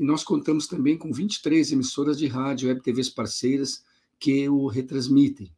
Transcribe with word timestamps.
e 0.00 0.02
nós 0.02 0.24
contamos 0.24 0.66
também 0.66 0.96
com 0.96 1.12
23 1.12 1.72
emissoras 1.72 2.18
de 2.18 2.26
rádio 2.26 2.64
e 2.64 2.68
web 2.70 2.80
TVs 2.80 3.10
parceiras 3.10 3.84
que 4.18 4.48
o 4.48 4.66
retransmitem. 4.66 5.52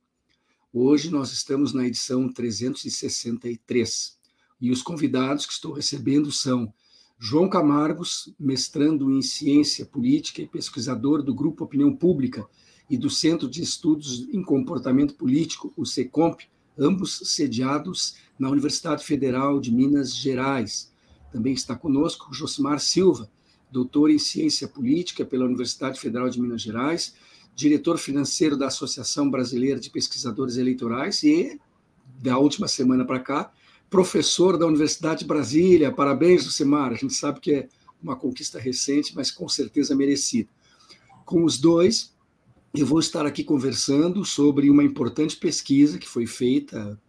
Hoje 0.73 1.13
nós 1.13 1.33
estamos 1.33 1.73
na 1.73 1.87
edição 1.87 2.29
363 2.29 4.19
e 4.61 4.73
os 4.73 4.83
convidados 4.83 5.47
que 5.47 5.53
estou 5.53 5.73
recebendo 5.73 6.33
são 6.33 6.75
João 7.21 7.49
Camargos, 7.49 8.35
mestrando 8.37 9.13
em 9.13 9.23
Ciência 9.23 9.87
Política 9.87 10.43
e 10.43 10.49
pesquisador 10.49 11.23
do 11.23 11.33
Grupo 11.33 11.63
Opinião 11.63 11.95
Pública 11.95 12.45
e 12.91 12.99
do 12.99 13.09
Centro 13.09 13.49
de 13.49 13.63
Estudos 13.63 14.29
em 14.35 14.43
Comportamento 14.43 15.15
Político, 15.15 15.73
o 15.77 15.87
SECOMP, 15.87 16.49
ambos 16.77 17.21
sediados 17.27 18.17
na 18.37 18.51
Universidade 18.51 19.05
Federal 19.05 19.61
de 19.61 19.71
Minas 19.71 20.13
Gerais. 20.13 20.93
Também 21.31 21.53
está 21.53 21.77
conosco 21.77 22.35
Josimar 22.35 22.81
Silva, 22.81 23.31
doutor 23.73 24.11
em 24.11 24.19
Ciência 24.19 24.69
Política 24.69 25.25
pela 25.25 25.47
Universidade 25.47 25.99
Federal 25.99 26.29
de 26.29 26.41
Minas 26.41 26.61
Gerais, 26.61 27.15
diretor 27.57 27.99
financeiro 27.99 28.57
da 28.57 28.67
Associação 28.67 29.31
Brasileira 29.31 29.81
de 29.81 29.89
Pesquisadores 29.89 30.59
Eleitorais 30.59 31.23
e, 31.23 31.59
da 32.23 32.39
última 32.39 32.69
semana 32.69 33.05
para 33.05 33.19
cá, 33.19 33.53
professor 33.89 34.59
da 34.59 34.67
Universidade 34.67 35.21
de 35.21 35.27
Brasília. 35.27 35.91
Parabéns, 35.91 36.45
Josimar. 36.45 36.93
A 36.93 36.97
gente 36.97 37.15
sabe 37.15 37.41
que 37.41 37.53
é 37.53 37.69
uma 38.03 38.15
conquista 38.15 38.59
recente, 38.59 39.15
mas 39.15 39.31
com 39.31 39.49
certeza 39.49 39.95
merecida. 39.95 40.49
Com 41.25 41.45
os 41.45 41.59
dois, 41.59 42.15
eu 42.75 42.87
vou 42.87 43.01
estar 43.01 43.25
aqui 43.25 43.43
conversando 43.43 44.25
sobre 44.25 44.69
uma 44.69 44.85
importante 44.85 45.37
pesquisa 45.37 45.99
que 45.99 46.09
foi 46.09 46.27
feita 46.27 47.01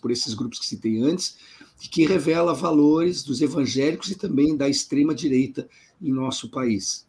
por 0.00 0.12
esses 0.12 0.34
grupos 0.34 0.60
que 0.60 0.66
citei 0.66 1.00
antes, 1.02 1.36
e 1.82 1.88
que 1.88 2.06
revela 2.06 2.54
valores 2.54 3.24
dos 3.24 3.40
evangélicos 3.40 4.10
e 4.10 4.14
também 4.14 4.56
da 4.56 4.68
extrema-direita 4.68 5.68
em 6.00 6.12
nosso 6.12 6.50
país. 6.50 7.06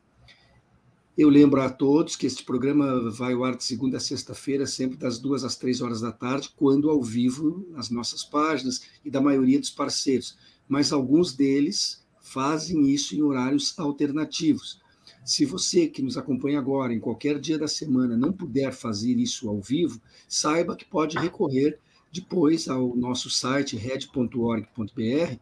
Eu 1.17 1.29
lembro 1.29 1.61
a 1.61 1.69
todos 1.69 2.17
que 2.17 2.27
este 2.27 2.43
programa 2.43 3.09
vai 3.09 3.33
ao 3.33 3.45
ar 3.45 3.55
de 3.55 3.63
segunda 3.63 3.97
a 3.97 4.01
sexta-feira, 4.01 4.67
sempre 4.67 4.97
das 4.97 5.17
duas 5.17 5.45
às 5.45 5.55
três 5.55 5.79
horas 5.79 6.01
da 6.01 6.11
tarde, 6.11 6.51
quando 6.57 6.89
ao 6.89 7.01
vivo 7.01 7.65
nas 7.69 7.89
nossas 7.89 8.23
páginas 8.23 8.81
e 9.03 9.09
da 9.09 9.21
maioria 9.21 9.59
dos 9.59 9.69
parceiros. 9.69 10.37
Mas 10.67 10.91
alguns 10.91 11.33
deles 11.33 12.05
fazem 12.19 12.89
isso 12.89 13.15
em 13.15 13.21
horários 13.21 13.77
alternativos. 13.79 14.81
Se 15.23 15.45
você 15.45 15.87
que 15.87 16.01
nos 16.01 16.17
acompanha 16.17 16.59
agora, 16.59 16.93
em 16.93 16.99
qualquer 16.99 17.39
dia 17.39 17.57
da 17.57 17.67
semana, 17.67 18.17
não 18.17 18.33
puder 18.33 18.73
fazer 18.73 19.17
isso 19.17 19.47
ao 19.47 19.61
vivo, 19.61 20.01
saiba 20.27 20.75
que 20.75 20.83
pode 20.83 21.17
recorrer 21.17 21.79
depois 22.11 22.67
ao 22.67 22.95
nosso 22.95 23.29
site 23.29 23.77
red.org.br 23.77 25.39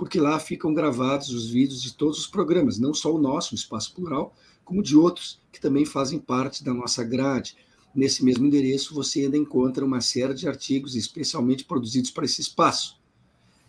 porque 0.00 0.18
lá 0.18 0.40
ficam 0.40 0.72
gravados 0.72 1.28
os 1.28 1.50
vídeos 1.50 1.82
de 1.82 1.92
todos 1.92 2.20
os 2.20 2.26
programas, 2.26 2.78
não 2.78 2.94
só 2.94 3.14
o 3.14 3.20
nosso, 3.20 3.52
o 3.52 3.54
Espaço 3.54 3.94
Plural, 3.94 4.34
como 4.64 4.82
de 4.82 4.96
outros 4.96 5.42
que 5.52 5.60
também 5.60 5.84
fazem 5.84 6.18
parte 6.18 6.64
da 6.64 6.72
nossa 6.72 7.04
grade. 7.04 7.54
Nesse 7.94 8.24
mesmo 8.24 8.46
endereço 8.46 8.94
você 8.94 9.20
ainda 9.20 9.36
encontra 9.36 9.84
uma 9.84 10.00
série 10.00 10.32
de 10.32 10.48
artigos 10.48 10.96
especialmente 10.96 11.66
produzidos 11.66 12.10
para 12.10 12.24
esse 12.24 12.40
espaço. 12.40 12.98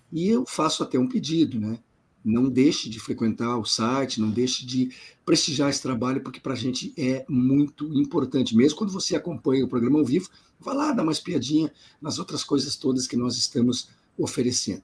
E 0.09 0.29
eu 0.29 0.45
faço 0.47 0.81
até 0.83 0.97
um 0.97 1.05
pedido, 1.05 1.59
né? 1.59 1.77
Não 2.23 2.47
deixe 2.47 2.89
de 2.89 2.97
frequentar 2.97 3.57
o 3.57 3.65
site, 3.65 4.21
não 4.21 4.29
deixe 4.29 4.65
de 4.65 4.89
prestigiar 5.25 5.69
esse 5.69 5.81
trabalho, 5.81 6.23
porque 6.23 6.39
para 6.39 6.53
a 6.53 6.57
gente 6.57 6.93
é 6.95 7.25
muito 7.27 7.93
importante. 7.93 8.55
Mesmo 8.55 8.77
quando 8.77 8.93
você 8.93 9.17
acompanha 9.17 9.65
o 9.65 9.67
programa 9.67 9.99
ao 9.99 10.05
vivo, 10.05 10.29
vá 10.57 10.71
lá 10.71 10.93
dar 10.93 11.03
uma 11.03 11.11
espiadinha 11.11 11.69
nas 12.01 12.19
outras 12.19 12.41
coisas 12.41 12.77
todas 12.77 13.05
que 13.05 13.17
nós 13.17 13.35
estamos 13.35 13.89
oferecendo. 14.17 14.83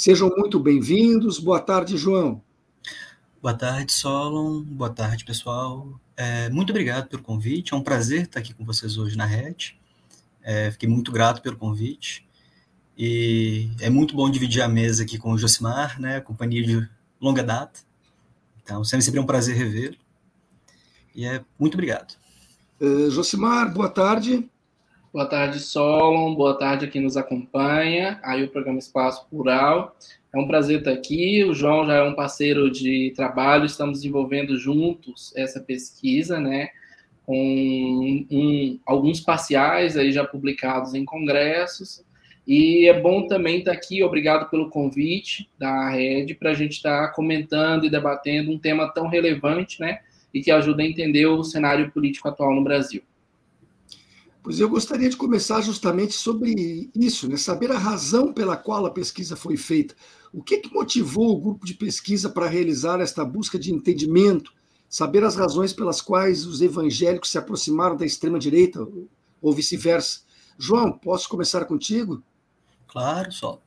Sejam 0.00 0.30
muito 0.36 0.60
bem-vindos. 0.60 1.40
Boa 1.40 1.58
tarde, 1.58 1.96
João. 1.96 2.40
Boa 3.42 3.52
tarde, 3.52 3.92
Solon. 3.92 4.62
Boa 4.62 4.90
tarde, 4.90 5.24
pessoal. 5.24 6.00
É, 6.16 6.48
muito 6.50 6.70
obrigado 6.70 7.08
pelo 7.08 7.20
convite. 7.20 7.74
É 7.74 7.76
um 7.76 7.82
prazer 7.82 8.22
estar 8.22 8.38
aqui 8.38 8.54
com 8.54 8.64
vocês 8.64 8.96
hoje 8.96 9.16
na 9.16 9.26
rede. 9.26 9.76
É, 10.40 10.70
fiquei 10.70 10.88
muito 10.88 11.10
grato 11.10 11.42
pelo 11.42 11.56
convite. 11.56 12.24
E 12.96 13.72
é 13.80 13.90
muito 13.90 14.14
bom 14.14 14.30
dividir 14.30 14.62
a 14.62 14.68
mesa 14.68 15.02
aqui 15.02 15.18
com 15.18 15.32
o 15.32 15.36
Josimar, 15.36 16.00
né, 16.00 16.20
companhia 16.20 16.62
de 16.62 16.88
longa 17.20 17.42
data. 17.42 17.80
Então, 18.62 18.84
sempre 18.84 19.18
é 19.18 19.20
um 19.20 19.26
prazer 19.26 19.56
revê-lo. 19.56 19.96
E 21.12 21.24
é 21.24 21.44
muito 21.58 21.74
obrigado. 21.74 22.14
Uh, 22.80 23.10
Josimar, 23.10 23.74
boa 23.74 23.88
tarde. 23.88 24.48
Boa 25.10 25.24
tarde, 25.24 25.58
Solon. 25.58 26.34
Boa 26.34 26.58
tarde 26.58 26.84
a 26.84 26.88
quem 26.88 27.00
nos 27.00 27.16
acompanha. 27.16 28.20
Aí 28.22 28.44
o 28.44 28.48
programa 28.48 28.78
Espaço 28.78 29.26
Plural. 29.30 29.96
É 30.34 30.38
um 30.38 30.46
prazer 30.46 30.80
estar 30.80 30.92
aqui. 30.92 31.42
O 31.44 31.54
João 31.54 31.86
já 31.86 31.94
é 31.94 32.02
um 32.02 32.14
parceiro 32.14 32.70
de 32.70 33.14
trabalho. 33.16 33.64
Estamos 33.64 34.00
desenvolvendo 34.00 34.58
juntos 34.58 35.32
essa 35.34 35.60
pesquisa, 35.60 36.38
né? 36.38 36.68
Com 37.24 38.26
um, 38.30 38.78
alguns 38.84 39.18
parciais 39.18 39.96
aí 39.96 40.12
já 40.12 40.24
publicados 40.26 40.92
em 40.92 41.06
congressos. 41.06 42.04
E 42.46 42.86
é 42.86 43.00
bom 43.00 43.26
também 43.26 43.60
estar 43.60 43.72
aqui. 43.72 44.02
Obrigado 44.02 44.50
pelo 44.50 44.68
convite 44.68 45.48
da 45.58 45.88
Rede 45.88 46.34
para 46.34 46.50
a 46.50 46.54
gente 46.54 46.72
estar 46.72 47.14
comentando 47.14 47.86
e 47.86 47.90
debatendo 47.90 48.52
um 48.52 48.58
tema 48.58 48.92
tão 48.92 49.08
relevante, 49.08 49.80
né? 49.80 50.00
E 50.34 50.42
que 50.42 50.50
ajuda 50.50 50.82
a 50.82 50.86
entender 50.86 51.24
o 51.24 51.42
cenário 51.42 51.90
político 51.90 52.28
atual 52.28 52.54
no 52.54 52.62
Brasil. 52.62 53.02
Pois 54.48 54.60
eu 54.60 54.68
gostaria 54.70 55.10
de 55.10 55.16
começar 55.18 55.60
justamente 55.60 56.14
sobre 56.14 56.90
isso, 56.94 57.28
né? 57.28 57.36
saber 57.36 57.70
a 57.70 57.76
razão 57.76 58.32
pela 58.32 58.56
qual 58.56 58.86
a 58.86 58.90
pesquisa 58.90 59.36
foi 59.36 59.58
feita. 59.58 59.94
O 60.32 60.42
que, 60.42 60.56
que 60.56 60.72
motivou 60.72 61.36
o 61.36 61.38
grupo 61.38 61.66
de 61.66 61.74
pesquisa 61.74 62.30
para 62.30 62.48
realizar 62.48 62.98
esta 62.98 63.22
busca 63.26 63.58
de 63.58 63.70
entendimento, 63.70 64.50
saber 64.88 65.22
as 65.22 65.36
razões 65.36 65.74
pelas 65.74 66.00
quais 66.00 66.46
os 66.46 66.62
evangélicos 66.62 67.30
se 67.30 67.36
aproximaram 67.36 67.94
da 67.94 68.06
extrema-direita, 68.06 68.88
ou 69.42 69.52
vice-versa. 69.52 70.20
João, 70.58 70.92
posso 70.92 71.28
começar 71.28 71.66
contigo? 71.66 72.22
Claro, 72.86 73.30
só. 73.30 73.60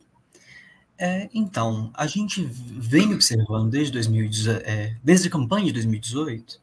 É, 0.98 1.30
então, 1.32 1.92
a 1.94 2.08
gente 2.08 2.44
vem 2.44 3.14
observando 3.14 3.70
desde, 3.70 3.94
2018, 3.94 4.64
é, 4.66 4.98
desde 5.04 5.28
a 5.28 5.32
campanha 5.32 5.68
de 5.68 5.74
2018 5.74 6.60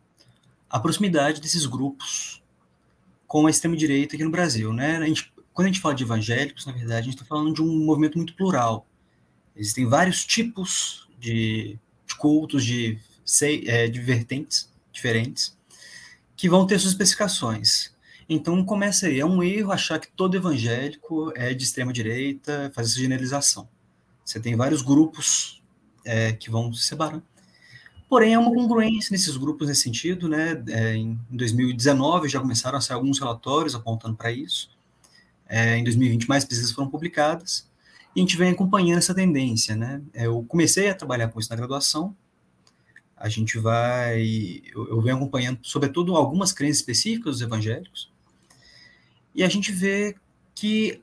a 0.69 0.81
proximidade 0.81 1.41
desses 1.41 1.67
grupos 1.67 2.38
com 3.29 3.47
a 3.47 3.51
extrema-direita 3.51 4.17
aqui 4.17 4.25
no 4.25 4.31
Brasil. 4.31 4.73
Né? 4.73 4.97
A 4.97 5.07
gente, 5.07 5.31
quando 5.53 5.67
a 5.67 5.71
gente 5.71 5.81
fala 5.81 5.95
de 5.95 6.03
evangélicos, 6.03 6.67
na 6.67 6.73
verdade, 6.73 7.01
a 7.01 7.03
gente 7.03 7.15
está 7.15 7.27
falando 7.27 7.55
de 7.55 7.63
um 7.63 7.85
movimento 7.85 8.17
muito 8.17 8.35
plural. 8.35 8.87
Existem 9.55 9.87
vários 9.87 10.25
tipos 10.25 11.07
de, 11.21 11.79
de 12.07 12.17
cultos, 12.17 12.65
de, 12.65 12.99
é, 13.67 13.87
de 13.87 14.01
vertentes 14.01 14.73
diferentes, 14.91 15.57
que 16.35 16.49
vão 16.49 16.67
ter 16.67 16.79
suas 16.79 16.93
especificações. 16.93 17.93
Então, 18.29 18.65
começa 18.65 19.07
aí. 19.07 19.21
É 19.21 19.27
um 19.27 19.43
erro 19.43 19.73
achar 19.73 19.99
que 19.99 20.09
todo 20.11 20.37
evangélico 20.37 21.33
é 21.37 21.53
de 21.53 21.65
extrema-direita, 21.65 22.73
fazer 22.75 22.91
essa 22.91 23.01
generalização. 23.01 23.69
Você 24.25 24.41
tem 24.41 24.57
vários 24.57 24.81
grupos 24.81 25.63
é, 26.05 26.33
que 26.33 26.51
vão 26.51 26.73
se 26.73 26.85
separando. 26.85 27.25
Porém, 28.09 28.33
é 28.33 28.39
uma 28.39 28.53
congruência 28.53 29.13
nesses 29.13 29.37
grupos 29.37 29.69
nesse 29.69 29.83
sentido, 29.83 30.29
né? 30.29 30.63
É, 30.69 30.95
em 30.95 31.19
2019 31.31 32.29
já 32.29 32.41
começaram 32.41 32.79
a 32.79 32.81
sair 32.81 32.97
alguns 32.97 33.19
relatórios 33.19 33.75
apontando 33.75 34.17
para 34.17 34.33
isso. 34.33 34.71
É, 35.47 35.77
em 35.77 35.85
2020 35.85 36.29
mais 36.29 36.45
pesquisas 36.45 36.73
foram 36.73 36.89
publicadas 36.91 37.69
e 38.15 38.21
a 38.21 38.23
gente 38.23 38.37
vem 38.37 38.51
acompanhando 38.51 38.99
essa 38.99 39.15
tendência, 39.15 39.77
né? 39.77 40.01
É, 40.15 40.27
eu 40.27 40.43
comecei 40.49 40.89
a 40.89 40.95
trabalhar 40.95 41.29
com 41.29 41.39
isso 41.39 41.51
na 41.51 41.57
graduação. 41.57 42.17
A 43.15 43.29
gente 43.29 43.59
vai, 43.59 44.63
eu, 44.75 44.89
eu 44.89 45.01
venho 45.03 45.17
acompanhando, 45.17 45.59
sobretudo, 45.63 46.17
algumas 46.17 46.53
crenças 46.53 46.79
específicas 46.79 47.35
dos 47.35 47.43
evangélicos. 47.43 48.11
E 49.35 49.45
a 49.45 49.49
gente 49.49 49.71
vê 49.71 50.17
que 50.55 51.03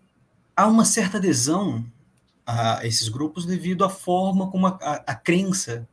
há 0.55 0.67
uma 0.67 0.85
certa 0.85 1.17
adesão 1.17 1.85
a 2.45 2.85
esses 2.85 3.09
grupos 3.09 3.45
devido 3.45 3.83
à 3.85 3.89
forma 3.89 4.49
como 4.49 4.67
a, 4.67 4.77
a, 4.81 4.93
a 5.07 5.15
crença 5.15 5.87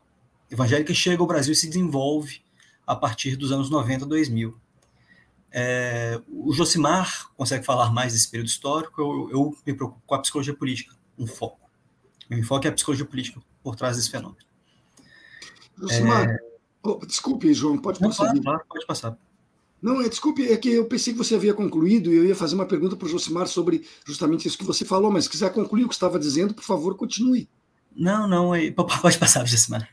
evangélica 0.52 0.92
chega 0.92 1.22
ao 1.22 1.26
Brasil 1.26 1.52
e 1.52 1.56
se 1.56 1.66
desenvolve 1.66 2.42
a 2.86 2.94
partir 2.94 3.36
dos 3.36 3.50
anos 3.50 3.70
90, 3.70 4.04
2000. 4.06 4.54
É, 5.50 6.20
o 6.28 6.52
Josimar 6.52 7.30
consegue 7.36 7.64
falar 7.64 7.92
mais 7.92 8.12
desse 8.12 8.30
período 8.30 8.48
histórico, 8.48 9.00
eu, 9.00 9.30
eu 9.30 9.56
me 9.66 9.74
preocupo 9.74 10.02
com 10.06 10.14
a 10.14 10.18
psicologia 10.18 10.54
política, 10.54 10.94
um 11.18 11.26
foco. 11.26 11.60
Meu 12.28 12.38
enfoque 12.38 12.66
é 12.66 12.70
a 12.70 12.72
psicologia 12.72 13.04
política 13.04 13.40
por 13.62 13.76
trás 13.76 13.96
desse 13.96 14.10
fenômeno. 14.10 14.38
Josimar, 15.76 16.28
é... 16.28 16.38
oh, 16.82 17.04
desculpe, 17.06 17.52
João, 17.52 17.78
pode 17.78 18.00
Não, 18.00 18.10
prosseguir. 18.10 18.42
Claro, 18.42 18.62
pode 18.68 18.86
passar. 18.86 19.16
Não, 19.80 20.00
é, 20.00 20.08
desculpe, 20.08 20.50
é 20.50 20.56
que 20.56 20.70
eu 20.70 20.84
pensei 20.86 21.12
que 21.12 21.18
você 21.18 21.34
havia 21.34 21.52
concluído 21.52 22.12
e 22.12 22.16
eu 22.16 22.24
ia 22.24 22.36
fazer 22.36 22.54
uma 22.54 22.66
pergunta 22.66 22.94
para 22.94 23.06
o 23.06 23.08
Josimar 23.08 23.48
sobre 23.48 23.84
justamente 24.06 24.46
isso 24.46 24.56
que 24.56 24.64
você 24.64 24.84
falou, 24.84 25.10
mas 25.10 25.24
se 25.24 25.30
quiser 25.30 25.52
concluir 25.52 25.84
o 25.84 25.88
que 25.88 25.94
estava 25.94 26.18
dizendo, 26.18 26.54
por 26.54 26.62
favor, 26.62 26.96
continue. 26.96 27.48
Não, 27.94 28.28
não, 28.28 28.52
pode 29.02 29.18
passar, 29.18 29.44
Josimar. 29.44 29.88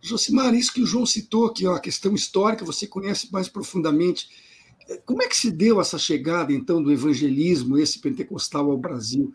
Josimar, 0.00 0.54
isso 0.54 0.72
que 0.72 0.82
o 0.82 0.86
João 0.86 1.04
citou 1.04 1.52
ó, 1.64 1.72
a 1.72 1.80
questão 1.80 2.14
histórica, 2.14 2.64
você 2.64 2.86
conhece 2.86 3.32
mais 3.32 3.48
profundamente. 3.48 4.28
É, 4.88 4.96
como 4.98 5.22
é 5.22 5.28
que 5.28 5.36
se 5.36 5.50
deu 5.50 5.80
essa 5.80 5.98
chegada, 5.98 6.52
então, 6.52 6.82
do 6.82 6.92
evangelismo, 6.92 7.78
esse 7.78 7.98
pentecostal 7.98 8.70
ao 8.70 8.78
Brasil? 8.78 9.32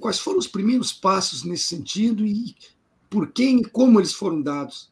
Quais 0.00 0.18
foram 0.18 0.38
os 0.38 0.46
primeiros 0.46 0.92
passos 0.92 1.44
nesse 1.44 1.64
sentido 1.64 2.24
e 2.26 2.54
por 3.10 3.32
quem 3.32 3.60
e 3.60 3.64
como 3.64 4.00
eles 4.00 4.12
foram 4.12 4.40
dados? 4.40 4.90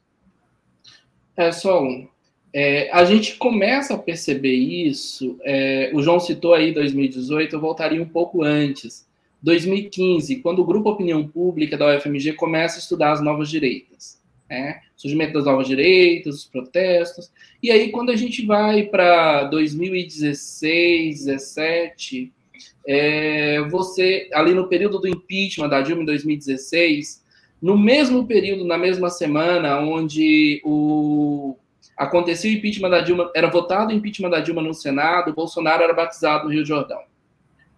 É 1.36 1.50
só 1.50 1.82
um. 1.82 2.08
É, 2.54 2.90
a 2.92 3.04
gente 3.04 3.36
começa 3.36 3.94
a 3.94 3.98
perceber 3.98 4.54
isso. 4.54 5.38
É, 5.42 5.90
o 5.94 6.02
João 6.02 6.20
citou 6.20 6.52
aí 6.52 6.72
2018, 6.72 7.56
eu 7.56 7.60
voltaria 7.60 8.02
um 8.02 8.08
pouco 8.08 8.42
antes. 8.42 9.06
2015, 9.42 10.36
quando 10.36 10.60
o 10.60 10.64
Grupo 10.64 10.90
Opinião 10.90 11.26
Pública 11.26 11.76
da 11.76 11.96
UFMG 11.96 12.34
começa 12.34 12.76
a 12.76 12.78
estudar 12.78 13.12
as 13.12 13.20
novas 13.20 13.48
direitas. 13.48 14.21
Né? 14.48 14.80
Surgimento 14.96 15.32
das 15.32 15.44
novas 15.44 15.66
direitas, 15.66 16.36
os 16.36 16.44
protestos. 16.44 17.30
E 17.62 17.70
aí, 17.70 17.90
quando 17.90 18.10
a 18.10 18.16
gente 18.16 18.44
vai 18.44 18.84
para 18.84 19.44
2016, 19.44 21.24
2017, 21.24 22.32
é, 22.86 23.60
você, 23.68 24.28
ali 24.32 24.52
no 24.52 24.68
período 24.68 24.98
do 24.98 25.08
impeachment 25.08 25.68
da 25.68 25.80
Dilma 25.80 26.02
em 26.02 26.06
2016, 26.06 27.22
no 27.60 27.78
mesmo 27.78 28.26
período, 28.26 28.64
na 28.64 28.76
mesma 28.76 29.08
semana, 29.08 29.78
onde 29.80 30.60
o 30.64 31.56
Aconteceu 31.96 32.50
o 32.50 32.54
impeachment 32.54 32.90
da 32.90 33.00
Dilma, 33.00 33.30
era 33.34 33.48
votado 33.48 33.92
o 33.92 33.96
impeachment 33.96 34.30
da 34.30 34.40
Dilma 34.40 34.60
no 34.60 34.74
Senado, 34.74 35.32
Bolsonaro 35.32 35.84
era 35.84 35.92
batizado 35.92 36.44
no 36.44 36.50
Rio 36.50 36.64
Jordão. 36.64 37.00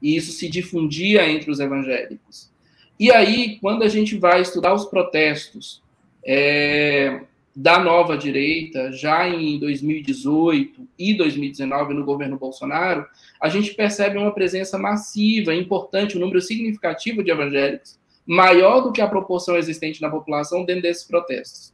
E 0.01 0.17
isso 0.17 0.33
se 0.33 0.49
difundia 0.49 1.29
entre 1.29 1.51
os 1.51 1.61
evangélicos. 1.61 2.51
E 2.99 3.11
aí, 3.13 3.59
quando 3.61 3.83
a 3.83 3.89
gente 3.89 4.17
vai 4.17 4.41
estudar 4.41 4.73
os 4.73 4.87
protestos 4.87 5.83
é, 6.25 7.21
da 7.55 7.79
nova 7.79 8.17
direita, 8.17 8.91
já 8.91 9.29
em 9.29 9.59
2018 9.59 10.89
e 10.99 11.15
2019, 11.15 11.95
no 11.95 12.05
governo 12.05 12.37
Bolsonaro, 12.37 13.07
a 13.41 13.49
gente 13.49 13.75
percebe 13.75 14.19
uma 14.19 14.33
presença 14.33 14.77
massiva, 14.77 15.55
importante, 15.55 16.17
um 16.17 16.21
número 16.21 16.41
significativo 16.41 17.23
de 17.23 17.31
evangélicos, 17.31 17.99
maior 18.27 18.81
do 18.81 18.93
que 18.93 19.01
a 19.01 19.07
proporção 19.07 19.57
existente 19.57 20.03
na 20.03 20.11
população 20.11 20.65
dentro 20.65 20.83
desses 20.83 21.05
protestos. 21.05 21.73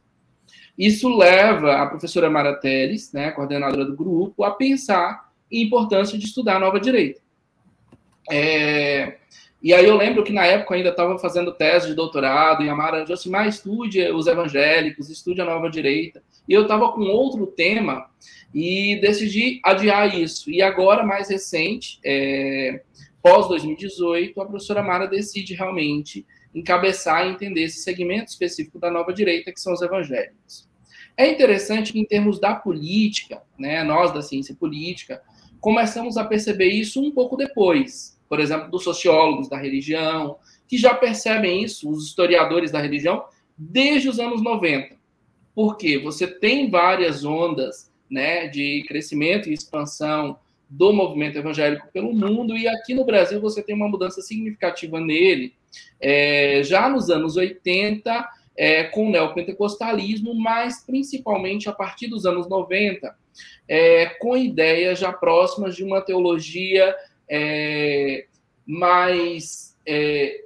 Isso 0.77 1.09
leva 1.15 1.81
a 1.81 1.87
professora 1.87 2.29
Mara 2.29 2.55
Teles, 2.55 3.11
né, 3.11 3.31
coordenadora 3.31 3.85
do 3.85 3.95
grupo, 3.95 4.43
a 4.43 4.51
pensar 4.51 5.31
em 5.51 5.63
importância 5.63 6.17
de 6.17 6.25
estudar 6.25 6.57
a 6.57 6.59
nova 6.59 6.79
direita. 6.79 7.21
É, 8.29 9.17
e 9.61 9.73
aí 9.73 9.85
eu 9.85 9.95
lembro 9.95 10.23
que 10.23 10.33
na 10.33 10.45
época 10.45 10.73
eu 10.73 10.77
ainda 10.77 10.89
estava 10.89 11.19
fazendo 11.19 11.51
tese 11.51 11.87
de 11.87 11.93
doutorado, 11.93 12.63
e 12.63 12.69
a 12.69 12.75
Mara 12.75 13.01
disse 13.01 13.13
assim, 13.13 13.29
mas 13.29 13.55
estude 13.55 14.01
os 14.11 14.25
evangélicos, 14.25 15.09
estude 15.09 15.39
a 15.39 15.45
nova 15.45 15.69
direita. 15.69 16.23
E 16.47 16.53
eu 16.53 16.63
estava 16.63 16.91
com 16.91 17.01
outro 17.01 17.45
tema 17.45 18.09
e 18.53 18.99
decidi 19.01 19.61
adiar 19.63 20.17
isso. 20.17 20.49
E 20.49 20.61
agora, 20.61 21.05
mais 21.05 21.29
recente, 21.29 21.99
é, 22.03 22.81
pós-2018, 23.21 24.31
a 24.41 24.45
professora 24.45 24.81
Mara 24.81 25.05
decide 25.05 25.53
realmente 25.53 26.25
encabeçar 26.53 27.27
e 27.27 27.31
entender 27.31 27.63
esse 27.63 27.79
segmento 27.79 28.31
específico 28.31 28.79
da 28.79 28.89
nova 28.89 29.13
direita, 29.13 29.51
que 29.51 29.61
são 29.61 29.73
os 29.73 29.81
evangélicos. 29.81 30.67
É 31.15 31.29
interessante 31.29 31.93
que, 31.93 31.99
em 31.99 32.05
termos 32.05 32.39
da 32.39 32.55
política, 32.55 33.41
né, 33.59 33.83
nós 33.83 34.11
da 34.11 34.21
ciência 34.21 34.55
política, 34.55 35.21
começamos 35.59 36.17
a 36.17 36.23
perceber 36.23 36.69
isso 36.69 37.01
um 37.01 37.11
pouco 37.11 37.37
depois. 37.37 38.10
Por 38.31 38.39
exemplo, 38.39 38.71
dos 38.71 38.85
sociólogos 38.85 39.49
da 39.49 39.57
religião, 39.57 40.37
que 40.65 40.77
já 40.77 40.93
percebem 40.93 41.65
isso, 41.65 41.89
os 41.89 42.07
historiadores 42.07 42.71
da 42.71 42.79
religião, 42.79 43.25
desde 43.57 44.07
os 44.07 44.21
anos 44.21 44.41
90. 44.41 44.95
Porque 45.53 45.97
você 45.97 46.25
tem 46.25 46.69
várias 46.69 47.25
ondas 47.25 47.91
né, 48.09 48.47
de 48.47 48.85
crescimento 48.87 49.49
e 49.49 49.53
expansão 49.53 50.39
do 50.69 50.93
movimento 50.93 51.37
evangélico 51.37 51.89
pelo 51.91 52.13
mundo, 52.13 52.57
e 52.57 52.69
aqui 52.69 52.93
no 52.93 53.03
Brasil 53.03 53.41
você 53.41 53.61
tem 53.61 53.75
uma 53.75 53.89
mudança 53.89 54.21
significativa 54.21 55.01
nele, 55.01 55.53
é, 55.99 56.63
já 56.63 56.87
nos 56.87 57.09
anos 57.09 57.35
80, 57.35 58.29
é, 58.55 58.85
com 58.85 59.07
o 59.07 59.11
neopentecostalismo, 59.11 60.33
mas 60.33 60.85
principalmente 60.85 61.67
a 61.67 61.73
partir 61.73 62.07
dos 62.07 62.25
anos 62.25 62.47
90, 62.47 63.13
é, 63.67 64.05
com 64.21 64.37
ideias 64.37 64.99
já 64.99 65.11
próximas 65.11 65.75
de 65.75 65.83
uma 65.83 65.99
teologia 65.99 66.95
é, 67.33 68.25
mais 68.67 69.77
é, 69.87 70.43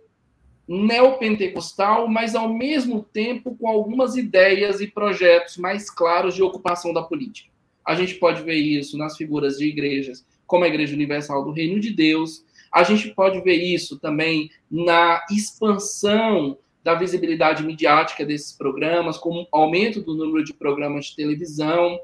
neopentecostal, 0.67 2.07
mas 2.07 2.35
ao 2.35 2.53
mesmo 2.53 3.03
tempo 3.03 3.57
com 3.57 3.67
algumas 3.67 4.15
ideias 4.15 4.79
e 4.79 4.87
projetos 4.87 5.57
mais 5.57 5.89
claros 5.89 6.35
de 6.35 6.43
ocupação 6.43 6.93
da 6.93 7.01
política. 7.01 7.49
A 7.83 7.95
gente 7.95 8.15
pode 8.15 8.43
ver 8.43 8.55
isso 8.55 8.97
nas 8.97 9.17
figuras 9.17 9.57
de 9.57 9.65
igrejas, 9.65 10.25
como 10.45 10.63
a 10.63 10.67
Igreja 10.67 10.93
Universal 10.93 11.43
do 11.43 11.51
Reino 11.51 11.79
de 11.79 11.91
Deus. 11.91 12.45
A 12.71 12.83
gente 12.83 13.09
pode 13.09 13.41
ver 13.41 13.55
isso 13.55 13.99
também 13.99 14.49
na 14.69 15.23
expansão 15.31 16.57
da 16.83 16.93
visibilidade 16.93 17.63
midiática 17.63 18.23
desses 18.23 18.51
programas, 18.51 19.17
com 19.17 19.47
aumento 19.51 20.01
do 20.01 20.15
número 20.15 20.43
de 20.43 20.53
programas 20.53 21.07
de 21.07 21.15
televisão 21.15 21.99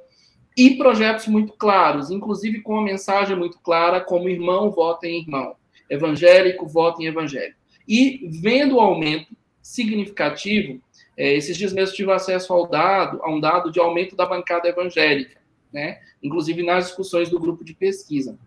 e 0.56 0.78
projetos 0.78 1.28
muito 1.28 1.54
claros, 1.54 2.12
inclusive 2.12 2.62
com 2.62 2.74
uma 2.74 2.84
mensagem 2.84 3.36
muito 3.36 3.60
clara, 3.60 4.02
como 4.02 4.30
irmão 4.30 4.70
vota 4.72 5.08
em 5.08 5.22
irmão, 5.22 5.56
evangélico 5.90 6.68
vota 6.68 7.02
em 7.02 7.06
evangélico. 7.06 7.58
E 7.88 8.28
vendo 8.42 8.76
o 8.76 8.80
aumento 8.80 9.36
significativo, 9.62 10.82
é, 11.18 11.34
esses 11.36 11.58
dias 11.58 11.74
mesmo 11.74 11.96
tive 11.96 12.12
acesso 12.12 12.54
ao 12.54 12.68
dado, 12.68 13.20
a 13.24 13.32
um 13.32 13.40
dado 13.40 13.72
de 13.72 13.80
aumento 13.80 14.16
da 14.16 14.26
bancada 14.26 14.68
evangélica 14.68 15.42
né? 15.72 16.00
inclusive 16.22 16.64
nas 16.64 16.88
discussões 16.88 17.30
do 17.30 17.40
grupo 17.40 17.64
de 17.64 17.74
pesquisa. 17.74 18.38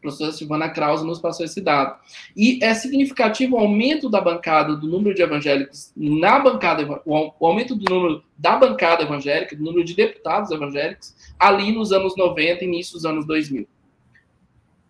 Professora 0.00 0.32
Silvana 0.32 0.68
Krause 0.68 1.06
nos 1.06 1.18
passou 1.18 1.44
esse 1.44 1.60
dado. 1.60 1.98
E 2.36 2.58
é 2.62 2.72
significativo 2.74 3.56
o 3.56 3.58
aumento 3.58 4.08
da 4.08 4.20
bancada, 4.20 4.74
do 4.74 4.88
número 4.88 5.14
de 5.14 5.22
evangélicos 5.22 5.92
na 5.94 6.38
bancada, 6.38 7.02
o 7.04 7.46
aumento 7.46 7.74
do 7.74 7.92
número 7.92 8.24
da 8.36 8.56
bancada 8.56 9.02
evangélica, 9.02 9.54
do 9.54 9.62
número 9.62 9.84
de 9.84 9.94
deputados 9.94 10.50
evangélicos, 10.50 11.14
ali 11.38 11.72
nos 11.72 11.92
anos 11.92 12.16
90 12.16 12.64
início 12.64 12.94
dos 12.94 13.04
anos 13.04 13.26
2000. 13.26 13.68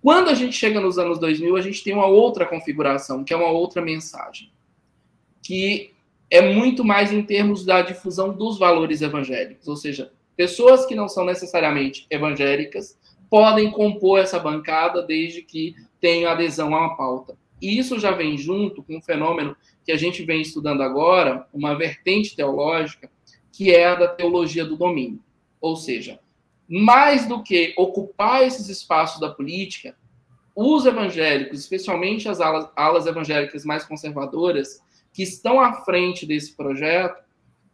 Quando 0.03 0.31
a 0.31 0.35
gente 0.35 0.57
chega 0.57 0.81
nos 0.81 0.99
anos 0.99 1.19
2000, 1.19 1.57
a 1.57 1.61
gente 1.61 1.83
tem 1.83 1.93
uma 1.93 2.07
outra 2.07 2.47
configuração, 2.47 3.25
que 3.25 3.35
é 3.35 3.37
uma 3.37 3.51
outra 3.51 3.83
mensagem, 3.83 4.51
que 5.43 5.93
é 6.31 6.41
muito 6.55 6.85
mais 6.85 7.13
em 7.13 7.23
termos 7.23 7.65
da 7.65 7.83
difusão 7.83 8.33
dos 8.33 8.59
valores 8.59 9.03
evangélicos, 9.03 9.67
ou 9.67 9.77
seja, 9.77 10.11
Pessoas 10.41 10.87
que 10.87 10.95
não 10.95 11.07
são 11.07 11.27
necessariamente 11.27 12.07
evangélicas 12.09 12.97
podem 13.31 13.71
compor 13.71 14.19
essa 14.19 14.39
bancada 14.39 15.03
desde 15.03 15.41
que 15.41 15.77
tenham 16.01 16.31
adesão 16.31 16.75
a 16.75 16.79
uma 16.79 16.97
pauta. 16.97 17.39
E 17.63 17.79
isso 17.79 17.99
já 18.01 18.11
vem 18.11 18.37
junto 18.37 18.83
com 18.83 18.97
um 18.97 19.03
fenômeno 19.03 19.57
que 19.85 19.93
a 19.93 19.97
gente 19.97 20.25
vem 20.25 20.41
estudando 20.41 20.83
agora, 20.83 21.47
uma 21.55 21.75
vertente 21.75 22.35
teológica, 22.35 23.11
que 23.53 23.71
é 23.71 23.87
a 23.87 23.95
da 23.95 24.09
teologia 24.09 24.65
do 24.65 24.77
domínio. 24.77 25.21
Ou 25.61 25.77
seja, 25.77 26.19
mais 26.69 27.27
do 27.27 27.43
que 27.43 27.75
ocupar 27.77 28.43
esses 28.43 28.69
espaços 28.69 29.21
da 29.21 29.29
política, 29.29 29.95
os 30.55 30.85
evangélicos, 30.85 31.61
especialmente 31.61 32.29
as 32.29 32.41
alas, 32.41 32.69
alas 32.75 33.07
evangélicas 33.07 33.65
mais 33.65 33.85
conservadoras, 33.85 34.81
que 35.13 35.23
estão 35.23 35.61
à 35.61 35.73
frente 35.85 36.27
desse 36.27 36.57
projeto, 36.57 37.23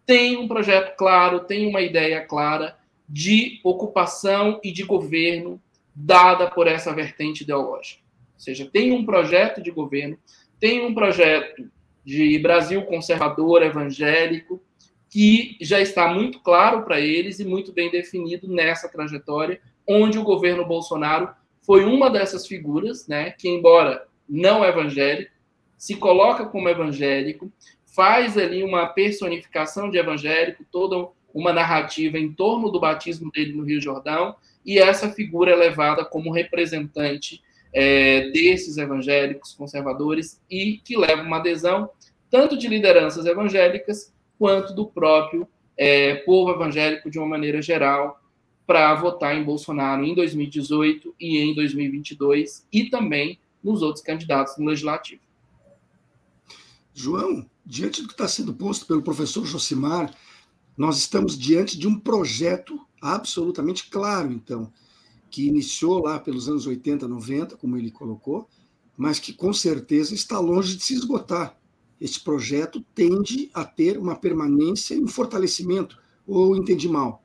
tem 0.04 0.36
um 0.36 0.48
projeto 0.48 0.96
claro, 0.96 1.40
tem 1.40 1.66
uma 1.68 1.80
ideia 1.80 2.24
clara 2.24 2.76
de 3.08 3.60
ocupação 3.62 4.60
e 4.62 4.72
de 4.72 4.82
governo 4.82 5.60
dada 5.94 6.50
por 6.50 6.66
essa 6.66 6.92
vertente 6.92 7.42
ideológica. 7.42 8.02
Ou 8.34 8.40
seja, 8.40 8.68
tem 8.70 8.92
um 8.92 9.04
projeto 9.04 9.62
de 9.62 9.70
governo, 9.70 10.18
tem 10.60 10.84
um 10.84 10.94
projeto 10.94 11.70
de 12.04 12.38
Brasil 12.38 12.82
conservador, 12.84 13.62
evangélico, 13.62 14.60
que 15.08 15.56
já 15.60 15.80
está 15.80 16.12
muito 16.12 16.40
claro 16.40 16.82
para 16.82 17.00
eles 17.00 17.40
e 17.40 17.44
muito 17.44 17.72
bem 17.72 17.90
definido 17.90 18.48
nessa 18.48 18.88
trajetória, 18.88 19.60
onde 19.86 20.18
o 20.18 20.24
governo 20.24 20.66
Bolsonaro 20.66 21.30
foi 21.62 21.84
uma 21.84 22.10
dessas 22.10 22.46
figuras, 22.46 23.08
né, 23.08 23.30
que 23.30 23.48
embora 23.48 24.06
não 24.28 24.64
evangélico, 24.64 25.32
se 25.76 25.96
coloca 25.96 26.46
como 26.46 26.68
evangélico, 26.68 27.50
faz 27.84 28.36
ali 28.36 28.62
uma 28.62 28.86
personificação 28.86 29.90
de 29.90 29.98
evangélico, 29.98 30.64
toda 30.70 31.08
uma 31.34 31.52
narrativa 31.52 32.18
em 32.18 32.32
torno 32.32 32.70
do 32.70 32.80
batismo 32.80 33.30
dele 33.30 33.52
no 33.52 33.64
Rio 33.64 33.80
Jordão, 33.80 34.36
e 34.64 34.78
essa 34.78 35.10
figura 35.10 35.52
é 35.52 35.56
levada 35.56 36.04
como 36.04 36.32
representante 36.32 37.42
é, 37.72 38.30
desses 38.30 38.78
evangélicos 38.78 39.52
conservadores 39.52 40.40
e 40.50 40.78
que 40.78 40.96
leva 40.96 41.22
uma 41.22 41.36
adesão 41.36 41.90
tanto 42.30 42.56
de 42.56 42.68
lideranças 42.68 43.26
evangélicas 43.26 44.12
quanto 44.38 44.74
do 44.74 44.86
próprio 44.86 45.46
é, 45.76 46.16
povo 46.16 46.50
evangélico 46.50 47.10
de 47.10 47.18
uma 47.18 47.28
maneira 47.28 47.60
geral, 47.60 48.20
para 48.66 48.94
votar 48.94 49.36
em 49.36 49.44
Bolsonaro 49.44 50.04
em 50.04 50.14
2018 50.14 51.14
e 51.20 51.38
em 51.38 51.54
2022 51.54 52.66
e 52.72 52.90
também 52.90 53.38
nos 53.62 53.80
outros 53.80 54.04
candidatos 54.04 54.58
no 54.58 54.66
legislativo. 54.66 55.22
João, 56.92 57.48
diante 57.64 58.02
do 58.02 58.08
que 58.08 58.14
está 58.14 58.26
sendo 58.26 58.54
posto 58.54 58.86
pelo 58.86 59.02
professor 59.02 59.44
Josimar, 59.44 60.12
nós 60.76 60.98
estamos 60.98 61.38
diante 61.38 61.78
de 61.78 61.86
um 61.86 61.98
projeto 61.98 62.80
absolutamente 63.00 63.88
claro, 63.88 64.32
então, 64.32 64.72
que 65.30 65.46
iniciou 65.46 66.02
lá 66.02 66.18
pelos 66.18 66.48
anos 66.48 66.66
80, 66.66 67.06
90, 67.08 67.56
como 67.56 67.76
ele 67.76 67.90
colocou, 67.90 68.48
mas 68.96 69.18
que 69.18 69.32
com 69.32 69.52
certeza 69.52 70.14
está 70.14 70.38
longe 70.38 70.76
de 70.76 70.82
se 70.82 70.94
esgotar. 70.94 71.56
Este 72.00 72.20
projeto 72.20 72.84
tende 72.94 73.50
a 73.54 73.64
ter 73.64 73.98
uma 73.98 74.16
permanência 74.16 74.94
e 74.94 75.02
um 75.02 75.08
fortalecimento, 75.08 75.98
ou 76.26 76.56
entendi 76.56 76.88
mal? 76.88 77.22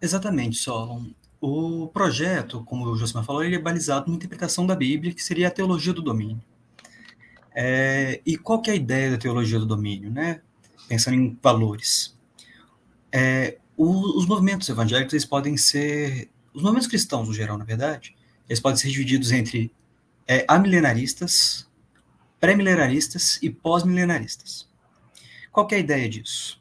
Exatamente, 0.00 0.56
Solon. 0.56 1.06
O 1.40 1.88
projeto, 1.88 2.62
como 2.64 2.86
o 2.86 2.96
Josimar 2.96 3.24
falou, 3.24 3.42
ele 3.42 3.56
é 3.56 3.60
balizado 3.60 4.06
numa 4.06 4.16
interpretação 4.16 4.66
da 4.66 4.74
Bíblia, 4.74 5.12
que 5.12 5.22
seria 5.22 5.48
a 5.48 5.50
teologia 5.50 5.92
do 5.92 6.02
domínio. 6.02 6.40
É, 7.54 8.20
e 8.24 8.36
qual 8.36 8.60
que 8.60 8.70
é 8.70 8.74
a 8.74 8.76
ideia 8.76 9.10
da 9.10 9.18
teologia 9.18 9.58
do 9.58 9.66
domínio, 9.66 10.10
né? 10.10 10.42
Pensando 10.88 11.14
em 11.14 11.38
valores. 11.42 12.16
É, 13.12 13.58
o, 13.76 14.18
os 14.18 14.26
movimentos 14.26 14.68
evangélicos 14.68 15.12
eles 15.12 15.24
podem 15.24 15.56
ser, 15.56 16.28
os 16.52 16.62
movimentos 16.62 16.88
cristãos 16.88 17.28
no 17.28 17.34
geral, 17.34 17.58
na 17.58 17.64
verdade, 17.64 18.16
eles 18.48 18.60
podem 18.60 18.76
ser 18.76 18.88
divididos 18.88 19.32
entre 19.32 19.72
é, 20.26 20.44
amilenaristas, 20.48 21.68
pré-milenaristas 22.40 23.38
e 23.42 23.50
pós-milenaristas. 23.50 24.68
Qual 25.50 25.66
é 25.70 25.76
a 25.76 25.78
ideia 25.78 26.08
disso? 26.08 26.60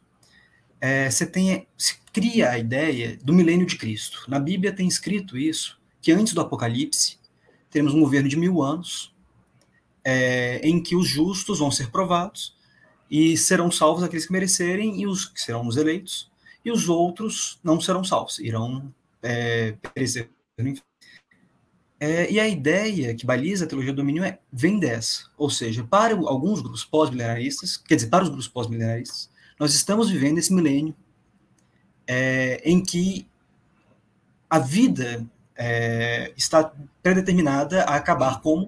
É, 0.80 1.10
você 1.10 1.26
tem, 1.26 1.68
se 1.78 1.98
cria 2.14 2.52
a 2.52 2.58
ideia 2.58 3.18
do 3.24 3.34
milênio 3.34 3.66
de 3.66 3.78
Cristo. 3.78 4.24
Na 4.28 4.40
Bíblia 4.40 4.72
tem 4.72 4.88
escrito 4.88 5.38
isso, 5.38 5.80
que 6.02 6.12
antes 6.12 6.34
do 6.34 6.42
Apocalipse 6.42 7.18
teremos 7.70 7.94
um 7.94 8.00
governo 8.00 8.30
de 8.30 8.38
mil 8.38 8.62
anos, 8.62 9.14
é, 10.04 10.60
em 10.64 10.82
que 10.82 10.96
os 10.96 11.08
justos 11.08 11.60
vão 11.60 11.72
ser 11.72 11.90
provados 11.90 12.55
e 13.16 13.38
serão 13.38 13.72
salvos 13.72 14.04
aqueles 14.04 14.26
que 14.26 14.34
merecerem 14.34 15.00
e 15.00 15.08
os 15.08 15.24
que 15.26 15.42
serão 15.42 15.66
os 15.66 15.78
eleitos, 15.78 16.30
e 16.66 16.70
os 16.70 16.90
outros 16.90 17.58
não 17.64 17.80
serão 17.80 18.04
salvos, 18.04 18.40
irão 18.40 18.94
é, 19.24 19.78
perecer. 19.94 20.30
É, 21.98 22.30
e 22.30 22.38
a 22.42 22.46
ideia 22.46 23.16
que 23.16 23.26
baliza 23.26 23.64
a 23.64 23.68
teologia 23.70 23.94
do 23.94 24.02
domínio 24.02 24.22
é, 24.22 24.38
vem 24.52 24.78
dessa. 24.78 25.30
Ou 25.38 25.50
seja, 25.50 25.82
para 25.82 26.14
alguns 26.14 26.60
grupos 26.60 26.84
pós-milenaristas, 26.84 27.78
quer 27.78 27.96
dizer, 27.96 28.10
para 28.10 28.24
os 28.26 28.30
grupos 28.30 28.50
pós-milenaristas, 28.50 29.30
nós 29.58 29.74
estamos 29.74 30.10
vivendo 30.10 30.40
esse 30.40 30.54
milênio 30.54 30.94
é, 32.06 32.62
em 32.70 32.84
que 32.84 33.26
a 34.50 34.60
vida 34.60 35.26
é, 35.56 36.34
está 36.36 36.70
predeterminada 37.02 37.84
a 37.84 37.96
acabar 37.96 38.42
com 38.42 38.68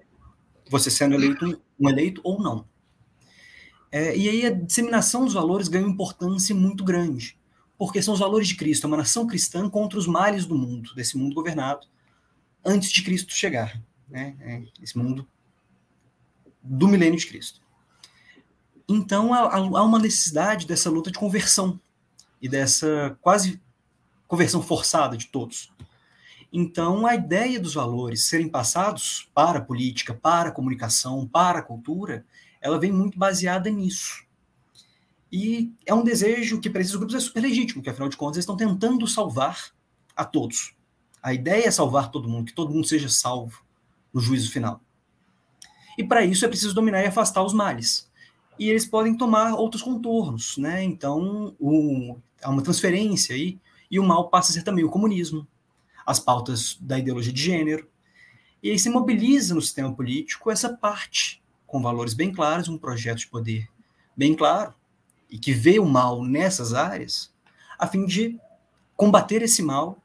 você 0.70 0.90
sendo 0.90 1.16
eleito 1.16 1.62
um 1.78 1.90
eleito 1.90 2.22
ou 2.24 2.42
não. 2.42 2.66
É, 3.92 4.16
e 4.16 4.28
aí 4.30 4.46
a 4.46 4.52
disseminação 4.52 5.26
dos 5.26 5.34
valores 5.34 5.68
ganha 5.68 5.88
importância 5.88 6.54
muito 6.54 6.84
grande, 6.84 7.38
porque 7.78 8.02
são 8.02 8.14
os 8.14 8.20
valores 8.20 8.48
de 8.48 8.56
Cristo, 8.56 8.86
é 8.86 8.88
uma 8.88 8.98
nação 8.98 9.26
cristã 9.26 9.70
contra 9.70 9.98
os 9.98 10.08
males 10.08 10.46
do 10.46 10.56
mundo, 10.56 10.94
desse 10.94 11.18
mundo 11.18 11.36
governado 11.36 11.88
antes 12.66 12.92
de 12.92 13.02
Cristo 13.02 13.32
chegar, 13.34 13.82
né? 14.10 14.36
É, 14.42 14.64
esse 14.82 14.98
mundo 14.98 15.28
do 16.62 16.88
milênio 16.88 17.18
de 17.18 17.28
Cristo. 17.28 17.62
Então 18.90 19.34
há, 19.34 19.56
há 19.56 19.84
uma 19.84 20.00
necessidade 20.00 20.66
dessa 20.66 20.90
luta 20.90 21.12
de 21.12 21.18
conversão 21.18 21.80
e 22.42 22.50
dessa 22.50 23.18
quase 23.22 23.62
conversão 24.28 24.62
forçada 24.62 25.16
de 25.16 25.28
todos. 25.28 25.72
Então, 26.52 27.06
a 27.06 27.14
ideia 27.14 27.60
dos 27.60 27.74
valores 27.74 28.28
serem 28.28 28.48
passados 28.48 29.30
para 29.34 29.60
a 29.60 29.62
política, 29.62 30.14
para 30.14 30.50
a 30.50 30.52
comunicação, 30.52 31.28
para 31.28 31.60
a 31.60 31.62
cultura, 31.62 32.26
ela 32.68 32.80
vem 32.80 32.92
muito 32.92 33.18
baseada 33.18 33.70
nisso. 33.70 34.26
E 35.32 35.74
é 35.86 35.94
um 35.94 36.04
desejo 36.04 36.60
que 36.60 36.70
para 36.70 36.82
esses 36.82 36.96
grupos 36.96 37.16
é 37.16 37.20
super 37.20 37.42
legítimo, 37.42 37.82
que 37.82 37.90
afinal 37.90 38.10
de 38.10 38.16
contas 38.16 38.38
eles 38.38 38.44
estão 38.44 38.56
tentando 38.56 39.08
salvar 39.08 39.72
a 40.16 40.24
todos. 40.24 40.76
A 41.22 41.34
ideia 41.34 41.68
é 41.68 41.72
salvar 41.72 42.12
todo 42.12 42.30
mundo, 42.30 42.46
que 42.46 42.54
todo 42.54 42.74
mundo 42.74 42.88
seja 42.88 43.10
salvo 43.10 43.62
no 44.14 44.22
juízo 44.22 44.52
final. 44.52 44.82
E 45.98 46.04
para 46.04 46.24
isso 46.24 46.46
é 46.46 46.48
preciso 46.48 46.74
dominar 46.74 47.02
e 47.02 47.08
afastar 47.08 47.44
os 47.44 47.54
males. 47.54 48.10
E 48.58 48.70
eles 48.70 48.86
podem 48.86 49.16
tomar 49.16 49.54
outros 49.56 49.82
contornos, 49.82 50.58
né? 50.58 50.84
Então, 50.84 51.56
o, 51.60 52.18
há 52.42 52.50
uma 52.50 52.62
transferência 52.62 53.36
aí, 53.36 53.60
e 53.90 54.00
o 54.00 54.04
mal 54.04 54.30
passa 54.30 54.52
a 54.52 54.54
ser 54.54 54.64
também 54.64 54.84
o 54.84 54.90
comunismo, 54.90 55.48
as 56.06 56.20
pautas 56.20 56.78
da 56.80 56.98
ideologia 56.98 57.34
de 57.34 57.42
gênero. 57.42 57.88
E 58.62 58.72
aí 58.72 58.80
se 58.80 58.90
mobiliza 58.90 59.54
no 59.54 59.62
sistema 59.62 59.94
político 59.94 60.50
essa 60.50 60.76
parte, 60.76 61.42
com 61.68 61.82
valores 61.82 62.14
bem 62.14 62.32
claros, 62.32 62.70
um 62.70 62.78
projeto 62.78 63.20
de 63.20 63.28
poder 63.28 63.68
bem 64.16 64.34
claro, 64.34 64.74
e 65.30 65.38
que 65.38 65.52
vê 65.52 65.78
o 65.78 65.86
mal 65.86 66.24
nessas 66.24 66.74
áreas, 66.74 67.32
a 67.78 67.86
fim 67.86 68.06
de 68.06 68.40
combater 68.96 69.42
esse 69.44 69.62
mal 69.62 70.02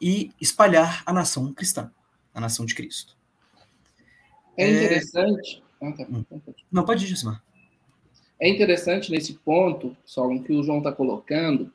e 0.00 0.30
espalhar 0.40 1.02
a 1.04 1.12
nação 1.12 1.52
cristã, 1.52 1.90
a 2.32 2.40
nação 2.40 2.64
de 2.64 2.74
Cristo. 2.74 3.14
É 4.56 4.70
interessante. 4.70 5.62
É... 5.82 5.86
Ah, 5.86 5.92
tá. 5.92 6.06
Hum. 6.10 6.24
Não, 6.70 6.84
pode 6.84 7.04
ir, 7.04 7.08
Gismar. 7.08 7.42
É 8.40 8.48
interessante 8.48 9.10
nesse 9.10 9.34
ponto, 9.34 9.94
só 10.04 10.26
o 10.26 10.42
que 10.42 10.52
o 10.52 10.62
João 10.62 10.78
está 10.78 10.92
colocando, 10.92 11.70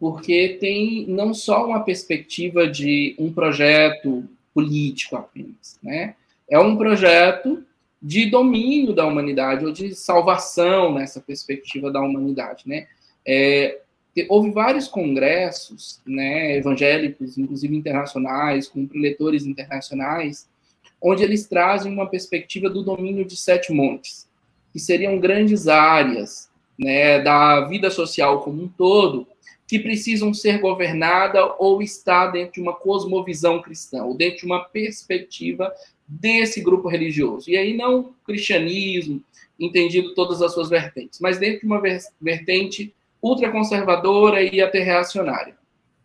porque 0.00 0.56
tem 0.60 1.06
não 1.06 1.34
só 1.34 1.66
uma 1.66 1.80
perspectiva 1.80 2.66
de 2.66 3.14
um 3.18 3.32
projeto 3.32 4.24
político 4.54 5.16
apenas, 5.16 5.78
né? 5.82 6.14
É 6.48 6.58
um 6.58 6.76
projeto 6.76 7.62
de 8.00 8.30
domínio 8.30 8.94
da 8.94 9.06
humanidade 9.06 9.64
ou 9.64 9.72
de 9.72 9.94
salvação 9.94 10.94
nessa 10.94 11.20
perspectiva 11.20 11.90
da 11.90 12.00
humanidade, 12.00 12.64
né? 12.66 12.86
É, 13.26 13.80
houve 14.28 14.50
vários 14.50 14.88
congressos 14.88 16.00
né, 16.06 16.56
evangélicos, 16.56 17.36
inclusive 17.36 17.76
internacionais, 17.76 18.66
com 18.66 18.86
preletores 18.86 19.44
internacionais, 19.44 20.48
onde 21.00 21.22
eles 21.22 21.46
trazem 21.46 21.92
uma 21.92 22.08
perspectiva 22.08 22.68
do 22.68 22.82
domínio 22.82 23.24
de 23.24 23.36
sete 23.36 23.72
montes, 23.72 24.28
que 24.72 24.80
seriam 24.80 25.18
grandes 25.20 25.68
áreas 25.68 26.50
né, 26.78 27.20
da 27.20 27.62
vida 27.62 27.90
social 27.90 28.40
como 28.40 28.62
um 28.62 28.68
todo, 28.68 29.26
que 29.66 29.78
precisam 29.78 30.32
ser 30.32 30.58
governada 30.60 31.54
ou 31.58 31.82
estar 31.82 32.28
dentro 32.28 32.54
de 32.54 32.60
uma 32.60 32.74
cosmovisão 32.74 33.60
cristã, 33.60 34.02
ou 34.02 34.16
dentro 34.16 34.40
de 34.40 34.46
uma 34.46 34.64
perspectiva 34.64 35.72
desse 36.08 36.60
grupo 36.60 36.88
religioso. 36.88 37.50
E 37.50 37.56
aí 37.56 37.76
não 37.76 38.14
cristianismo, 38.24 39.22
entendido 39.58 40.14
todas 40.14 40.40
as 40.40 40.54
suas 40.54 40.70
vertentes, 40.70 41.20
mas 41.20 41.38
dentro 41.38 41.60
de 41.60 41.66
uma 41.66 41.82
vertente 42.20 42.94
ultraconservadora 43.20 44.42
e 44.42 44.60
até 44.60 44.80
reacionária, 44.80 45.56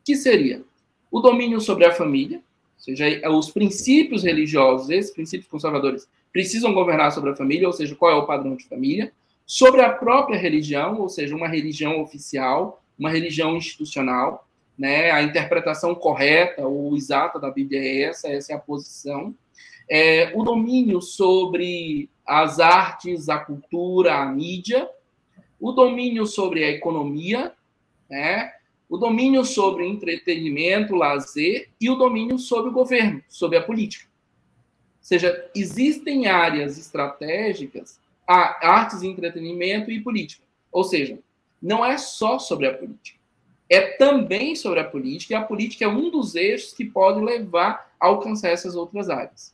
que 0.03 0.15
seria 0.15 0.63
o 1.11 1.19
domínio 1.19 1.61
sobre 1.61 1.85
a 1.85 1.93
família, 1.93 2.37
ou 2.37 2.83
seja, 2.83 3.29
os 3.29 3.51
princípios 3.51 4.23
religiosos, 4.23 4.89
esses 4.89 5.11
princípios 5.11 5.49
conservadores, 5.49 6.07
precisam 6.33 6.73
governar 6.73 7.11
sobre 7.11 7.29
a 7.29 7.35
família, 7.35 7.67
ou 7.67 7.73
seja, 7.73 7.95
qual 7.95 8.11
é 8.11 8.15
o 8.15 8.25
padrão 8.25 8.55
de 8.55 8.67
família, 8.67 9.13
sobre 9.45 9.81
a 9.81 9.89
própria 9.89 10.37
religião, 10.37 10.99
ou 10.99 11.07
seja, 11.07 11.35
uma 11.35 11.47
religião 11.47 12.01
oficial, 12.01 12.83
uma 12.97 13.09
religião 13.09 13.55
institucional, 13.55 14.47
né? 14.77 15.11
A 15.11 15.21
interpretação 15.21 15.93
correta 15.93 16.65
ou 16.65 16.95
exata 16.95 17.39
da 17.39 17.51
Bíblia 17.51 17.79
é 17.79 18.01
essa, 18.03 18.27
essa 18.27 18.53
é 18.53 18.55
a 18.55 18.59
posição. 18.59 19.35
É, 19.95 20.31
o 20.33 20.41
domínio 20.41 21.03
sobre 21.03 22.09
as 22.25 22.59
artes, 22.59 23.29
a 23.29 23.37
cultura, 23.37 24.15
a 24.15 24.25
mídia, 24.25 24.89
o 25.59 25.71
domínio 25.71 26.25
sobre 26.25 26.63
a 26.63 26.71
economia, 26.71 27.53
né? 28.09 28.51
o 28.89 28.97
domínio 28.97 29.45
sobre 29.45 29.85
entretenimento, 29.85 30.95
lazer 30.95 31.69
e 31.79 31.91
o 31.91 31.95
domínio 31.95 32.39
sobre 32.39 32.71
o 32.71 32.73
governo, 32.73 33.21
sobre 33.29 33.55
a 33.55 33.61
política. 33.61 34.07
Ou 34.07 35.03
seja, 35.05 35.47
existem 35.55 36.25
áreas 36.25 36.79
estratégicas, 36.79 37.99
artes, 38.25 39.03
entretenimento 39.03 39.91
e 39.91 40.01
política. 40.01 40.43
Ou 40.71 40.83
seja, 40.83 41.19
não 41.61 41.85
é 41.85 41.99
só 41.99 42.39
sobre 42.39 42.65
a 42.65 42.75
política. 42.75 43.19
É 43.69 43.95
também 43.97 44.55
sobre 44.55 44.79
a 44.79 44.83
política, 44.83 45.35
e 45.35 45.37
a 45.37 45.43
política 45.43 45.85
é 45.85 45.87
um 45.87 46.09
dos 46.09 46.33
eixos 46.33 46.73
que 46.73 46.83
pode 46.83 47.23
levar 47.23 47.93
a 47.99 48.07
alcançar 48.07 48.49
essas 48.49 48.75
outras 48.75 49.07
áreas. 49.07 49.52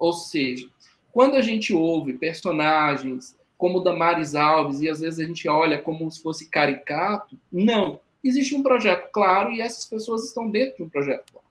Ou 0.00 0.12
seja, 0.12 0.66
quando 1.12 1.36
a 1.36 1.42
gente 1.42 1.72
ouve 1.72 2.14
personagens 2.14 3.38
como 3.56 3.80
Damares 3.80 4.34
Alves, 4.34 4.80
e 4.80 4.88
às 4.88 5.00
vezes 5.00 5.20
a 5.20 5.24
gente 5.24 5.46
olha 5.46 5.80
como 5.80 6.10
se 6.10 6.22
fosse 6.22 6.48
caricato. 6.48 7.38
Não. 7.52 8.00
Existe 8.24 8.54
um 8.54 8.62
projeto 8.62 9.10
claro 9.12 9.52
e 9.52 9.60
essas 9.60 9.84
pessoas 9.84 10.24
estão 10.24 10.50
dentro 10.50 10.78
de 10.78 10.82
um 10.84 10.88
projeto 10.88 11.30
claro. 11.30 11.46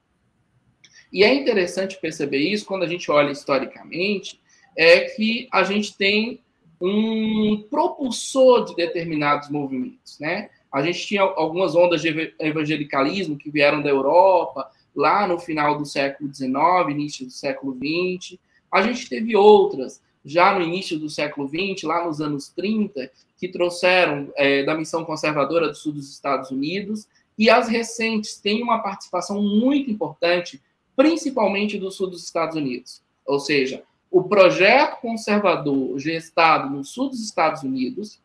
E 1.13 1.23
é 1.23 1.31
interessante 1.31 1.99
perceber 2.01 2.39
isso 2.39 2.65
quando 2.65 2.83
a 2.83 2.87
gente 2.87 3.11
olha 3.11 3.31
historicamente, 3.31 4.39
é 4.75 5.01
que 5.01 5.47
a 5.51 5.63
gente 5.63 5.95
tem 5.95 6.41
um 6.81 7.63
propulsor 7.69 8.65
de 8.65 8.75
determinados 8.75 9.49
movimentos, 9.49 10.19
né? 10.19 10.49
A 10.71 10.81
gente 10.81 11.05
tinha 11.05 11.21
algumas 11.21 11.75
ondas 11.75 12.01
de 12.01 12.33
evangelicalismo 12.39 13.37
que 13.37 13.51
vieram 13.51 13.81
da 13.81 13.89
Europa, 13.89 14.71
lá 14.99 15.25
no 15.25 15.39
final 15.39 15.77
do 15.77 15.85
século 15.85 16.33
XIX, 16.33 16.51
início 16.89 17.25
do 17.25 17.31
século 17.31 17.73
XX. 17.75 18.37
A 18.71 18.81
gente 18.81 19.07
teve 19.07 19.35
outras, 19.35 20.01
já 20.23 20.53
no 20.53 20.61
início 20.61 20.99
do 20.99 21.09
século 21.09 21.47
XX, 21.47 21.83
lá 21.83 22.05
nos 22.05 22.19
anos 22.19 22.49
30, 22.49 23.09
que 23.37 23.47
trouxeram 23.47 24.31
é, 24.35 24.63
da 24.63 24.75
missão 24.75 25.05
conservadora 25.05 25.69
do 25.69 25.75
sul 25.75 25.93
dos 25.93 26.11
Estados 26.11 26.51
Unidos, 26.51 27.07
e 27.37 27.49
as 27.49 27.69
recentes 27.69 28.35
têm 28.37 28.61
uma 28.61 28.79
participação 28.79 29.41
muito 29.41 29.89
importante, 29.89 30.61
principalmente 30.95 31.77
do 31.77 31.89
sul 31.89 32.09
dos 32.09 32.23
Estados 32.25 32.57
Unidos. 32.57 33.01
Ou 33.25 33.39
seja, 33.39 33.83
o 34.11 34.23
projeto 34.23 34.99
conservador 34.99 35.97
gestado 35.97 36.69
no 36.69 36.83
sul 36.83 37.09
dos 37.09 37.23
Estados 37.23 37.63
Unidos, 37.63 38.19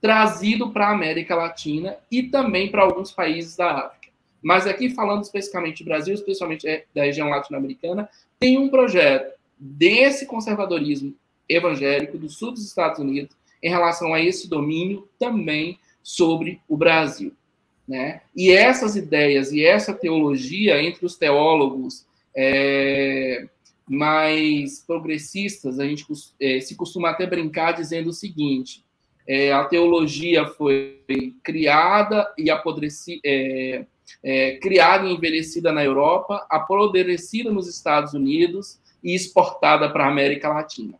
trazido 0.00 0.70
para 0.70 0.88
a 0.88 0.92
América 0.92 1.36
Latina 1.36 1.96
e 2.10 2.24
também 2.24 2.68
para 2.68 2.82
alguns 2.82 3.12
países 3.12 3.56
da 3.56 3.86
África. 3.86 3.97
Mas 4.48 4.66
aqui, 4.66 4.88
falando 4.88 5.24
especificamente 5.24 5.84
do 5.84 5.88
Brasil, 5.90 6.14
especialmente 6.14 6.66
é, 6.66 6.86
da 6.94 7.02
região 7.02 7.28
latino-americana, 7.28 8.08
tem 8.40 8.56
um 8.56 8.70
projeto 8.70 9.30
desse 9.58 10.24
conservadorismo 10.24 11.14
evangélico 11.46 12.16
do 12.16 12.30
sul 12.30 12.52
dos 12.52 12.64
Estados 12.64 12.98
Unidos 12.98 13.36
em 13.62 13.68
relação 13.68 14.14
a 14.14 14.22
esse 14.22 14.48
domínio 14.48 15.06
também 15.18 15.78
sobre 16.02 16.62
o 16.66 16.78
Brasil. 16.78 17.34
Né? 17.86 18.22
E 18.34 18.50
essas 18.50 18.96
ideias 18.96 19.52
e 19.52 19.62
essa 19.62 19.92
teologia 19.92 20.82
entre 20.82 21.04
os 21.04 21.14
teólogos 21.14 22.06
é, 22.34 23.46
mais 23.86 24.78
progressistas, 24.80 25.78
a 25.78 25.86
gente 25.86 26.06
é, 26.40 26.58
se 26.62 26.74
costuma 26.74 27.10
até 27.10 27.26
brincar 27.26 27.72
dizendo 27.72 28.08
o 28.08 28.14
seguinte: 28.14 28.82
é, 29.26 29.52
a 29.52 29.62
teologia 29.64 30.46
foi 30.46 31.02
criada 31.42 32.32
e 32.38 32.50
apodrecida, 32.50 33.20
é, 34.22 34.56
criada 34.56 35.06
e 35.06 35.12
envelhecida 35.12 35.72
na 35.72 35.84
Europa, 35.84 36.46
apodrecida 36.50 37.50
nos 37.50 37.68
Estados 37.68 38.14
Unidos 38.14 38.78
e 39.02 39.14
exportada 39.14 39.90
para 39.90 40.04
a 40.04 40.08
América 40.08 40.48
Latina. 40.48 40.94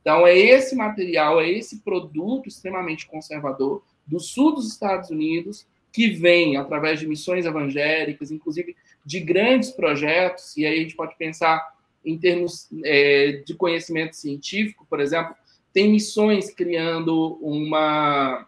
Então, 0.00 0.26
é 0.26 0.36
esse 0.36 0.74
material, 0.74 1.40
é 1.40 1.48
esse 1.48 1.78
produto 1.80 2.48
extremamente 2.48 3.06
conservador 3.06 3.82
do 4.06 4.18
sul 4.18 4.54
dos 4.54 4.68
Estados 4.68 5.10
Unidos 5.10 5.66
que 5.92 6.08
vem 6.08 6.56
através 6.56 6.98
de 6.98 7.06
missões 7.06 7.44
evangélicas, 7.44 8.30
inclusive 8.30 8.74
de 9.04 9.20
grandes 9.20 9.70
projetos, 9.70 10.56
e 10.56 10.64
aí 10.64 10.78
a 10.78 10.82
gente 10.82 10.96
pode 10.96 11.16
pensar 11.16 11.62
em 12.04 12.18
termos 12.18 12.68
é, 12.84 13.42
de 13.46 13.54
conhecimento 13.54 14.16
científico, 14.16 14.86
por 14.88 15.00
exemplo, 15.00 15.34
tem 15.72 15.90
missões 15.90 16.50
criando 16.50 17.38
uma. 17.40 18.46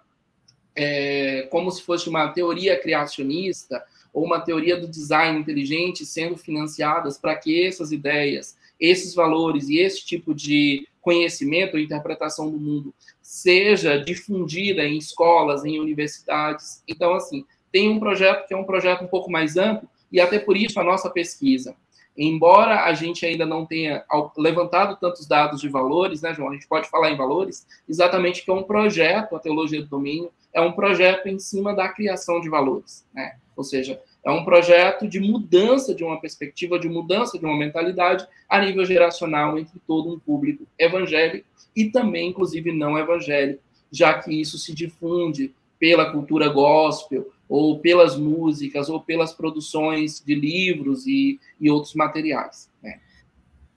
É, 0.77 1.47
como 1.51 1.71
se 1.71 1.83
fosse 1.83 2.09
uma 2.09 2.29
teoria 2.29 2.79
criacionista 2.79 3.83
ou 4.15 4.25
uma 4.25 4.41
teoria 4.41 4.77
do 4.77 4.89
design 4.89 5.39
inteligente 5.39 6.07
sendo 6.07 6.39
financiadas 6.39 7.19
para 7.19 7.37
que 7.37 7.67
essas 7.67 7.93
ideias, 7.93 8.57
esses 8.81 9.15
valores 9.15 9.69
e 9.69 9.79
esse 9.79 10.07
tipo 10.07 10.33
de 10.33 10.89
conhecimento 11.03 11.75
ou 11.75 11.81
interpretação 11.81 12.51
do 12.51 12.59
mundo 12.59 12.95
seja 13.21 13.99
difundida 13.99 14.85
em 14.85 14.97
escolas, 14.97 15.65
em 15.65 15.79
universidades. 15.79 16.83
Então, 16.89 17.15
assim, 17.15 17.45
tem 17.71 17.91
um 17.91 17.99
projeto 17.99 18.47
que 18.47 18.55
é 18.55 18.57
um 18.57 18.65
projeto 18.65 19.05
um 19.05 19.09
pouco 19.09 19.31
mais 19.31 19.57
amplo, 19.57 19.89
e 20.11 20.21
até 20.21 20.39
por 20.39 20.57
isso 20.57 20.81
a 20.81 20.85
nossa 20.85 21.11
pesquisa 21.11 21.77
embora 22.17 22.85
a 22.85 22.95
gente 22.95 23.27
ainda 23.27 23.45
não 23.45 23.67
tenha 23.67 24.05
levantado 24.37 24.97
tantos 24.97 25.27
dados 25.27 25.61
de 25.61 25.69
valores, 25.69 26.23
né, 26.23 26.33
João? 26.33 26.51
A 26.51 26.53
gente 26.53 26.69
pode 26.69 26.89
falar 26.89 27.11
em 27.11 27.17
valores, 27.17 27.67
exatamente 27.89 28.45
que 28.45 28.51
é 28.51 28.55
um 28.55 28.63
projeto, 28.63 29.35
a 29.35 29.41
teologia 29.41 29.83
do 29.83 29.89
domínio, 29.89 30.31
é 30.53 30.61
um 30.61 30.73
projeto 30.73 31.27
em 31.27 31.39
cima 31.39 31.75
da 31.75 31.89
criação 31.89 32.41
de 32.41 32.49
valores, 32.49 33.05
né? 33.13 33.37
Ou 33.57 33.65
seja, 33.65 34.01
é 34.25 34.31
um 34.31 34.45
projeto 34.45 35.07
de 35.07 35.21
mudança 35.21 35.95
de 35.95 36.03
uma 36.03 36.21
perspectiva, 36.21 36.79
de 36.79 36.89
mudança 36.89 37.39
de 37.39 37.45
uma 37.45 37.57
mentalidade 37.57 38.27
a 38.49 38.61
nível 38.61 38.85
geracional 38.85 39.59
entre 39.59 39.79
todo 39.87 40.13
um 40.13 40.19
público 40.19 40.67
evangélico 40.79 41.47
e 41.77 41.91
também, 41.91 42.31
inclusive, 42.31 42.73
não 42.73 42.99
evangélico, 42.99 43.63
já 43.93 44.19
que 44.19 44.33
isso 44.41 44.59
se 44.59 44.75
difunde 44.75 45.55
pela 45.79 46.11
cultura 46.11 46.49
gospel, 46.49 47.31
ou 47.49 47.79
pelas 47.79 48.17
músicas, 48.17 48.89
ou 48.89 49.01
pelas 49.01 49.33
produções 49.33 50.23
de 50.25 50.35
livros 50.35 51.07
e, 51.07 51.39
e 51.61 51.71
outros 51.71 51.95
materiais. 51.95 52.71
Né? 52.83 53.01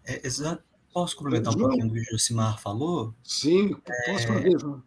É, 0.05 0.25
exato. 0.25 0.63
Posso 0.93 1.15
complementar 1.17 1.53
um 1.53 1.57
pouquinho 1.57 1.87
do 1.87 1.93
que 1.93 1.99
o 1.99 2.03
Josimar 2.11 2.59
falou? 2.59 3.13
Sim, 3.23 3.75
posso 4.05 4.31
é, 4.31 4.81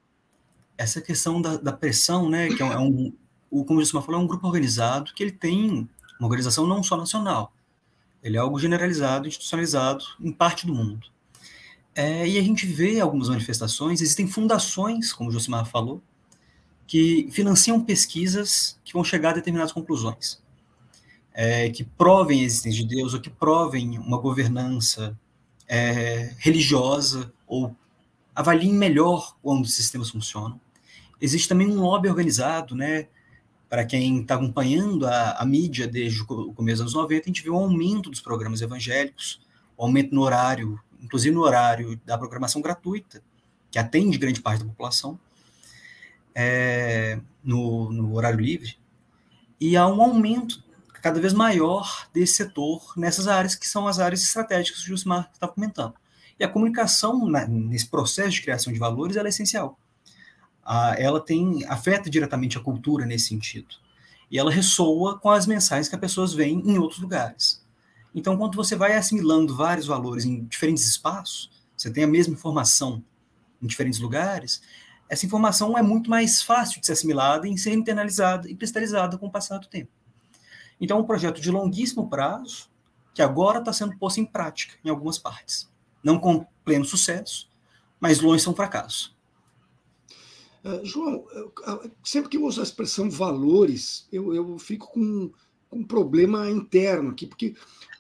Essa 0.77 1.01
questão 1.01 1.41
da, 1.41 1.57
da, 1.57 1.73
pressão, 1.73 2.29
né, 2.29 2.49
que 2.49 2.61
é 2.61 2.65
um, 2.65 2.73
é 2.73 2.79
um 2.79 3.13
o, 3.51 3.65
como 3.65 3.81
Josimar 3.81 4.05
falou, 4.05 4.21
é 4.21 4.25
um 4.25 4.27
grupo 4.27 4.47
organizado 4.47 5.13
que 5.15 5.23
ele 5.23 5.33
tem 5.33 5.89
uma 6.19 6.27
organização 6.27 6.67
não 6.67 6.83
só 6.83 6.97
nacional, 6.97 7.53
ele 8.23 8.37
é 8.37 8.41
algo 8.41 8.59
generalizado, 8.59 9.27
institucionalizado 9.27 10.05
em 10.21 10.31
parte 10.31 10.67
do 10.67 10.75
mundo. 10.75 11.09
É, 11.95 12.27
e 12.29 12.39
a 12.39 12.43
gente 12.43 12.67
vê 12.67 13.01
algumas 13.01 13.29
manifestações, 13.29 14.01
existem 14.01 14.27
fundações, 14.27 15.13
como 15.13 15.31
o 15.31 15.33
Josimar 15.33 15.67
falou, 15.67 16.03
que 16.87 17.29
financiam 17.31 17.81
pesquisas 17.83 18.79
que 18.85 18.93
vão 18.93 19.03
chegar 19.05 19.31
a 19.31 19.35
determinadas 19.35 19.73
conclusões, 19.73 20.41
é, 21.33 21.71
que 21.71 21.85
provem 21.85 22.41
a 22.41 22.45
existência 22.45 22.83
de 22.83 22.97
Deus 22.97 23.15
ou 23.15 23.21
que 23.21 23.31
provem 23.31 23.99
uma 23.99 24.19
governança 24.19 25.19
é, 25.69 26.35
religiosa 26.39 27.33
ou 27.47 27.75
avaliem 28.35 28.73
melhor 28.73 29.37
como 29.43 29.63
os 29.63 29.75
sistemas 29.75 30.11
funcionam. 30.11 30.61
Existe 31.21 31.49
também 31.49 31.69
um 31.69 31.81
lobby 31.81 32.09
organizado, 32.09 32.75
né? 32.75 33.07
Para 33.71 33.87
quem 33.87 34.21
está 34.21 34.35
acompanhando 34.35 35.07
a, 35.07 35.31
a, 35.39 35.47
mídia 35.47 35.87
desde 35.87 36.23
o 36.23 36.53
começo 36.53 36.83
dos 36.83 36.93
anos 36.93 36.95
90, 36.95 37.25
a 37.25 37.29
gente 37.29 37.43
viu 37.43 37.55
um 37.55 37.59
aumento 37.59 38.11
dos 38.11 38.21
programas 38.21 38.61
evangélicos, 38.61 39.41
um 39.79 39.85
aumento 39.85 40.13
no 40.13 40.23
horário, 40.23 40.79
inclusive 41.01 41.33
no 41.33 41.41
horário 41.41 41.99
da 42.05 42.19
programação 42.19 42.61
gratuita, 42.61 43.23
que 43.71 43.79
atende 43.79 44.19
grande 44.19 44.43
parte 44.43 44.65
da 44.65 44.69
população, 44.69 45.19
é, 46.35 47.21
no, 47.45 47.93
no 47.93 48.15
horário 48.17 48.41
livre, 48.41 48.77
e 49.61 49.77
há 49.77 49.87
um 49.87 50.03
aumento 50.03 50.65
cada 51.01 51.21
vez 51.21 51.33
maior 51.33 52.09
desse 52.13 52.35
setor 52.35 52.93
nessas 52.97 53.29
áreas 53.29 53.55
que 53.55 53.67
são 53.67 53.87
as 53.87 53.99
áreas 53.99 54.23
estratégicas 54.23 54.81
que 54.81 54.87
o 54.87 54.89
Jusmar 54.89 55.31
estava 55.33 55.53
comentando. 55.53 55.95
E 56.39 56.45
a 56.45 56.49
comunicação 56.49 57.31
né, 57.31 57.47
nesse 57.49 57.87
processo 57.87 58.31
de 58.31 58.43
criação 58.43 58.73
de 58.73 58.79
valores 58.79 59.17
é 59.17 59.29
essencial. 59.29 59.79
Ela 60.97 61.21
tem 61.21 61.65
afeta 61.67 62.09
diretamente 62.09 62.57
a 62.57 62.61
cultura 62.61 63.05
nesse 63.05 63.27
sentido. 63.27 63.75
E 64.31 64.39
ela 64.39 64.51
ressoa 64.51 65.19
com 65.19 65.31
as 65.31 65.47
mensagens 65.47 65.89
que 65.89 65.95
as 65.95 66.01
pessoas 66.01 66.33
veem 66.33 66.61
em 66.61 66.79
outros 66.79 67.01
lugares. 67.01 67.65
Então, 68.15 68.37
quando 68.37 68.55
você 68.55 68.77
vai 68.77 68.97
assimilando 68.97 69.57
vários 69.57 69.87
valores 69.87 70.25
em 70.25 70.45
diferentes 70.45 70.87
espaços, 70.87 71.51
você 71.77 71.91
tem 71.91 72.05
a 72.05 72.09
mesma 72.09 72.35
informação 72.35 73.03
em 73.61 73.67
diferentes 73.67 74.01
lugares, 74.01 74.63
essa 75.09 75.27
informação 75.27 75.77
é 75.77 75.83
muito 75.83 76.09
mais 76.09 76.41
fácil 76.41 76.81
de 76.81 76.87
ser 76.87 76.93
assimilada 76.93 77.49
e 77.49 77.59
ser 77.59 77.73
internalizada 77.73 78.49
e 78.49 78.55
cristalizada 78.55 79.19
com 79.19 79.27
o 79.27 79.31
passar 79.31 79.59
do 79.59 79.67
tempo. 79.67 79.91
Então, 80.81 80.99
é 80.99 81.01
um 81.01 81.05
projeto 81.05 81.41
de 81.41 81.51
longuíssimo 81.51 82.09
prazo, 82.09 82.71
que 83.13 83.21
agora 83.21 83.59
está 83.59 83.73
sendo 83.73 83.97
posto 83.99 84.21
em 84.21 84.25
prática 84.25 84.77
em 84.85 84.89
algumas 84.89 85.19
partes. 85.19 85.69
Não 86.03 86.17
com 86.19 86.47
pleno 86.65 86.85
sucesso, 86.85 87.51
mas 87.99 88.21
longe 88.21 88.43
são 88.43 88.55
fracassos. 88.55 89.15
Uh, 90.65 90.85
João, 90.85 91.25
sempre 92.05 92.31
que 92.31 92.37
eu 92.37 92.45
uso 92.45 92.61
a 92.61 92.65
expressão 92.65 93.11
valores, 93.11 94.07
eu, 94.13 94.35
eu 94.35 94.59
fico 94.59 94.87
com, 94.93 95.31
com 95.69 95.79
um 95.79 95.85
problema 95.85 96.51
interno 96.51 97.11
aqui, 97.11 97.27
porque 97.27 97.55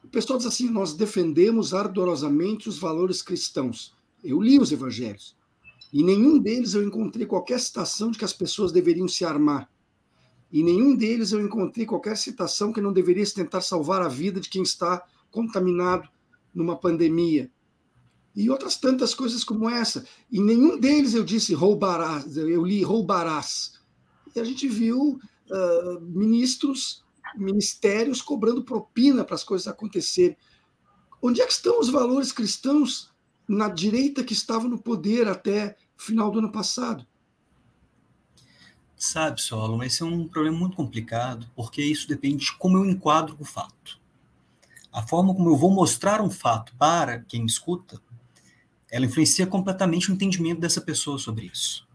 o 0.05 0.09
pessoal 0.09 0.39
diz 0.39 0.47
assim: 0.47 0.69
nós 0.69 0.95
defendemos 0.95 1.73
ardorosamente 1.73 2.69
os 2.69 2.79
valores 2.79 3.23
cristãos. 3.23 3.95
Eu 4.23 4.41
li 4.41 4.59
os 4.59 4.73
evangelhos. 4.73 5.37
Em 5.93 6.05
nenhum 6.05 6.39
deles 6.39 6.75
eu 6.75 6.83
encontrei 6.83 7.27
qualquer 7.27 7.59
citação 7.59 8.11
de 8.11 8.19
que 8.19 8.25
as 8.25 8.33
pessoas 8.33 8.71
deveriam 8.71 9.09
se 9.09 9.25
armar. 9.25 9.69
Em 10.53 10.63
nenhum 10.63 10.95
deles 10.95 11.33
eu 11.33 11.41
encontrei 11.41 11.87
qualquer 11.87 12.17
citação 12.17 12.73
que 12.73 12.81
não 12.81 12.93
deveria 12.93 13.25
tentar 13.27 13.61
salvar 13.61 14.03
a 14.03 14.09
vida 14.09 14.41
de 14.41 14.49
quem 14.49 14.63
está 14.63 15.03
contaminado 15.31 16.09
numa 16.55 16.77
pandemia. 16.77 17.51
E 18.35 18.49
outras 18.49 18.77
tantas 18.77 19.15
coisas 19.15 19.43
como 19.43 19.69
essa. 19.69 20.05
Em 20.33 20.43
nenhum 20.43 20.79
deles 20.79 21.15
eu 21.15 21.25
disse 21.25 21.55
roubarás, 21.55 22.37
eu 22.37 22.65
li 22.65 22.83
roubarás. 22.83 23.75
E 24.35 24.41
a 24.41 24.45
gente 24.45 24.69
viu 24.69 25.21
uh, 25.51 26.01
ministros, 26.01 27.05
ministérios 27.37 28.23
cobrando 28.23 28.63
propina 28.63 29.25
para 29.25 29.35
as 29.35 29.45
coisas 29.45 29.67
acontecerem. 29.67 30.37
Onde 31.21 31.43
é 31.43 31.47
que 31.47 31.53
estão 31.53 31.81
os 31.81 31.91
valores 31.91 32.33
cristãos 32.33 33.11
na 33.51 33.69
direita 33.69 34.23
que 34.23 34.33
estava 34.33 34.69
no 34.69 34.79
poder 34.79 35.27
até 35.27 35.77
final 35.97 36.31
do 36.31 36.39
ano 36.39 36.53
passado. 36.53 37.05
Sabe, 38.97 39.41
Solon, 39.41 39.83
esse 39.83 40.03
é 40.03 40.07
um 40.07 40.29
problema 40.29 40.59
muito 40.59 40.77
complicado, 40.77 41.51
porque 41.57 41.83
isso 41.83 42.07
depende 42.07 42.45
de 42.45 42.57
como 42.57 42.77
eu 42.77 42.85
enquadro 42.85 43.37
o 43.41 43.45
fato. 43.45 43.99
A 44.93 45.03
forma 45.03 45.35
como 45.35 45.49
eu 45.49 45.57
vou 45.57 45.71
mostrar 45.71 46.21
um 46.21 46.31
fato 46.31 46.75
para 46.77 47.21
quem 47.21 47.45
escuta, 47.45 48.01
ela 48.91 49.07
influencia 49.07 49.47
completamente 49.47 50.11
o 50.11 50.15
entendimento 50.15 50.61
dessa 50.61 50.81
pessoa 50.81 51.19
sobre 51.19 51.47
isso. 51.47 51.87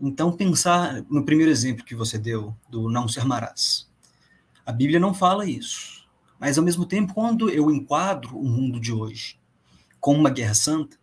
Então, 0.00 0.32
pensar 0.32 1.02
no 1.08 1.24
primeiro 1.24 1.50
exemplo 1.50 1.84
que 1.84 1.94
você 1.94 2.18
deu, 2.18 2.54
do 2.68 2.88
não 2.90 3.08
ser 3.08 3.24
marás. 3.24 3.88
A 4.66 4.72
Bíblia 4.72 5.00
não 5.00 5.14
fala 5.14 5.46
isso. 5.46 6.06
Mas, 6.38 6.58
ao 6.58 6.64
mesmo 6.64 6.84
tempo, 6.84 7.14
quando 7.14 7.48
eu 7.48 7.70
enquadro 7.70 8.38
o 8.38 8.44
mundo 8.44 8.80
de 8.80 8.92
hoje 8.92 9.38
como 10.00 10.20
uma 10.20 10.28
guerra 10.28 10.52
santa, 10.52 10.98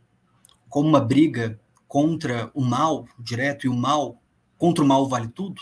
como 0.70 0.88
uma 0.88 1.00
briga 1.00 1.60
contra 1.88 2.52
o 2.54 2.62
mal 2.62 3.08
direto 3.18 3.66
e 3.66 3.70
o 3.70 3.74
mal, 3.74 4.22
contra 4.58 4.84
o 4.84 4.88
mal 4.88 5.10
vale 5.10 5.28
tudo, 5.28 5.60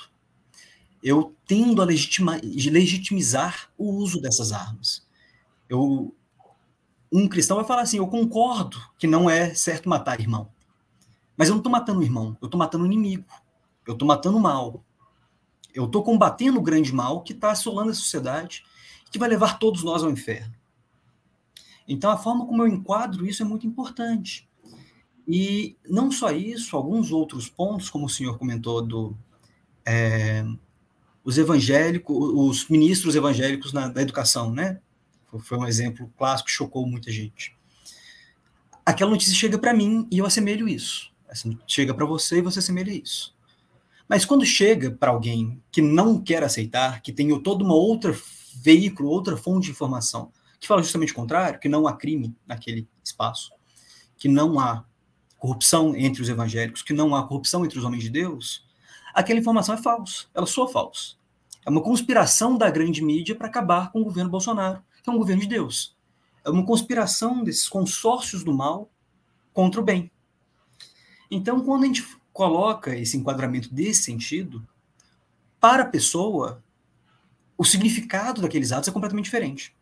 eu 1.02 1.34
tendo 1.48 1.82
a 1.82 1.86
legitima, 1.86 2.40
legitimizar 2.44 3.72
o 3.78 3.94
uso 3.94 4.20
dessas 4.20 4.52
armas. 4.52 5.08
Eu, 5.70 6.14
um 7.12 7.28
cristão 7.28 7.58
vai 7.58 7.66
falar 7.66 7.82
assim: 7.82 7.98
eu 7.98 8.08
concordo 8.08 8.78
que 8.98 9.08
não 9.08 9.30
é 9.30 9.54
certo 9.54 9.90
matar 9.90 10.20
irmão. 10.20 10.50
Mas 11.36 11.48
eu 11.48 11.54
não 11.54 11.60
estou 11.60 11.72
matando 11.72 12.00
o 12.00 12.04
irmão, 12.04 12.38
eu 12.42 12.46
estou 12.46 12.58
matando 12.58 12.84
o 12.84 12.88
inimigo. 12.88 13.26
Eu 13.88 13.94
estou 13.94 14.08
matando 14.08 14.38
o 14.38 14.42
mal. 14.42 14.84
Eu 15.74 15.86
estou 15.86 16.04
combatendo 16.04 16.60
o 16.60 16.62
grande 16.62 16.94
mal 16.94 17.22
que 17.22 17.34
está 17.34 17.52
assolando 17.52 17.92
a 17.92 17.94
sociedade, 17.94 18.64
que 19.12 19.18
vai 19.18 19.30
levar 19.30 19.58
todos 19.58 19.84
nós 19.84 20.04
ao 20.04 20.10
inferno. 20.10 20.54
Então, 21.88 22.12
a 22.12 22.18
forma 22.18 22.46
como 22.46 22.62
eu 22.62 22.68
enquadro 22.68 23.26
isso 23.26 23.42
é 23.42 23.46
muito 23.46 23.66
importante. 23.66 24.48
E 25.28 25.78
não 25.88 26.12
só 26.12 26.32
isso, 26.32 26.76
alguns 26.76 27.12
outros 27.12 27.50
pontos, 27.50 27.90
como 27.90 28.06
o 28.06 28.10
senhor 28.10 28.38
comentou, 28.38 28.82
do 28.82 29.18
é, 29.86 30.46
os 31.24 31.38
evangélicos, 31.38 32.16
os 32.16 32.68
ministros 32.68 33.16
evangélicos 33.16 33.74
na, 33.74 33.90
na 33.90 34.02
educação, 34.02 34.52
né? 34.52 34.80
Foi 35.38 35.58
um 35.58 35.68
exemplo 35.68 36.12
clássico 36.18 36.50
chocou 36.50 36.88
muita 36.88 37.12
gente. 37.12 37.56
Aquela 38.86 39.12
notícia 39.12 39.36
chega 39.36 39.58
para 39.58 39.74
mim 39.74 40.08
e 40.10 40.18
eu 40.18 40.26
assemelho 40.26 40.68
isso. 40.68 41.12
Chega 41.68 41.94
para 41.94 42.06
você 42.06 42.40
e 42.40 42.42
você 42.42 42.60
assemelha 42.60 42.92
isso. 42.92 43.36
Mas 44.08 44.26
quando 44.26 44.44
chega 44.44 44.90
para 44.90 45.12
alguém 45.12 45.62
que 45.72 45.82
não 45.82 46.20
quer 46.20 46.44
aceitar, 46.44 47.02
que 47.02 47.14
tem 47.14 47.40
todo 47.42 47.64
uma 47.64 47.76
outra 47.76 48.16
veículo, 48.56 49.10
outra 49.10 49.38
fonte 49.38 49.66
de 49.66 49.72
informação, 49.72 50.32
que 50.60 50.68
fala 50.68 50.82
justamente 50.82 51.12
o 51.12 51.16
contrário, 51.16 51.60
que 51.60 51.70
não 51.70 51.88
há 51.88 51.96
crime 51.96 52.36
naquele 52.48 52.88
espaço, 53.04 53.52
que 54.18 54.28
não 54.28 54.60
há 54.60 54.84
corrupção 55.38 55.96
entre 55.96 56.22
os 56.22 56.28
evangélicos, 56.28 56.82
que 56.82 56.92
não 56.92 57.16
há 57.16 57.26
corrupção 57.26 57.64
entre 57.64 57.78
os 57.80 57.86
homens 57.86 58.04
de 58.04 58.10
Deus, 58.10 58.66
aquela 59.14 59.40
informação 59.40 59.76
é 59.76 59.78
falsa, 59.78 60.26
ela 60.34 60.46
soa 60.46 60.68
falsa. 60.68 61.16
É 61.66 61.70
uma 61.70 61.82
conspiração 61.82 62.58
da 62.58 62.70
grande 62.70 63.02
mídia 63.04 63.36
para 63.36 63.48
acabar 63.48 63.92
com 63.92 64.02
o 64.02 64.04
governo 64.04 64.30
Bolsonaro, 64.30 64.84
que 65.02 65.10
é 65.10 65.14
um 65.14 65.18
governo 65.18 65.42
de 65.42 65.48
Deus. 65.48 65.98
É 66.44 66.50
uma 66.50 66.66
conspiração 66.66 67.44
desses 67.44 67.68
consórcios 67.68 68.44
do 68.44 68.54
mal 68.54 68.90
contra 69.54 69.82
o 69.82 69.84
bem. 69.84 70.12
Então, 71.30 71.62
quando 71.62 71.84
a 71.84 71.88
gente 71.88 72.06
coloca 72.32 72.96
esse 72.96 73.18
enquadramento 73.18 73.74
desse 73.74 74.04
sentido, 74.04 74.66
para 75.60 75.84
a 75.84 75.88
pessoa, 75.88 76.64
o 77.58 77.66
significado 77.66 78.42
daqueles 78.42 78.72
atos 78.72 78.88
é 78.88 78.92
completamente 78.92 79.26
diferente. 79.26 79.76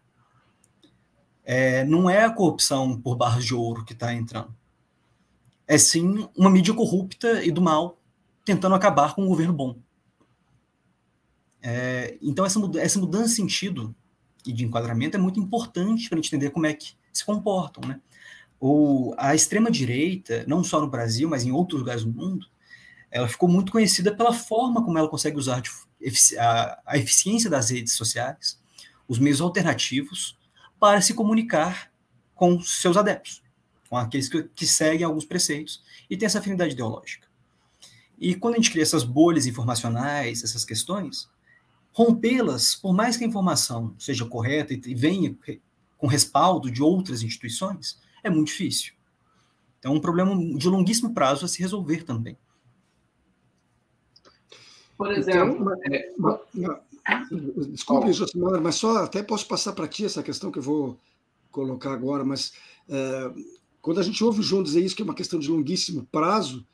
É, 1.46 1.86
não 1.86 2.10
é 2.10 2.26
a 2.26 2.32
corrupção 2.32 3.00
por 3.00 3.16
barras 3.16 3.46
de 3.46 3.54
ouro 3.54 3.86
que 3.86 3.94
está 3.94 4.14
entrando. 4.14 4.54
É 5.68 5.78
sim 5.78 6.28
uma 6.36 6.50
mídia 6.50 6.74
corrupta 6.74 7.44
e 7.44 7.52
do 7.52 7.62
mal 7.62 7.98
tentando 8.44 8.76
acabar 8.76 9.14
com 9.14 9.24
um 9.24 9.28
governo 9.28 9.54
bom. 9.54 9.78
É, 11.62 12.18
então, 12.22 12.46
essa, 12.46 12.60
essa 12.80 13.00
mudança 13.00 13.28
de 13.28 13.36
sentido 13.36 13.96
e 14.48 14.54
de 14.54 14.66
enquadramento 14.66 15.18
é 15.18 15.20
muito 15.20 15.40
importante 15.40 16.10
para 16.10 16.18
entender 16.18 16.50
como 16.50 16.66
é 16.66 16.74
que 16.74 16.94
se 17.12 17.26
comportam. 17.26 17.88
Né? 17.88 18.00
ou 18.60 19.14
a 19.18 19.36
extrema-direita, 19.36 20.44
não 20.48 20.64
só 20.64 20.82
no 20.82 20.90
Brasil, 20.90 21.30
mas 21.30 21.44
em 21.44 21.52
outros 21.52 21.80
lugares 21.80 22.04
do 22.04 22.12
mundo, 22.12 22.48
ela 23.10 23.28
ficou 23.28 23.48
muito 23.48 23.72
conhecida 23.72 24.14
pela 24.16 24.34
forma 24.34 24.84
como 24.84 24.98
ela 24.98 25.08
consegue 25.08 25.38
usar 25.38 25.62
a 26.86 26.98
eficiência 26.98 27.50
das 27.50 27.70
redes 27.70 27.94
sociais, 27.94 28.60
os 29.08 29.20
meios 29.20 29.42
alternativos, 29.42 30.38
para 30.80 31.02
se 31.02 31.14
comunicar 31.14 31.92
com 32.36 32.60
seus 32.62 32.98
adeptos, 32.98 33.42
com 33.90 33.98
aqueles 33.98 34.28
que, 34.28 34.44
que 34.44 34.66
seguem 34.66 35.06
alguns 35.06 35.26
preceitos 35.26 35.82
e 36.10 36.18
têm 36.18 36.26
essa 36.26 36.40
afinidade 36.40 36.74
ideológica. 36.74 37.28
E 38.20 38.36
quando 38.36 38.56
a 38.56 38.58
gente 38.58 38.72
cria 38.72 38.84
essas 38.84 39.04
bolhas 39.04 39.46
informacionais, 39.46 40.44
essas 40.44 40.66
questões, 40.66 41.30
rompê-las, 41.98 42.76
por 42.76 42.94
mais 42.94 43.18
que 43.18 43.24
a 43.24 43.28
informação 43.28 43.96
seja 43.98 44.24
correta 44.24 44.72
e 44.72 44.94
venha 44.94 45.36
com 45.98 46.06
respaldo 46.06 46.70
de 46.70 46.84
outras 46.84 47.24
instituições, 47.24 48.00
é 48.24 48.30
muito 48.30 48.50
difícil. 48.50 48.94
Então, 49.80 49.96
um 49.96 50.00
problema 50.00 50.36
de 50.56 50.70
longuíssimo 50.70 51.12
prazo 51.12 51.44
a 51.44 51.48
se 51.48 51.60
resolver 51.60 52.04
também. 52.04 52.38
Por 54.96 55.12
exemplo. 55.12 55.72
Então, 55.88 56.80
é... 57.04 57.24
Desculpe, 57.72 58.14
Josimar, 58.14 58.62
mas 58.62 58.76
só 58.76 58.98
até 58.98 59.24
posso 59.24 59.48
passar 59.48 59.74
para 59.74 59.88
ti 59.88 60.06
essa 60.06 60.22
questão 60.22 60.52
que 60.52 60.60
eu 60.60 60.64
vou 60.64 61.00
colocar 61.52 61.94
agora, 61.94 62.24
mas 62.24 62.54
é, 62.88 63.32
quando 63.82 64.00
a 64.00 64.04
gente 64.04 64.24
ouve 64.24 64.42
o 64.42 64.44
João 64.44 64.62
dizer 64.62 64.84
isso, 64.84 64.96
que 64.96 65.02
é 65.02 65.06
uma 65.06 65.16
questão 65.16 65.40
de 65.40 65.50
longuíssimo 65.50 66.06
prazo, 66.12 66.68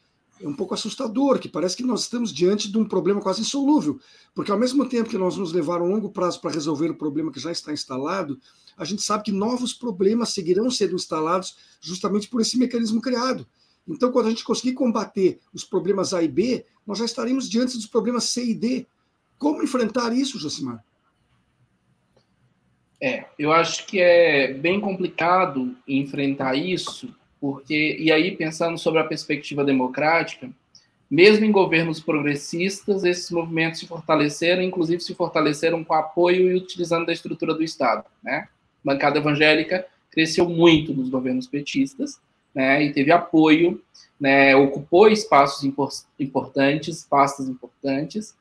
é 0.44 0.48
um 0.48 0.54
pouco 0.54 0.74
assustador, 0.74 1.40
que 1.40 1.48
parece 1.48 1.78
que 1.78 1.84
nós 1.84 2.02
estamos 2.02 2.34
diante 2.34 2.70
de 2.70 2.78
um 2.78 2.86
problema 2.86 3.22
quase 3.22 3.42
insolúvel, 3.42 4.00
porque 4.36 4.52
ao 4.52 4.60
mesmo 4.60 4.88
tempo 4.88 5.10
que 5.10 5.18
nós 5.18 5.38
nos 5.38 5.54
levar 5.54 5.82
um 5.82 5.88
longo 5.88 6.10
prazo 6.10 6.42
para 6.42 6.52
resolver 6.52 6.90
o 6.92 6.96
problema 6.96 7.32
que 7.32 7.40
já 7.40 7.52
está 7.52 7.72
instalado, 7.72 8.38
a 8.78 8.84
gente 8.84 9.02
sabe 9.02 9.24
que 9.24 9.32
novos 9.32 9.74
problemas 9.74 10.34
seguirão 10.34 10.70
sendo 10.70 10.96
instalados 10.96 11.56
justamente 11.80 12.28
por 12.28 12.42
esse 12.42 12.58
mecanismo 12.58 13.02
criado. 13.02 13.48
Então, 13.88 14.12
quando 14.12 14.28
a 14.28 14.30
gente 14.30 14.44
conseguir 14.44 14.74
combater 14.74 15.40
os 15.54 15.64
problemas 15.64 16.14
A 16.14 16.22
e 16.22 16.28
B, 16.28 16.66
nós 16.86 16.98
já 16.98 17.06
estaremos 17.06 17.50
diante 17.50 17.76
dos 17.76 17.88
problemas 17.88 18.26
C 18.26 18.44
e 18.44 18.54
D. 18.54 18.88
Como 19.38 19.64
enfrentar 19.64 20.14
isso, 20.14 20.40
Josimar? 20.40 20.84
É, 23.02 23.26
eu 23.38 23.52
acho 23.52 23.86
que 23.86 24.00
é 24.00 24.54
bem 24.54 24.80
complicado 24.80 25.76
enfrentar 25.88 26.56
isso, 26.56 27.14
porque, 27.44 27.98
e 28.00 28.10
aí 28.10 28.38
pensando 28.38 28.78
sobre 28.78 29.02
a 29.02 29.04
perspectiva 29.04 29.66
democrática, 29.66 30.50
mesmo 31.12 31.44
em 31.44 31.52
governos 31.52 32.00
progressistas, 32.00 33.04
esses 33.04 33.30
movimentos 33.32 33.82
se 33.82 33.86
fortaleceram, 33.86 34.64
inclusive 34.64 35.02
se 35.02 35.14
fortaleceram 35.14 35.84
com 35.84 35.94
apoio 35.94 36.50
e 36.50 36.56
utilizando 36.56 37.06
da 37.06 37.12
estrutura 37.12 37.54
do 37.54 37.62
Estado, 37.62 38.06
né? 38.24 38.48
bancada 38.82 39.20
evangélica 39.20 39.86
cresceu 40.10 40.48
muito 40.48 40.94
nos 40.94 41.10
governos 41.10 41.46
petistas, 41.46 42.18
né, 42.56 42.82
e 42.82 42.94
teve 42.94 43.12
apoio, 43.12 43.82
né, 44.18 44.56
ocupou 44.56 45.10
espaços 45.10 45.70
importantes, 46.18 47.04
pastas 47.04 47.50
importantes. 47.50 48.34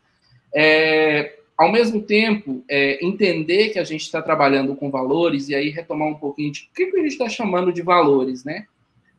É, 0.55 1.39
ao 1.59 1.73
mesmo 1.73 2.03
tempo, 2.03 2.63
é, 2.69 3.05
entender 3.05 3.71
que 3.71 3.81
a 3.81 3.85
gente 3.85 4.03
está 4.03 4.23
trabalhando 4.23 4.77
com 4.77 4.93
valores, 4.93 5.49
e 5.49 5.57
aí 5.57 5.71
retomar 5.71 6.07
um 6.07 6.15
pouquinho 6.15 6.53
de 6.53 6.69
o 6.71 6.75
que, 6.77 6.87
que 6.87 6.97
a 6.99 7.03
gente 7.03 7.13
está 7.13 7.29
chamando 7.29 7.73
de 7.73 7.83
valores, 7.83 8.45
né? 8.45 8.67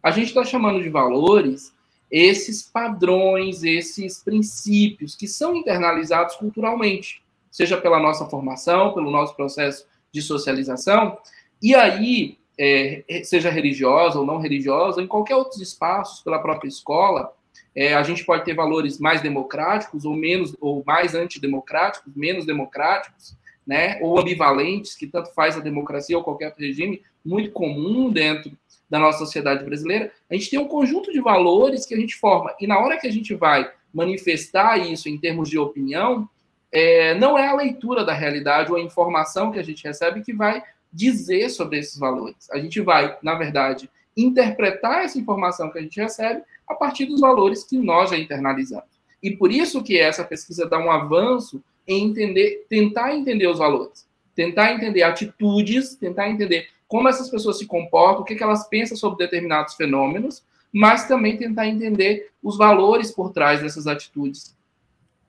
A 0.04 0.12
gente 0.12 0.28
está 0.28 0.44
chamando 0.44 0.84
de 0.84 0.90
valores 0.90 1.74
esses 2.12 2.62
padrões, 2.62 3.64
esses 3.64 4.22
princípios 4.22 5.16
que 5.16 5.28
são 5.28 5.56
internalizados 5.56 6.36
culturalmente, 6.36 7.24
seja 7.50 7.78
pela 7.78 8.00
nossa 8.00 8.26
formação, 8.26 8.94
pelo 8.94 9.10
nosso 9.10 9.34
processo 9.34 9.88
de 10.12 10.22
socialização, 10.22 11.18
e 11.62 11.74
aí, 11.74 12.38
é, 12.60 13.22
seja 13.24 13.50
religiosa 13.50 14.20
ou 14.20 14.26
não 14.26 14.40
religiosa, 14.40 15.02
em 15.02 15.08
qualquer 15.08 15.36
outros 15.38 15.62
espaços, 15.62 16.22
pela 16.22 16.38
própria 16.38 16.68
escola, 16.68 17.34
é, 17.74 17.96
a 17.96 18.04
gente 18.04 18.26
pode 18.26 18.44
ter 18.44 18.54
valores 18.54 19.00
mais 19.00 19.22
democráticos 19.22 20.04
ou 20.06 20.16
menos 20.16 20.56
ou 20.60 20.84
mais 20.86 21.16
antidemocráticos, 21.16 22.14
menos 22.14 22.46
democráticos, 22.46 23.36
né, 23.66 23.98
ou 24.02 24.20
ambivalentes, 24.20 24.96
que 24.96 25.08
tanto 25.08 25.34
faz 25.34 25.56
a 25.56 25.62
democracia 25.62 26.18
ou 26.18 26.24
qualquer 26.24 26.48
outro 26.48 26.62
regime, 26.62 27.02
muito 27.26 27.52
comum 27.52 28.12
dentro 28.12 28.52
da 28.94 29.00
nossa 29.00 29.18
sociedade 29.18 29.66
brasileira. 29.66 30.12
A 30.30 30.36
gente 30.36 30.52
tem 30.52 30.60
um 30.60 30.68
conjunto 30.68 31.12
de 31.12 31.20
valores 31.20 31.84
que 31.84 31.96
a 31.96 31.98
gente 31.98 32.16
forma, 32.16 32.56
e 32.62 32.68
na 32.68 32.78
hora 32.78 32.96
que 33.00 33.08
a 33.08 33.12
gente 33.12 33.34
vai 33.34 33.68
manifestar 33.92 34.78
isso 34.78 35.10
em 35.10 35.18
termos 35.18 35.50
de 35.50 35.58
opinião, 35.58 36.30
é, 36.72 37.16
não 37.16 37.36
é 37.36 37.48
a 37.48 37.56
leitura 37.56 38.06
da 38.06 38.14
realidade 38.14 38.70
ou 38.72 38.78
a 38.78 38.82
informação 38.82 39.52
que 39.52 39.58
a 39.58 39.64
gente 39.64 39.84
recebe 39.84 40.22
que 40.22 40.32
vai 40.32 40.62
dizer 40.92 41.50
sobre 41.50 41.80
esses 41.80 41.98
valores. 41.98 42.48
A 42.52 42.60
gente 42.60 42.80
vai, 42.82 43.18
na 43.24 43.34
verdade, 43.34 43.90
interpretar 44.16 45.04
essa 45.04 45.18
informação 45.18 45.72
que 45.72 45.80
a 45.80 45.82
gente 45.82 46.00
recebe 46.00 46.44
a 46.68 46.76
partir 46.76 47.08
dos 47.08 47.20
valores 47.20 47.64
que 47.64 47.80
nós 47.80 48.12
já 48.12 48.18
internalizamos. 48.18 48.94
E 49.24 49.32
por 49.36 49.52
isso 49.52 49.82
que 49.82 49.98
essa 49.98 50.24
pesquisa 50.24 50.70
dá 50.70 50.78
um 50.78 50.92
avanço 50.92 51.64
em 51.88 52.06
entender, 52.06 52.68
tentar 52.70 53.16
entender 53.16 53.48
os 53.48 53.58
valores, 53.58 54.08
tentar 54.36 54.72
entender 54.72 55.02
atitudes, 55.02 55.96
tentar 55.96 56.30
entender 56.30 56.68
como 56.94 57.10
essas 57.10 57.28
pessoas 57.28 57.58
se 57.58 57.66
comportam, 57.66 58.22
o 58.22 58.24
que, 58.24 58.36
que 58.36 58.44
elas 58.44 58.68
pensam 58.68 58.96
sobre 58.96 59.26
determinados 59.26 59.74
fenômenos, 59.74 60.46
mas 60.72 61.08
também 61.08 61.36
tentar 61.36 61.68
entender 61.68 62.30
os 62.44 62.56
valores 62.56 63.10
por 63.10 63.32
trás 63.32 63.64
dessas 63.64 63.88
atitudes 63.88 64.56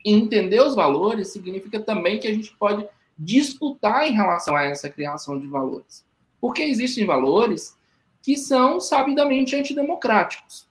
e 0.04 0.12
entender 0.12 0.60
os 0.60 0.74
valores 0.74 1.28
significa 1.28 1.80
também 1.80 2.18
que 2.18 2.28
a 2.28 2.34
gente 2.34 2.54
pode 2.58 2.86
disputar 3.18 4.06
em 4.06 4.12
relação 4.12 4.54
a 4.54 4.64
essa 4.64 4.90
criação 4.90 5.40
de 5.40 5.46
valores. 5.46 6.04
Porque 6.38 6.62
existem 6.62 7.06
valores 7.06 7.74
que 8.20 8.36
são 8.36 8.78
sabidamente 8.78 9.56
antidemocráticos. 9.56 10.68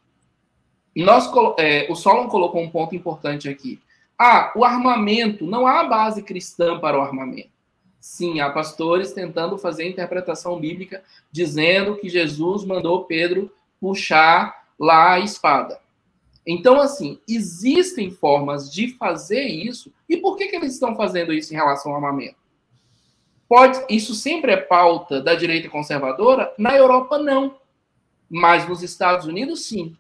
nós, 0.95 1.27
é, 1.58 1.88
o 1.91 1.95
Solon 1.95 2.27
colocou 2.27 2.62
um 2.62 2.69
ponto 2.69 2.95
importante 2.95 3.49
aqui. 3.49 3.82
Ah, 4.15 4.53
o 4.56 4.63
armamento, 4.63 5.43
não 5.43 5.65
há 5.65 5.86
base 5.86 6.21
cristã 6.21 6.79
para 6.79 6.99
o 6.99 7.01
armamento. 7.01 7.53
Sim, 8.04 8.42
há 8.42 8.50
pastores 8.50 9.13
tentando 9.13 9.58
fazer 9.58 9.88
interpretação 9.88 10.60
bíblica, 10.60 11.02
dizendo 11.32 11.96
que 11.96 12.10
Jesus 12.10 12.66
mandou 12.66 13.06
Pedro 13.06 13.50
puxar 13.80 14.68
lá 14.78 15.13
a 15.13 15.20
espada. 15.22 15.80
Então, 16.46 16.82
assim, 16.82 17.22
existem 17.26 18.12
formas 18.12 18.70
de 18.70 18.89
fazer 18.98 19.44
isso. 19.44 19.89
E 20.10 20.18
por 20.18 20.36
que, 20.36 20.50
que 20.50 20.56
eles 20.58 20.74
estão 20.74 20.98
fazendo 20.98 21.32
isso 21.32 21.54
em 21.54 21.56
relação 21.56 21.94
ao 21.94 21.96
armamento? 21.96 22.36
Pode, 23.48 23.82
isso 23.89 24.13
sempre 24.13 24.52
é 24.52 24.58
pauta 24.58 25.22
da 25.22 25.34
direita 25.34 25.70
conservadora? 25.70 26.54
Na 26.58 26.76
Europa, 26.76 27.18
não. 27.18 27.56
Mas 28.30 28.68
nos 28.68 28.84
Estados 28.84 29.26
Unidos, 29.26 29.63
sim. 29.63 29.96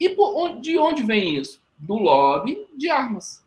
E 0.00 0.08
por, 0.08 0.58
de 0.58 0.78
onde 0.78 1.02
vem 1.02 1.36
isso? 1.36 1.60
Do 1.76 1.96
lobby 1.96 2.66
de 2.74 2.88
armas. 2.88 3.44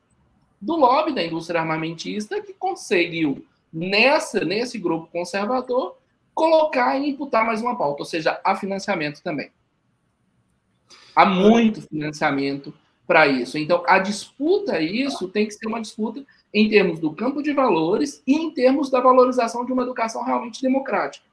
Do 0.62 0.76
lobby 0.76 1.12
da 1.12 1.24
indústria 1.24 1.60
armamentista 1.60 2.40
que 2.40 2.54
conseguiu, 2.54 3.44
nessa, 3.72 4.44
nesse 4.44 4.78
grupo 4.78 5.08
conservador, 5.12 5.98
colocar 6.34 6.98
e 6.98 7.10
imputar 7.10 7.46
mais 7.46 7.62
uma 7.62 7.78
pauta, 7.78 8.02
ou 8.02 8.06
seja, 8.06 8.40
há 8.44 8.56
financiamento 8.56 9.22
também. 9.22 9.52
Há 11.16 11.26
muito 11.26 11.82
financiamento 11.82 12.74
para 13.06 13.28
isso. 13.28 13.58
Então, 13.58 13.84
a 13.88 14.00
disputa 14.00 14.80
isso 14.80 15.28
tem 15.28 15.48
que 15.48 15.54
ser 15.54 15.68
uma 15.68 15.82
disputa 15.82 16.24
em 16.54 16.70
termos 16.70 17.00
do 17.00 17.12
campo 17.12 17.42
de 17.42 17.52
valores 17.52 18.22
e 18.26 18.36
em 18.36 18.52
termos 18.52 18.90
da 18.90 19.02
valorização 19.02 19.66
de 19.66 19.74
uma 19.74 19.84
educação 19.84 20.24
realmente 20.24 20.62
democrática. 20.62 21.26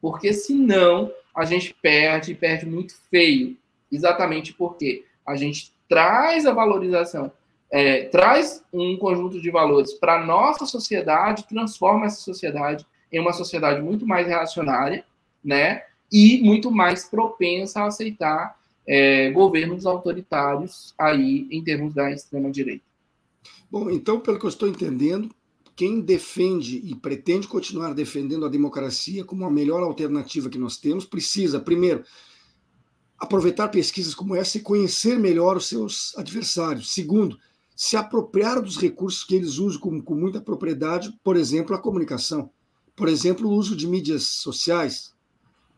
Porque 0.00 0.32
senão 0.32 1.12
a 1.34 1.44
gente 1.44 1.74
perde, 1.74 2.34
perde 2.34 2.66
muito 2.66 2.94
feio. 3.10 3.56
Exatamente 3.92 4.54
porque 4.54 5.04
a 5.26 5.36
gente 5.36 5.72
traz 5.88 6.46
a 6.46 6.52
valorização, 6.52 7.30
é, 7.70 8.04
traz 8.04 8.62
um 8.72 8.96
conjunto 8.96 9.40
de 9.40 9.50
valores 9.50 9.92
para 9.94 10.24
nossa 10.24 10.66
sociedade, 10.66 11.46
transforma 11.48 12.06
essa 12.06 12.20
sociedade 12.20 12.84
em 13.12 13.20
uma 13.20 13.32
sociedade 13.32 13.80
muito 13.80 14.06
mais 14.06 14.26
reacionária, 14.26 15.04
né? 15.42 15.82
E 16.12 16.40
muito 16.42 16.70
mais 16.70 17.04
propensa 17.04 17.80
a 17.80 17.86
aceitar 17.86 18.58
é, 18.86 19.30
governos 19.30 19.86
autoritários 19.86 20.92
aí 20.98 21.46
em 21.50 21.62
termos 21.62 21.94
da 21.94 22.10
extrema-direita. 22.10 22.84
Bom, 23.70 23.88
então, 23.90 24.18
pelo 24.18 24.38
que 24.38 24.44
eu 24.44 24.48
estou 24.48 24.68
entendendo, 24.68 25.30
quem 25.76 26.00
defende 26.00 26.76
e 26.84 26.94
pretende 26.94 27.46
continuar 27.46 27.94
defendendo 27.94 28.44
a 28.44 28.48
democracia 28.48 29.24
como 29.24 29.46
a 29.46 29.50
melhor 29.50 29.82
alternativa 29.82 30.50
que 30.50 30.58
nós 30.58 30.76
temos, 30.76 31.04
precisa, 31.04 31.60
primeiro, 31.60 32.04
aproveitar 33.16 33.68
pesquisas 33.68 34.14
como 34.14 34.34
essa 34.34 34.58
e 34.58 34.60
conhecer 34.60 35.18
melhor 35.18 35.56
os 35.56 35.68
seus 35.68 36.16
adversários. 36.18 36.92
Segundo, 36.92 37.38
se 37.80 37.96
apropriar 37.96 38.60
dos 38.60 38.76
recursos 38.76 39.24
que 39.24 39.34
eles 39.34 39.56
usam 39.56 39.80
com, 39.80 40.02
com 40.02 40.14
muita 40.14 40.38
propriedade, 40.38 41.18
por 41.24 41.34
exemplo, 41.34 41.74
a 41.74 41.78
comunicação, 41.78 42.50
por 42.94 43.08
exemplo, 43.08 43.48
o 43.48 43.54
uso 43.54 43.74
de 43.74 43.86
mídias 43.86 44.24
sociais, 44.24 45.14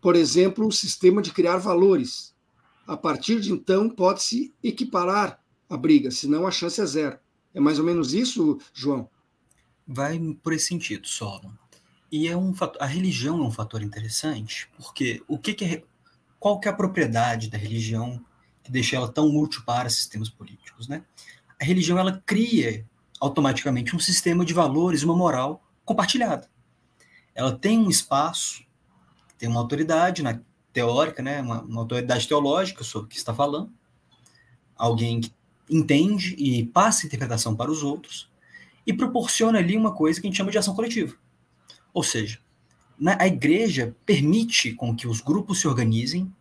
por 0.01 0.17
exemplo, 0.17 0.67
o 0.67 0.73
sistema 0.73 1.23
de 1.23 1.33
criar 1.33 1.59
valores. 1.59 2.35
A 2.89 2.97
partir 2.97 3.39
de 3.39 3.53
então, 3.53 3.89
pode-se 3.89 4.53
equiparar 4.65 5.41
a 5.71 5.77
briga, 5.77 6.11
senão 6.11 6.45
a 6.45 6.51
chance 6.51 6.81
é 6.81 6.87
zero. 6.87 7.21
É 7.55 7.61
mais 7.61 7.79
ou 7.79 7.85
menos 7.85 8.13
isso, 8.13 8.59
João? 8.75 9.09
Vai 9.87 10.19
por 10.43 10.53
esse 10.53 10.67
sentido, 10.67 11.07
Solon. 11.07 11.53
E 12.11 12.27
é 12.27 12.37
um 12.37 12.53
a 12.81 12.87
religião 12.87 13.39
é 13.39 13.47
um 13.47 13.53
fator 13.53 13.81
interessante, 13.81 14.69
porque 14.77 15.23
o 15.29 15.39
que, 15.39 15.55
que 15.55 15.65
é, 15.65 15.85
qual 16.41 16.59
que 16.59 16.67
é 16.67 16.73
a 16.73 16.75
propriedade 16.75 17.49
da 17.49 17.57
religião 17.57 18.21
que 18.65 18.73
deixa 18.73 18.97
ela 18.97 19.09
tão 19.09 19.37
útil 19.37 19.63
para 19.65 19.89
sistemas 19.89 20.29
políticos, 20.29 20.89
né? 20.89 21.05
A 21.63 21.65
religião 21.65 21.97
ela 21.97 22.21
cria 22.27 22.85
automaticamente 23.21 23.95
um 23.95 23.99
sistema 24.01 24.45
de 24.45 24.53
valores, 24.53 25.05
uma 25.05 25.17
moral 25.17 25.63
compartilhada. 25.85 26.51
Ela 27.37 27.57
tem 27.57 27.79
um 27.79 27.89
espaço, 27.89 28.65
tem 29.39 29.49
uma 29.49 29.61
autoridade 29.61 30.25
na 30.25 30.41
teórica, 30.73 31.23
né, 31.23 31.41
uma, 31.41 31.63
uma 31.63 31.83
autoridade 31.83 32.27
teológica 32.27 32.83
sobre 32.83 33.07
o 33.07 33.09
que 33.09 33.17
está 33.17 33.33
falando, 33.33 33.73
alguém 34.75 35.21
que 35.21 35.33
entende 35.71 36.35
e 36.37 36.67
passa 36.67 37.05
a 37.05 37.07
interpretação 37.07 37.55
para 37.55 37.71
os 37.71 37.85
outros 37.85 38.29
e 38.85 38.93
proporciona 38.93 39.61
ali 39.61 39.77
uma 39.77 39.95
coisa 39.95 40.21
que 40.21 40.27
a 40.27 40.31
gente 40.31 40.39
chama 40.39 40.51
de 40.51 40.59
ação 40.59 40.75
coletiva. 40.75 41.15
Ou 41.95 42.03
seja, 42.03 42.41
a 43.21 43.27
igreja 43.29 43.95
permite 44.05 44.73
com 44.73 44.97
que 44.97 45.07
os 45.07 45.21
grupos 45.21 45.61
se 45.61 45.69
organizem 45.69 46.35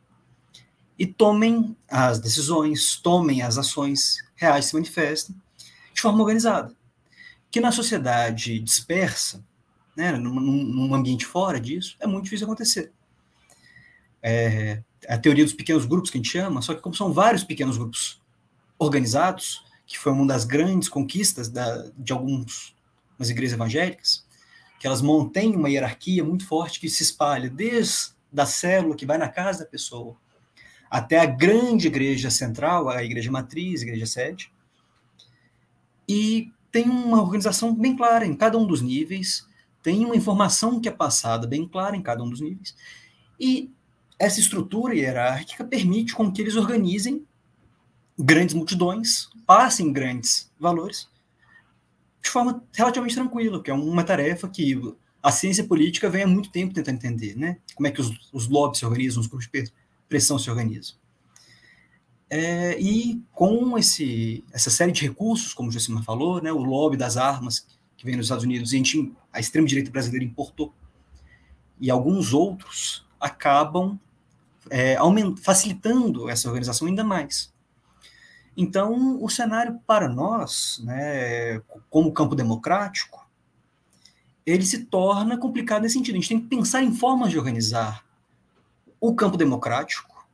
e 1.02 1.08
tomem 1.08 1.76
as 1.90 2.20
decisões, 2.20 2.96
tomem 2.96 3.42
as 3.42 3.58
ações 3.58 4.24
reais, 4.36 4.66
se 4.66 4.76
manifestem 4.76 5.36
de 5.92 6.00
forma 6.00 6.20
organizada. 6.20 6.76
Que 7.50 7.60
na 7.60 7.72
sociedade 7.72 8.60
dispersa, 8.60 9.44
né, 9.98 10.12
num, 10.12 10.40
num 10.40 10.94
ambiente 10.94 11.26
fora 11.26 11.60
disso, 11.60 11.98
é 12.00 12.06
muito 12.06 12.26
difícil 12.26 12.46
acontecer. 12.46 12.92
É, 14.22 14.84
a 15.10 15.18
teoria 15.18 15.44
dos 15.44 15.56
pequenos 15.56 15.86
grupos 15.86 16.12
que 16.12 16.20
a 16.20 16.22
gente 16.22 16.30
chama, 16.30 16.62
só 16.62 16.76
que 16.76 16.82
como 16.82 16.94
são 16.94 17.12
vários 17.12 17.44
pequenos 17.44 17.80
grupos 17.80 18.22
organizados, 18.78 19.66
que 19.88 19.98
foi 19.98 20.12
uma 20.12 20.28
das 20.28 20.46
grandes 20.46 20.88
conquistas 20.88 21.50
da, 21.50 21.90
de 21.98 22.14
algumas 22.14 22.76
igrejas 23.28 23.56
evangélicas, 23.56 24.24
que 24.80 24.86
elas 24.86 25.02
mantêm 25.02 25.56
uma 25.56 25.68
hierarquia 25.68 26.24
muito 26.24 26.46
forte 26.46 26.80
que 26.80 26.88
se 26.88 27.02
espalha 27.02 27.50
desde 27.50 28.12
da 28.32 28.46
célula 28.46 28.96
que 28.96 29.06
vai 29.08 29.18
na 29.18 29.30
casa 29.30 29.64
da 29.64 29.66
pessoa 29.66 30.16
até 30.92 31.20
a 31.20 31.26
grande 31.26 31.88
igreja 31.88 32.30
central, 32.30 32.90
a 32.90 33.02
igreja 33.02 33.32
matriz, 33.32 33.80
a 33.80 33.84
igreja 33.86 34.06
sede, 34.06 34.52
e 36.06 36.52
tem 36.70 36.90
uma 36.90 37.22
organização 37.22 37.74
bem 37.74 37.96
clara 37.96 38.26
em 38.26 38.36
cada 38.36 38.58
um 38.58 38.68
dos 38.68 38.82
níveis, 38.82 39.48
tem 39.82 40.04
uma 40.04 40.18
informação 40.18 40.82
que 40.82 40.90
é 40.90 40.92
passada 40.92 41.48
bem 41.48 41.66
clara 41.66 41.96
em 41.96 42.02
cada 42.02 42.22
um 42.22 42.30
dos 42.30 42.42
níveis, 42.42 42.76
e 43.40 43.72
essa 44.20 44.42
estrutura 44.42 44.94
hierárquica 44.94 45.64
permite 45.64 46.14
com 46.14 46.30
que 46.30 46.42
eles 46.42 46.58
organizem 46.58 47.26
grandes 48.20 48.54
multidões, 48.54 49.30
passem 49.48 49.94
grandes 49.94 50.52
valores 50.60 51.10
de 52.22 52.30
forma 52.30 52.64
relativamente 52.74 53.16
tranquila, 53.16 53.64
que 53.64 53.72
é 53.72 53.74
uma 53.74 54.04
tarefa 54.04 54.48
que 54.48 54.80
a 55.24 55.32
ciência 55.32 55.64
política 55.64 56.10
vem 56.10 56.24
há 56.24 56.28
muito 56.28 56.52
tempo 56.52 56.74
tentando 56.74 56.96
entender, 56.96 57.36
né? 57.36 57.58
Como 57.74 57.88
é 57.88 57.92
que 57.92 58.02
os, 58.02 58.12
os 58.32 58.48
lobbies 58.48 58.80
se 58.80 58.86
organizam, 58.86 59.22
os 59.22 59.28
grupos 59.28 59.46
de 59.46 59.52
pressão 60.12 60.38
se 60.38 60.50
organizam. 60.50 60.96
É, 62.30 62.78
e 62.80 63.24
com 63.32 63.78
esse, 63.78 64.44
essa 64.52 64.70
série 64.70 64.92
de 64.92 65.02
recursos, 65.02 65.54
como 65.54 65.70
o 65.70 65.72
Jacima 65.72 66.04
falou, 66.04 66.42
né, 66.42 66.52
o 66.52 66.62
lobby 66.62 66.98
das 66.98 67.16
armas 67.16 67.66
que 67.96 68.06
vem 68.06 68.18
nos 68.18 68.26
Estados 68.26 68.44
Unidos, 68.44 68.72
a, 68.72 68.76
gente, 68.76 69.14
a 69.32 69.40
extrema-direita 69.40 69.90
brasileira 69.90 70.26
importou, 70.26 70.74
e 71.80 71.90
alguns 71.90 72.34
outros 72.34 73.06
acabam 73.20 73.98
é, 74.70 74.98
facilitando 75.42 76.30
essa 76.30 76.48
organização 76.50 76.88
ainda 76.88 77.04
mais. 77.04 77.54
Então, 78.56 79.24
o 79.24 79.30
cenário 79.30 79.80
para 79.88 80.10
nós, 80.10 80.82
né, 80.84 81.62
como 81.90 82.12
campo 82.12 82.36
democrático, 82.36 83.26
ele 84.46 84.66
se 84.66 84.86
torna 84.86 85.38
complicado 85.38 85.84
nesse 85.84 85.94
sentido. 85.94 86.16
A 86.16 86.20
gente 86.20 86.30
tem 86.30 86.42
que 86.42 86.48
pensar 86.48 86.84
em 86.84 86.94
formas 86.94 87.32
de 87.32 87.38
organizar 87.38 88.06
o 89.02 89.16
campo 89.16 89.36
democrático 89.36 90.30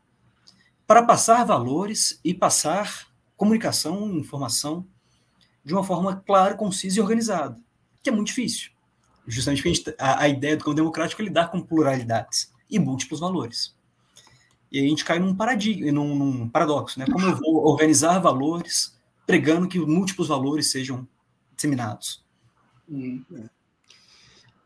para 0.86 1.02
passar 1.02 1.46
valores 1.46 2.20
e 2.24 2.34
passar 2.34 3.08
comunicação, 3.38 4.12
informação 4.12 4.86
de 5.64 5.74
uma 5.74 5.84
forma 5.84 6.18
clara, 6.18 6.56
concisa 6.56 7.00
e 7.00 7.02
organizada, 7.02 7.58
que 8.04 8.10
é 8.10 8.14
muito 8.14 8.28
difícil. 8.28 8.72
Justamente 9.26 9.96
a, 9.98 10.12
a, 10.12 10.22
a 10.24 10.30
ideia 10.30 10.56
do 10.56 10.64
campo 10.64 10.76
democrático 10.76 11.22
é 11.22 11.26
lidar 11.26 11.50
com 11.50 11.62
pluralidades 11.62 12.54
e 12.70 12.78
múltiplos 12.78 13.22
valores. 13.22 13.76
E 14.72 14.80
a 14.80 14.88
gente 14.88 15.06
cai 15.06 15.18
num 15.18 15.36
paradigma, 15.36 15.92
num, 15.92 16.16
num 16.16 16.50
paradoxo, 16.50 17.00
né? 17.00 17.06
Como 17.06 17.26
eu 17.26 17.36
vou 17.38 17.66
organizar 17.68 18.20
valores 18.20 18.98
pregando 19.26 19.68
que 19.68 19.80
múltiplos 19.80 20.28
valores 20.28 20.72
sejam 20.72 21.08
disseminados. 21.56 22.24
Hum, 22.90 23.24
é. 23.34 23.57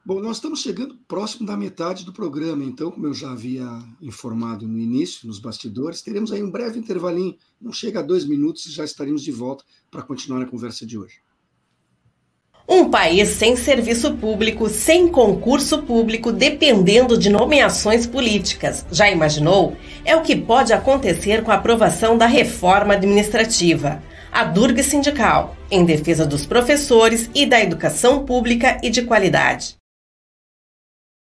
Bom, 0.04 0.20
nós 0.20 0.38
estamos 0.38 0.62
chegando 0.62 0.98
próximo 1.08 1.46
da 1.46 1.56
metade 1.56 2.04
do 2.04 2.12
programa, 2.12 2.64
então, 2.64 2.90
como 2.90 3.06
eu 3.06 3.14
já 3.14 3.32
havia 3.32 3.68
informado 4.02 4.68
no 4.68 4.80
início, 4.80 5.28
nos 5.28 5.38
bastidores, 5.38 6.02
teremos 6.02 6.32
aí 6.32 6.42
um 6.42 6.50
breve 6.50 6.80
intervalinho, 6.80 7.36
não 7.62 7.72
chega 7.72 8.00
a 8.00 8.04
dois 8.04 8.26
minutos 8.26 8.66
e 8.66 8.72
já 8.72 8.84
estaremos 8.84 9.22
de 9.22 9.32
volta 9.32 9.64
para 9.92 10.02
continuar 10.02 10.42
a 10.42 10.48
conversa 10.48 10.88
de 10.88 10.98
hoje. 10.98 11.20
Um 12.68 12.90
país 12.90 13.30
sem 13.30 13.56
serviço 13.56 14.16
público, 14.16 14.70
sem 14.70 15.08
concurso 15.08 15.84
público, 15.84 16.32
dependendo 16.32 17.16
de 17.16 17.30
nomeações 17.30 18.08
políticas. 18.08 18.84
Já 18.92 19.12
imaginou? 19.12 19.78
É 20.04 20.16
o 20.16 20.24
que 20.24 20.36
pode 20.36 20.74
acontecer 20.74 21.44
com 21.44 21.52
a 21.52 21.56
aprovação 21.56 22.18
da 22.18 22.26
reforma 22.26 22.96
administrativa. 22.96 24.02
A 24.32 24.46
Durga 24.46 24.82
Sindical, 24.82 25.56
em 25.70 25.86
defesa 25.86 26.26
dos 26.26 26.46
professores 26.46 27.30
e 27.36 27.46
da 27.46 27.62
educação 27.62 28.26
pública 28.26 28.80
e 28.82 28.90
de 28.90 29.04
qualidade. 29.04 29.81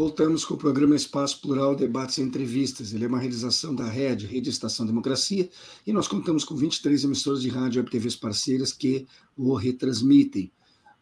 Voltamos 0.00 0.46
com 0.46 0.54
o 0.54 0.56
programa 0.56 0.96
Espaço 0.96 1.42
Plural 1.42 1.76
Debates 1.76 2.16
e 2.16 2.22
Entrevistas. 2.22 2.94
Ele 2.94 3.04
é 3.04 3.06
uma 3.06 3.18
realização 3.18 3.74
da 3.74 3.86
RED, 3.86 4.24
Rede 4.24 4.48
Estação 4.48 4.86
Democracia, 4.86 5.50
e 5.86 5.92
nós 5.92 6.08
contamos 6.08 6.42
com 6.42 6.56
23 6.56 7.04
emissoras 7.04 7.42
de 7.42 7.50
rádio 7.50 7.82
e 7.82 7.84
TVs 7.84 8.16
parceiras 8.16 8.72
que 8.72 9.06
o 9.36 9.52
retransmitem. 9.52 10.50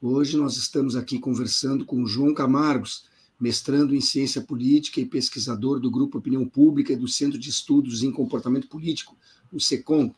Hoje 0.02 0.36
nós 0.36 0.56
estamos 0.56 0.96
aqui 0.96 1.16
conversando 1.20 1.86
com 1.86 2.04
João 2.06 2.34
Camargos, 2.34 3.04
mestrando 3.38 3.94
em 3.94 4.00
Ciência 4.00 4.42
Política 4.42 5.00
e 5.00 5.06
pesquisador 5.06 5.78
do 5.78 5.92
Grupo 5.92 6.18
Opinião 6.18 6.44
Pública 6.44 6.92
e 6.92 6.96
do 6.96 7.06
Centro 7.06 7.38
de 7.38 7.50
Estudos 7.50 8.02
em 8.02 8.10
Comportamento 8.10 8.66
Político, 8.66 9.16
o 9.52 9.60
SECOM. 9.60 10.12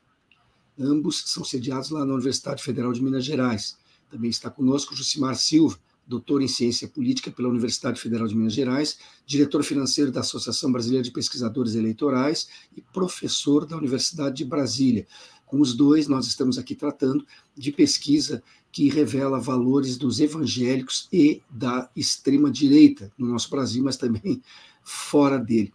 Ambos 0.79 1.25
são 1.27 1.45
sediados 1.45 1.91
lá 1.91 2.03
na 2.07 2.15
Universidade 2.15 2.63
Federal 2.63 2.95
de 2.95 3.03
Minas 3.03 3.27
Gerais. 3.27 3.77
Também 4.11 4.31
está 4.31 4.49
conosco 4.49 4.97
Jucimar 4.97 5.37
Silva, 5.37 5.79
doutor 6.11 6.43
em 6.43 6.49
ciência 6.49 6.89
política 6.89 7.31
pela 7.31 7.49
Universidade 7.49 8.01
Federal 8.01 8.27
de 8.27 8.35
Minas 8.35 8.53
Gerais, 8.53 8.99
diretor 9.25 9.63
financeiro 9.63 10.11
da 10.11 10.21
Associação 10.21 10.73
Brasileira 10.73 11.05
de 11.05 11.13
Pesquisadores 11.13 11.77
Eleitorais 11.77 12.49
e 12.77 12.81
professor 12.81 13.65
da 13.65 13.77
Universidade 13.77 14.39
de 14.39 14.45
Brasília. 14.45 15.07
Com 15.47 15.61
os 15.61 15.73
dois, 15.73 16.09
nós 16.09 16.27
estamos 16.27 16.59
aqui 16.59 16.75
tratando 16.75 17.25
de 17.57 17.71
pesquisa 17.71 18.43
que 18.73 18.89
revela 18.89 19.39
valores 19.39 19.97
dos 19.97 20.19
evangélicos 20.19 21.09
e 21.13 21.43
da 21.49 21.89
extrema-direita 21.95 23.13
no 23.17 23.29
nosso 23.29 23.49
Brasil, 23.49 23.85
mas 23.85 23.97
também 23.97 24.43
fora 24.83 25.39
dele. 25.39 25.73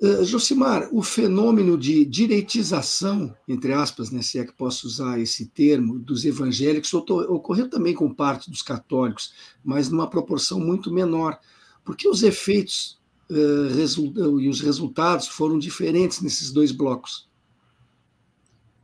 Uh, 0.00 0.24
Josimar, 0.24 0.88
o 0.92 1.02
fenômeno 1.02 1.76
de 1.76 2.04
direitização, 2.04 3.34
entre 3.48 3.72
aspas, 3.72 4.10
né, 4.12 4.22
se 4.22 4.38
é 4.38 4.44
que 4.44 4.52
posso 4.52 4.86
usar 4.86 5.18
esse 5.18 5.46
termo, 5.48 5.98
dos 5.98 6.24
evangélicos 6.24 6.94
ocorreu 6.94 7.68
também 7.68 7.94
com 7.94 8.14
parte 8.14 8.48
dos 8.48 8.62
católicos, 8.62 9.34
mas 9.64 9.90
numa 9.90 10.08
proporção 10.08 10.60
muito 10.60 10.92
menor, 10.92 11.38
porque 11.84 12.08
os 12.08 12.22
efeitos 12.22 12.98
uh, 13.30 14.40
e 14.40 14.48
os 14.48 14.60
resultados 14.60 15.26
foram 15.26 15.58
diferentes 15.58 16.20
nesses 16.20 16.52
dois 16.52 16.70
blocos. 16.70 17.28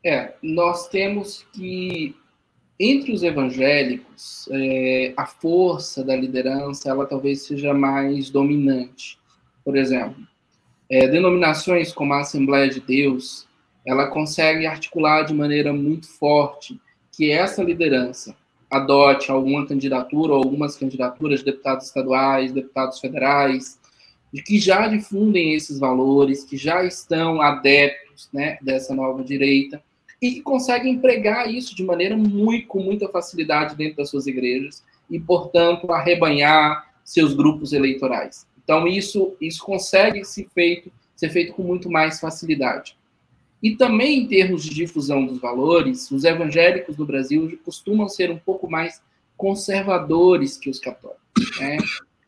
É, 0.05 0.35
nós 0.43 0.89
temos 0.89 1.47
que 1.53 2.15
entre 2.79 3.13
os 3.13 3.23
evangélicos 3.23 4.49
é, 4.51 5.15
a 5.17 5.25
força 5.25 6.05
da 6.05 6.17
liderança 6.17 6.91
ela 6.91 7.07
talvez 7.07 7.43
seja 7.43 7.73
mais 7.73 8.31
dominante. 8.31 9.19
Por 9.65 9.77
exemplo, 9.77 10.27
é, 10.91 11.09
denominações 11.09 11.93
como 11.93 12.13
a 12.13 12.21
Assembleia 12.21 12.69
de 12.69 12.81
Deus, 12.81 13.47
ela 13.87 14.07
consegue 14.07 14.67
articular 14.67 15.23
de 15.23 15.35
maneira 15.35 15.73
muito 15.73 16.09
forte 16.09 16.81
que 17.13 17.31
essa 17.31 17.63
liderança 17.63 18.35
adote 18.71 19.31
alguma 19.31 19.67
candidatura 19.67 20.33
ou 20.33 20.39
algumas 20.39 20.77
candidaturas 20.77 21.41
de 21.41 21.47
deputados 21.47 21.87
estaduais, 21.87 22.53
deputados 22.53 22.99
federais, 22.99 23.79
de 24.33 24.43
que 24.43 24.59
já 24.59 24.89
difundem 24.89 25.55
esses 25.55 25.79
valores, 25.79 26.45
que 26.45 26.57
já 26.57 26.85
estão 26.85 27.41
adeptos 27.41 28.29
né, 28.33 28.59
dessa 28.61 28.95
nova 28.95 29.23
direita 29.23 29.83
e 30.21 30.33
que 30.33 30.41
conseguem 30.41 30.95
empregar 30.95 31.53
isso 31.53 31.77
de 31.77 31.85
maneira 31.85 32.17
muito, 32.17 32.67
com 32.67 32.81
muita 32.81 33.09
facilidade 33.09 33.77
dentro 33.77 33.99
das 33.99 34.11
suas 34.11 34.27
igrejas 34.27 34.83
e, 35.09 35.21
portanto, 35.21 35.93
arrebanhar 35.93 36.93
seus 37.05 37.35
grupos 37.35 37.73
eleitorais. 37.73 38.47
Então, 38.65 38.89
isso, 38.89 39.37
isso 39.41 39.63
consegue 39.63 40.25
ser 40.25 40.49
feito, 40.53 40.91
ser 41.15 41.31
feito 41.31 41.53
com 41.53 41.63
muito 41.63 41.91
mais 41.91 42.19
facilidade. 42.19 42.97
E 43.63 43.77
também, 43.77 44.21
em 44.21 44.27
termos 44.27 44.65
de 44.65 44.75
difusão 44.75 45.25
dos 45.25 45.39
valores, 45.39 46.11
os 46.11 46.25
evangélicos 46.25 46.97
do 46.97 47.07
Brasil 47.07 47.59
costumam 47.65 48.09
ser 48.09 48.31
um 48.31 48.39
pouco 48.39 48.69
mais 48.69 49.01
conservadores 49.37 50.57
que 50.57 50.69
os 50.69 50.79
católicos. 50.79 51.23
Né? 51.59 51.77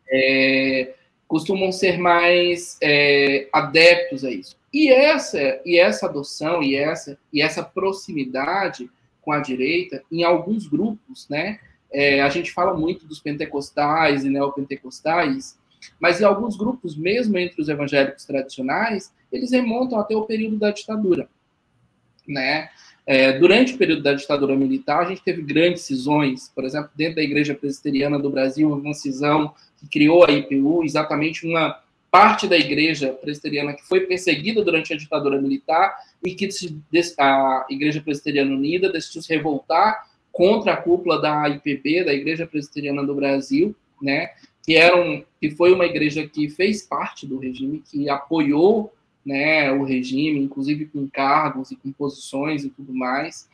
É, 0.09 0.93
costumam 1.27 1.71
ser 1.71 1.97
mais 1.97 2.77
é, 2.81 3.47
adeptos 3.51 4.23
a 4.23 4.31
isso. 4.31 4.55
E 4.73 4.89
essa, 4.89 5.61
e 5.65 5.77
essa 5.77 6.07
adoção 6.07 6.63
e 6.63 6.75
essa, 6.75 7.17
e 7.31 7.41
essa 7.41 7.63
proximidade 7.63 8.89
com 9.21 9.31
a 9.31 9.39
direita, 9.39 10.03
em 10.11 10.23
alguns 10.23 10.67
grupos, 10.67 11.27
né? 11.29 11.59
É, 11.91 12.21
a 12.21 12.29
gente 12.29 12.51
fala 12.51 12.73
muito 12.73 13.05
dos 13.05 13.19
pentecostais 13.19 14.25
e 14.25 14.29
neopentecostais, 14.29 15.56
mas 15.99 16.21
em 16.21 16.23
alguns 16.23 16.57
grupos, 16.57 16.95
mesmo 16.95 17.37
entre 17.37 17.61
os 17.61 17.69
evangélicos 17.69 18.25
tradicionais, 18.25 19.13
eles 19.31 19.51
remontam 19.51 19.99
até 19.99 20.15
o 20.15 20.23
período 20.23 20.57
da 20.57 20.71
ditadura. 20.71 21.27
Né? 22.27 22.69
É, 23.05 23.39
durante 23.39 23.73
o 23.73 23.77
período 23.77 24.03
da 24.03 24.13
ditadura 24.13 24.55
militar, 24.55 24.99
a 24.99 25.09
gente 25.09 25.23
teve 25.23 25.41
grandes 25.41 25.83
cisões, 25.83 26.51
por 26.53 26.65
exemplo, 26.65 26.89
dentro 26.95 27.15
da 27.15 27.23
Igreja 27.23 27.55
Presbiteriana 27.55 28.19
do 28.19 28.29
Brasil, 28.29 28.71
uma 28.71 28.93
cisão 28.93 29.53
que 29.77 29.87
criou 29.87 30.25
a 30.25 30.31
IPU, 30.31 30.83
exatamente 30.83 31.47
uma 31.47 31.79
parte 32.11 32.47
da 32.47 32.57
Igreja 32.57 33.13
Presbiteriana 33.13 33.73
que 33.73 33.85
foi 33.85 34.01
perseguida 34.01 34.63
durante 34.63 34.93
a 34.93 34.97
ditadura 34.97 35.41
militar 35.41 35.95
e 36.25 36.33
que 36.33 36.49
a 37.17 37.65
Igreja 37.69 38.01
Presbiteriana 38.01 38.55
Unida 38.55 38.91
decidiu 38.91 39.21
se 39.21 39.33
revoltar 39.33 40.05
contra 40.31 40.73
a 40.73 40.77
cúpula 40.77 41.21
da 41.21 41.47
IPB, 41.49 42.03
da 42.03 42.13
Igreja 42.13 42.45
Presbiteriana 42.45 43.03
do 43.05 43.15
Brasil, 43.15 43.75
né? 44.01 44.29
Que, 44.67 44.75
eram, 44.75 45.23
que 45.39 45.49
foi 45.49 45.71
uma 45.71 45.85
igreja 45.85 46.27
que 46.27 46.49
fez 46.49 46.81
parte 46.83 47.25
do 47.25 47.39
regime, 47.39 47.81
que 47.89 48.09
apoiou 48.09 48.93
né, 49.25 49.71
o 49.71 49.85
regime, 49.85 50.41
inclusive 50.41 50.87
com 50.87 51.07
cargos 51.07 51.71
e 51.71 51.77
com 51.77 51.89
posições 51.93 52.65
e 52.65 52.69
tudo 52.69 52.93
mais. 52.93 53.47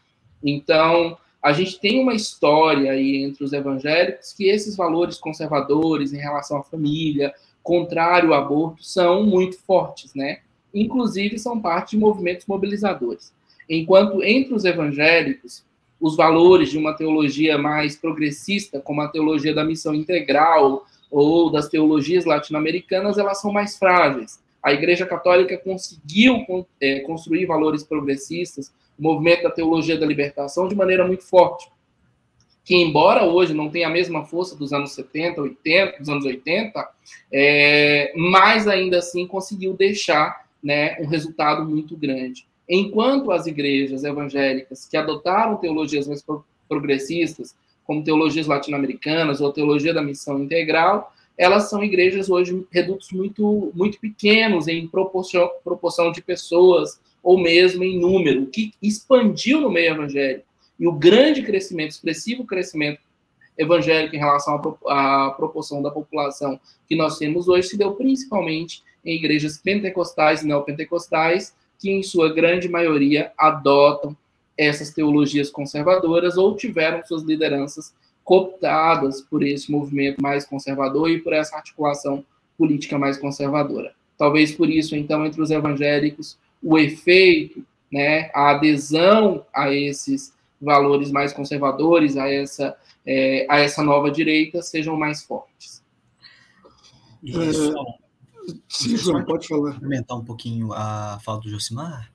Então, 0.43 1.15
a 1.39 1.53
gente 1.53 1.79
tem 1.79 1.99
uma 1.99 2.15
história 2.15 2.91
aí 2.91 3.23
entre 3.23 3.43
os 3.43 3.53
evangélicos 3.53 4.33
que 4.33 4.49
esses 4.49 4.75
valores 4.75 5.19
conservadores 5.19 6.13
em 6.13 6.17
relação 6.17 6.57
à 6.57 6.63
família, 6.63 7.31
contrário 7.61 8.33
ao 8.33 8.41
aborto, 8.41 8.83
são 8.83 9.23
muito 9.23 9.59
fortes, 9.59 10.15
né? 10.15 10.39
Inclusive, 10.73 11.37
são 11.37 11.61
parte 11.61 11.91
de 11.91 11.97
movimentos 11.97 12.47
mobilizadores. 12.47 13.31
Enquanto 13.69 14.23
entre 14.23 14.55
os 14.55 14.65
evangélicos, 14.65 15.63
os 16.01 16.17
valores 16.17 16.71
de 16.71 16.77
uma 16.77 16.93
teologia 16.93 17.55
mais 17.55 17.95
progressista, 17.95 18.79
como 18.79 19.01
a 19.01 19.07
teologia 19.07 19.53
da 19.53 19.63
missão 19.63 19.93
integral, 19.93 20.87
ou 21.13 21.51
das 21.51 21.69
teologias 21.69 22.25
latino-americanas, 22.25 23.19
elas 23.19 23.39
são 23.39 23.53
mais 23.53 23.77
frágeis. 23.77 24.41
A 24.63 24.73
Igreja 24.73 25.05
Católica 25.05 25.55
conseguiu 25.57 26.43
é, 26.81 27.01
construir 27.01 27.45
valores 27.45 27.83
progressistas, 27.83 28.73
o 28.97 29.03
movimento 29.03 29.43
da 29.43 29.51
teologia 29.51 29.97
da 29.97 30.07
libertação, 30.07 30.67
de 30.67 30.75
maneira 30.75 31.05
muito 31.05 31.23
forte. 31.23 31.69
Que, 32.65 32.75
embora 32.75 33.25
hoje 33.25 33.53
não 33.53 33.69
tenha 33.69 33.87
a 33.87 33.91
mesma 33.91 34.25
força 34.25 34.55
dos 34.55 34.73
anos 34.73 34.93
70, 34.93 35.39
80, 35.41 35.99
dos 35.99 36.09
anos 36.09 36.25
80, 36.25 36.89
é, 37.31 38.11
mas 38.15 38.67
ainda 38.67 38.97
assim 38.97 39.27
conseguiu 39.27 39.73
deixar 39.73 40.47
né, 40.63 40.97
um 40.99 41.05
resultado 41.05 41.63
muito 41.63 41.95
grande. 41.95 42.47
Enquanto 42.67 43.31
as 43.31 43.45
igrejas 43.45 44.03
evangélicas 44.03 44.87
que 44.87 44.97
adotaram 44.97 45.57
teologias 45.57 46.07
mais 46.07 46.25
progressistas, 46.67 47.55
como 47.85 48.03
teologias 48.03 48.47
latino-americanas 48.47 49.41
ou 49.41 49.51
teologia 49.51 49.93
da 49.93 50.01
missão 50.01 50.41
integral, 50.41 51.13
elas 51.37 51.69
são 51.69 51.83
igrejas 51.83 52.29
hoje 52.29 52.65
redutos 52.71 53.11
muito, 53.11 53.71
muito 53.73 53.99
pequenos 53.99 54.67
em 54.67 54.87
proporção, 54.87 55.49
proporção 55.63 56.11
de 56.11 56.21
pessoas 56.21 56.99
ou 57.21 57.39
mesmo 57.39 57.83
em 57.83 57.99
número, 57.99 58.43
o 58.43 58.47
que 58.47 58.73
expandiu 58.81 59.61
no 59.61 59.71
meio 59.71 59.93
evangélico. 59.93 60.45
E 60.79 60.87
o 60.87 60.91
grande 60.91 61.41
crescimento, 61.41 61.91
expressivo 61.91 62.45
crescimento 62.45 62.99
evangélico 63.57 64.15
em 64.15 64.19
relação 64.19 64.55
à, 64.87 65.31
proporção 65.31 65.81
da 65.81 65.91
população 65.91 66.59
que 66.87 66.95
nós 66.95 67.17
temos 67.17 67.47
hoje 67.47 67.69
se 67.69 67.77
deu 67.77 67.93
principalmente 67.93 68.83
em 69.05 69.15
igrejas 69.15 69.57
pentecostais 69.57 70.41
e 70.41 70.47
neopentecostais, 70.47 71.55
que 71.79 71.91
em 71.91 72.03
sua 72.03 72.33
grande 72.33 72.67
maioria 72.67 73.31
adotam 73.37 74.15
essas 74.57 74.91
teologias 74.91 75.49
conservadoras 75.49 76.37
ou 76.37 76.55
tiveram 76.55 77.03
suas 77.05 77.23
lideranças 77.23 77.93
cooptadas 78.23 79.21
por 79.21 79.43
esse 79.43 79.71
movimento 79.71 80.21
mais 80.21 80.45
conservador 80.45 81.09
e 81.09 81.19
por 81.19 81.33
essa 81.33 81.55
articulação 81.55 82.23
política 82.57 82.97
mais 82.97 83.17
conservadora. 83.17 83.93
Talvez 84.17 84.51
por 84.51 84.69
isso, 84.69 84.95
então, 84.95 85.25
entre 85.25 85.41
os 85.41 85.51
evangélicos, 85.51 86.37
o 86.61 86.77
efeito, 86.77 87.65
né, 87.91 88.29
a 88.33 88.51
adesão 88.51 89.45
a 89.53 89.71
esses 89.71 90.33
valores 90.61 91.11
mais 91.11 91.33
conservadores, 91.33 92.15
a 92.15 92.29
essa, 92.29 92.75
é, 93.05 93.45
a 93.49 93.59
essa 93.59 93.83
nova 93.83 94.09
direita, 94.09 94.61
sejam 94.61 94.95
mais 94.95 95.23
fortes. 95.23 95.83
Isso. 97.21 97.73
Sim, 98.67 98.97
João, 98.97 99.23
pode 99.23 99.47
falar. 99.47 99.79
Comentar 99.79 100.17
um 100.17 100.23
pouquinho 100.23 100.73
a 100.73 101.19
fala 101.23 101.39
do 101.39 101.49
Josimar. 101.49 102.12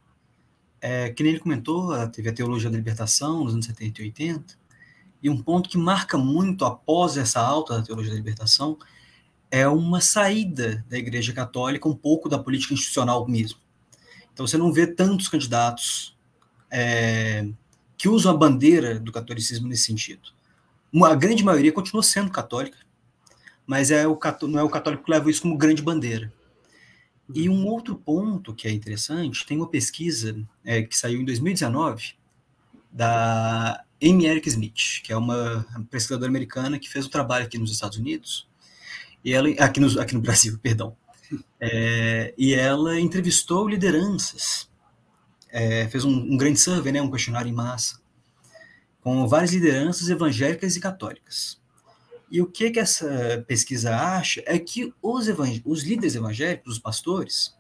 É, 0.80 1.10
que 1.10 1.22
nem 1.22 1.32
ele 1.32 1.40
comentou, 1.40 2.08
teve 2.08 2.28
a 2.28 2.32
teologia 2.32 2.70
da 2.70 2.76
libertação 2.76 3.44
nos 3.44 3.52
anos 3.52 3.66
70 3.66 4.00
e 4.00 4.04
80, 4.04 4.58
e 5.22 5.28
um 5.28 5.42
ponto 5.42 5.68
que 5.68 5.76
marca 5.76 6.16
muito 6.16 6.64
após 6.64 7.16
essa 7.16 7.40
alta 7.40 7.78
da 7.78 7.82
teologia 7.82 8.12
da 8.12 8.16
libertação 8.16 8.78
é 9.50 9.66
uma 9.66 10.00
saída 10.00 10.84
da 10.88 10.98
Igreja 10.98 11.32
Católica 11.32 11.88
um 11.88 11.94
pouco 11.94 12.28
da 12.28 12.38
política 12.38 12.74
institucional 12.74 13.26
mesmo. 13.26 13.58
Então 14.32 14.46
você 14.46 14.56
não 14.56 14.72
vê 14.72 14.86
tantos 14.86 15.28
candidatos 15.28 16.16
é, 16.70 17.48
que 17.96 18.08
usam 18.08 18.32
a 18.32 18.36
bandeira 18.36 19.00
do 19.00 19.10
catolicismo 19.10 19.66
nesse 19.66 19.84
sentido. 19.84 20.30
A 21.04 21.14
grande 21.14 21.44
maioria 21.44 21.72
continua 21.72 22.02
sendo 22.02 22.30
católica, 22.30 22.78
mas 23.66 23.90
é 23.90 24.06
o, 24.06 24.18
não 24.42 24.60
é 24.60 24.62
o 24.62 24.70
católico 24.70 25.04
que 25.04 25.10
leva 25.10 25.28
isso 25.28 25.42
como 25.42 25.58
grande 25.58 25.82
bandeira. 25.82 26.32
E 27.34 27.48
um 27.48 27.66
outro 27.66 27.94
ponto 27.94 28.54
que 28.54 28.66
é 28.66 28.70
interessante, 28.70 29.44
tem 29.44 29.56
uma 29.56 29.68
pesquisa 29.68 30.36
é, 30.64 30.82
que 30.82 30.96
saiu 30.96 31.20
em 31.20 31.24
2019 31.24 32.14
da 32.90 33.84
Amy 34.02 34.26
Eric 34.26 34.48
Smith, 34.48 35.02
que 35.02 35.12
é 35.12 35.16
uma 35.16 35.66
pesquisadora 35.90 36.30
americana 36.30 36.78
que 36.78 36.88
fez 36.88 37.04
o 37.04 37.10
trabalho 37.10 37.44
aqui 37.44 37.58
nos 37.58 37.70
Estados 37.70 37.98
Unidos, 37.98 38.48
e 39.24 39.32
ela 39.32 39.48
aqui 39.58 39.80
no, 39.80 40.00
aqui 40.00 40.14
no 40.14 40.20
Brasil, 40.20 40.58
perdão. 40.62 40.96
É, 41.60 42.32
e 42.38 42.54
ela 42.54 42.98
entrevistou 42.98 43.68
lideranças, 43.68 44.70
é, 45.50 45.86
fez 45.88 46.04
um, 46.04 46.10
um, 46.10 46.36
grande 46.36 46.58
survey, 46.58 46.92
né, 46.92 47.02
um 47.02 47.10
questionário 47.10 47.50
em 47.50 47.54
massa, 47.54 48.00
com 49.02 49.26
várias 49.28 49.52
lideranças 49.52 50.08
evangélicas 50.08 50.76
e 50.76 50.80
católicas. 50.80 51.60
E 52.30 52.42
o 52.42 52.46
que, 52.46 52.70
que 52.70 52.78
essa 52.78 53.44
pesquisa 53.46 53.96
acha 53.96 54.42
é 54.46 54.58
que 54.58 54.92
os, 55.02 55.26
os 55.64 55.82
líderes 55.82 56.14
evangélicos, 56.14 56.74
os 56.74 56.78
pastores, 56.78 57.56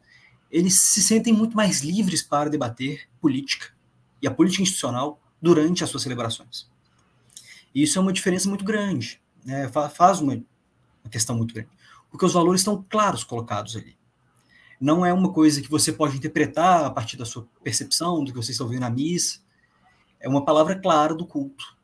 eles 0.50 0.80
se 0.82 1.02
sentem 1.02 1.32
muito 1.32 1.56
mais 1.56 1.80
livres 1.80 2.22
para 2.22 2.50
debater 2.50 3.08
política 3.20 3.74
e 4.20 4.26
a 4.26 4.30
política 4.30 4.62
institucional 4.62 5.20
durante 5.40 5.82
as 5.82 5.90
suas 5.90 6.02
celebrações. 6.02 6.70
E 7.74 7.82
isso 7.82 7.98
é 7.98 8.02
uma 8.02 8.12
diferença 8.12 8.48
muito 8.48 8.64
grande, 8.64 9.20
né? 9.44 9.70
faz 9.94 10.20
uma, 10.20 10.34
uma 10.34 11.10
questão 11.10 11.36
muito 11.36 11.54
grande, 11.54 11.70
porque 12.10 12.26
os 12.26 12.32
valores 12.32 12.60
estão 12.60 12.84
claros 12.88 13.24
colocados 13.24 13.76
ali. 13.76 13.96
Não 14.80 15.04
é 15.04 15.12
uma 15.12 15.32
coisa 15.32 15.60
que 15.60 15.70
você 15.70 15.92
pode 15.92 16.16
interpretar 16.16 16.84
a 16.84 16.90
partir 16.90 17.16
da 17.16 17.24
sua 17.24 17.46
percepção, 17.64 18.22
do 18.22 18.32
que 18.32 18.36
você 18.36 18.52
está 18.52 18.62
ouvindo 18.62 18.80
na 18.80 18.90
missa. 18.90 19.40
É 20.20 20.28
uma 20.28 20.44
palavra 20.44 20.78
clara 20.78 21.14
do 21.14 21.26
culto, 21.26 21.76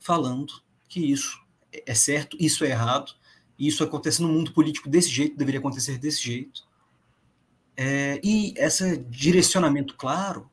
falando 0.00 0.52
que 0.88 1.00
isso 1.00 1.41
é 1.86 1.94
certo, 1.94 2.36
isso 2.38 2.64
é 2.64 2.70
errado, 2.70 3.12
isso 3.58 3.82
acontece 3.84 4.20
no 4.20 4.28
mundo 4.28 4.52
político 4.52 4.88
desse 4.88 5.08
jeito, 5.08 5.36
deveria 5.36 5.60
acontecer 5.60 5.98
desse 5.98 6.22
jeito. 6.22 6.62
É, 7.76 8.20
e 8.22 8.54
esse 8.56 8.98
direcionamento 8.98 9.94
claro 9.96 10.50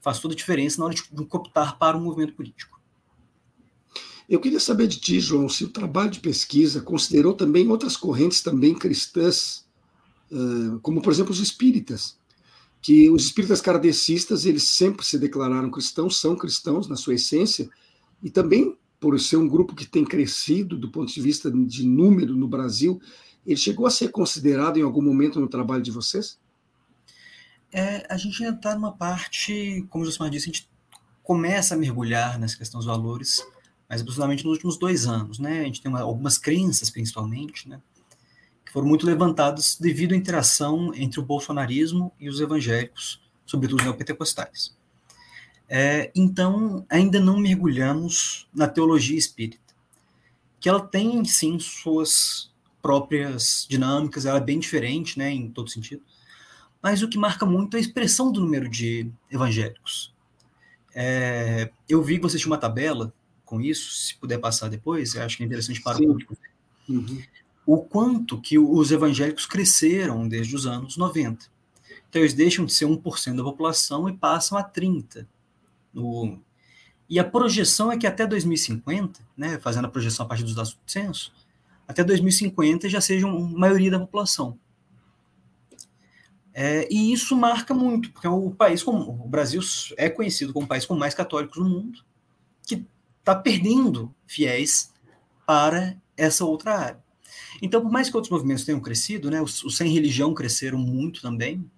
faz 0.00 0.18
toda 0.18 0.32
a 0.34 0.36
diferença 0.36 0.78
na 0.78 0.86
hora 0.86 0.94
de, 0.94 1.02
de 1.10 1.24
cooptar 1.26 1.78
para 1.78 1.96
um 1.96 2.02
movimento 2.02 2.34
político. 2.34 2.80
Eu 4.28 4.40
queria 4.40 4.60
saber 4.60 4.86
de 4.86 4.98
ti, 5.00 5.18
João, 5.18 5.48
se 5.48 5.64
o 5.64 5.68
trabalho 5.68 6.10
de 6.10 6.20
pesquisa 6.20 6.80
considerou 6.80 7.34
também 7.34 7.68
outras 7.68 7.96
correntes 7.96 8.40
também 8.40 8.74
cristãs, 8.74 9.66
como 10.82 11.02
por 11.02 11.12
exemplo 11.12 11.32
os 11.32 11.40
espíritas, 11.40 12.16
que 12.80 13.10
os 13.10 13.24
espíritas 13.24 13.60
kardecistas 13.60 14.46
eles 14.46 14.62
sempre 14.62 15.04
se 15.04 15.18
declararam 15.18 15.68
cristãos, 15.68 16.20
são 16.20 16.36
cristãos 16.36 16.86
na 16.86 16.94
sua 16.94 17.14
essência, 17.14 17.68
e 18.22 18.30
também 18.30 18.78
por 19.00 19.18
ser 19.18 19.38
um 19.38 19.48
grupo 19.48 19.74
que 19.74 19.86
tem 19.86 20.04
crescido 20.04 20.76
do 20.76 20.90
ponto 20.90 21.12
de 21.12 21.20
vista 21.20 21.50
de 21.50 21.86
número 21.86 22.36
no 22.36 22.46
Brasil, 22.46 23.00
ele 23.46 23.56
chegou 23.56 23.86
a 23.86 23.90
ser 23.90 24.10
considerado 24.10 24.78
em 24.78 24.82
algum 24.82 25.02
momento 25.02 25.40
no 25.40 25.48
trabalho 25.48 25.82
de 25.82 25.90
vocês? 25.90 26.38
É, 27.72 28.06
a 28.12 28.16
gente 28.16 28.44
ainda 28.44 28.56
está 28.56 28.74
numa 28.74 28.92
parte, 28.92 29.86
como 29.88 30.02
o 30.02 30.06
Josimar 30.06 30.28
disse, 30.28 30.50
a 30.50 30.52
gente 30.52 30.70
começa 31.22 31.74
a 31.74 31.78
mergulhar 31.78 32.38
nessa 32.38 32.58
questão 32.58 32.78
dos 32.78 32.86
valores, 32.86 33.42
mas 33.88 34.02
principalmente 34.02 34.44
nos 34.44 34.52
últimos 34.52 34.76
dois 34.76 35.06
anos, 35.06 35.38
né? 35.38 35.60
A 35.60 35.64
gente 35.64 35.80
tem 35.80 35.90
uma, 35.90 36.00
algumas 36.00 36.36
crenças, 36.36 36.90
principalmente, 36.90 37.68
né? 37.68 37.80
Que 38.66 38.72
foram 38.72 38.86
muito 38.86 39.06
levantadas 39.06 39.76
devido 39.80 40.12
à 40.12 40.16
interação 40.16 40.92
entre 40.94 41.18
o 41.20 41.22
bolsonarismo 41.22 42.12
e 42.20 42.28
os 42.28 42.40
evangélicos, 42.40 43.22
sobretudo 43.46 43.78
os 43.78 43.84
neopentecostais. 43.84 44.76
É, 45.72 46.10
então, 46.16 46.84
ainda 46.90 47.20
não 47.20 47.38
mergulhamos 47.38 48.48
na 48.52 48.66
teologia 48.66 49.16
espírita, 49.16 49.72
que 50.58 50.68
ela 50.68 50.80
tem, 50.80 51.24
sim, 51.24 51.60
suas 51.60 52.50
próprias 52.82 53.68
dinâmicas, 53.70 54.26
ela 54.26 54.38
é 54.38 54.42
bem 54.42 54.58
diferente, 54.58 55.16
né, 55.16 55.30
em 55.30 55.48
todo 55.48 55.70
sentido, 55.70 56.02
mas 56.82 57.02
o 57.02 57.08
que 57.08 57.16
marca 57.16 57.46
muito 57.46 57.76
é 57.76 57.78
a 57.78 57.80
expressão 57.80 58.32
do 58.32 58.40
número 58.40 58.68
de 58.68 59.08
evangélicos. 59.30 60.12
É, 60.92 61.70
eu 61.88 62.02
vi 62.02 62.16
que 62.16 62.22
vocês 62.22 62.42
tinham 62.42 62.52
uma 62.52 62.58
tabela 62.58 63.14
com 63.44 63.60
isso, 63.60 63.92
se 63.92 64.16
puder 64.16 64.38
passar 64.38 64.68
depois, 64.68 65.14
eu 65.14 65.22
acho 65.22 65.36
que 65.36 65.44
é 65.44 65.46
interessante 65.46 65.80
para 65.80 65.98
Sim. 65.98 66.04
o 66.04 66.08
público. 66.08 66.36
Uhum. 66.88 67.22
O 67.64 67.78
quanto 67.78 68.40
que 68.40 68.58
os 68.58 68.90
evangélicos 68.90 69.46
cresceram 69.46 70.26
desde 70.26 70.56
os 70.56 70.66
anos 70.66 70.96
90. 70.96 71.46
Então, 72.08 72.22
eles 72.22 72.34
deixam 72.34 72.64
de 72.64 72.72
ser 72.72 72.86
1% 72.86 73.36
da 73.36 73.44
população 73.44 74.08
e 74.08 74.16
passam 74.16 74.58
a 74.58 74.64
30%. 74.64 75.26
No... 75.92 76.40
E 77.08 77.18
a 77.18 77.24
projeção 77.24 77.90
é 77.90 77.98
que 77.98 78.06
até 78.06 78.26
2050, 78.26 79.20
né, 79.36 79.58
fazendo 79.58 79.86
a 79.86 79.90
projeção 79.90 80.24
a 80.24 80.28
partir 80.28 80.44
dos 80.44 80.54
dados 80.54 80.74
do 80.74 80.90
censo, 80.90 81.32
até 81.86 82.04
2050 82.04 82.88
já 82.88 83.00
sejam 83.00 83.38
maioria 83.40 83.90
da 83.90 83.98
população. 83.98 84.58
É, 86.52 86.88
e 86.90 87.12
isso 87.12 87.36
marca 87.36 87.72
muito, 87.72 88.10
porque 88.10 88.26
é 88.26 88.30
o 88.30 88.50
país 88.50 88.82
como 88.82 89.10
o 89.24 89.28
Brasil 89.28 89.60
é 89.96 90.08
conhecido 90.08 90.52
como 90.52 90.66
o 90.66 90.68
país 90.68 90.84
com 90.84 90.94
mais 90.94 91.14
católicos 91.14 91.58
no 91.58 91.68
mundo, 91.68 92.04
que 92.66 92.84
está 93.18 93.34
perdendo 93.34 94.14
fiéis 94.26 94.92
para 95.46 95.96
essa 96.16 96.44
outra 96.44 96.78
área. 96.78 97.04
Então, 97.62 97.80
por 97.80 97.90
mais 97.90 98.08
que 98.08 98.16
outros 98.16 98.30
movimentos 98.30 98.64
tenham 98.64 98.80
crescido, 98.80 99.30
né, 99.30 99.40
os, 99.40 99.64
os 99.64 99.76
sem 99.76 99.90
religião 99.92 100.34
cresceram 100.34 100.78
muito 100.78 101.20
também, 101.20 101.68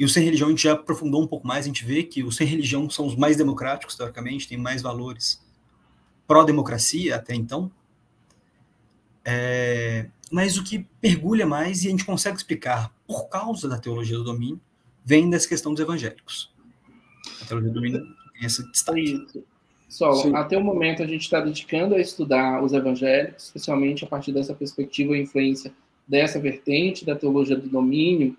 e 0.00 0.04
os 0.06 0.14
sem 0.14 0.24
religião 0.24 0.48
a 0.48 0.50
gente 0.50 0.62
já 0.62 0.72
aprofundou 0.72 1.22
um 1.22 1.26
pouco 1.26 1.46
mais, 1.46 1.66
a 1.66 1.68
gente 1.68 1.84
vê 1.84 2.02
que 2.02 2.24
os 2.24 2.34
sem 2.34 2.46
religião 2.46 2.88
são 2.88 3.06
os 3.06 3.14
mais 3.14 3.36
democráticos, 3.36 3.94
teoricamente, 3.94 4.48
têm 4.48 4.56
mais 4.56 4.80
valores 4.80 5.44
pró-democracia 6.26 7.16
até 7.16 7.34
então. 7.34 7.70
É, 9.22 10.08
mas 10.32 10.56
o 10.56 10.64
que 10.64 10.86
mergulha 11.02 11.46
mais, 11.46 11.84
e 11.84 11.88
a 11.88 11.90
gente 11.90 12.06
consegue 12.06 12.38
explicar 12.38 12.90
por 13.06 13.28
causa 13.28 13.68
da 13.68 13.78
teologia 13.78 14.16
do 14.16 14.24
domínio, 14.24 14.58
vem 15.04 15.28
dessa 15.28 15.46
questão 15.46 15.74
dos 15.74 15.82
evangélicos. 15.82 16.50
A 17.42 17.44
teologia 17.44 17.70
do 17.70 17.74
domínio 17.74 18.00
tem 18.32 18.46
esse 18.46 18.66
destaque. 18.72 19.02
Isso. 19.02 19.44
Só, 19.86 20.34
até 20.34 20.56
o 20.56 20.64
momento 20.64 21.02
a 21.02 21.06
gente 21.06 21.22
está 21.22 21.42
dedicando 21.42 21.94
a 21.94 22.00
estudar 22.00 22.64
os 22.64 22.72
evangélicos, 22.72 23.46
especialmente 23.46 24.02
a 24.02 24.08
partir 24.08 24.32
dessa 24.32 24.54
perspectiva 24.54 25.14
e 25.14 25.20
influência 25.20 25.70
dessa 26.10 26.40
vertente 26.40 27.06
da 27.06 27.14
teologia 27.14 27.56
do 27.56 27.68
domínio, 27.68 28.36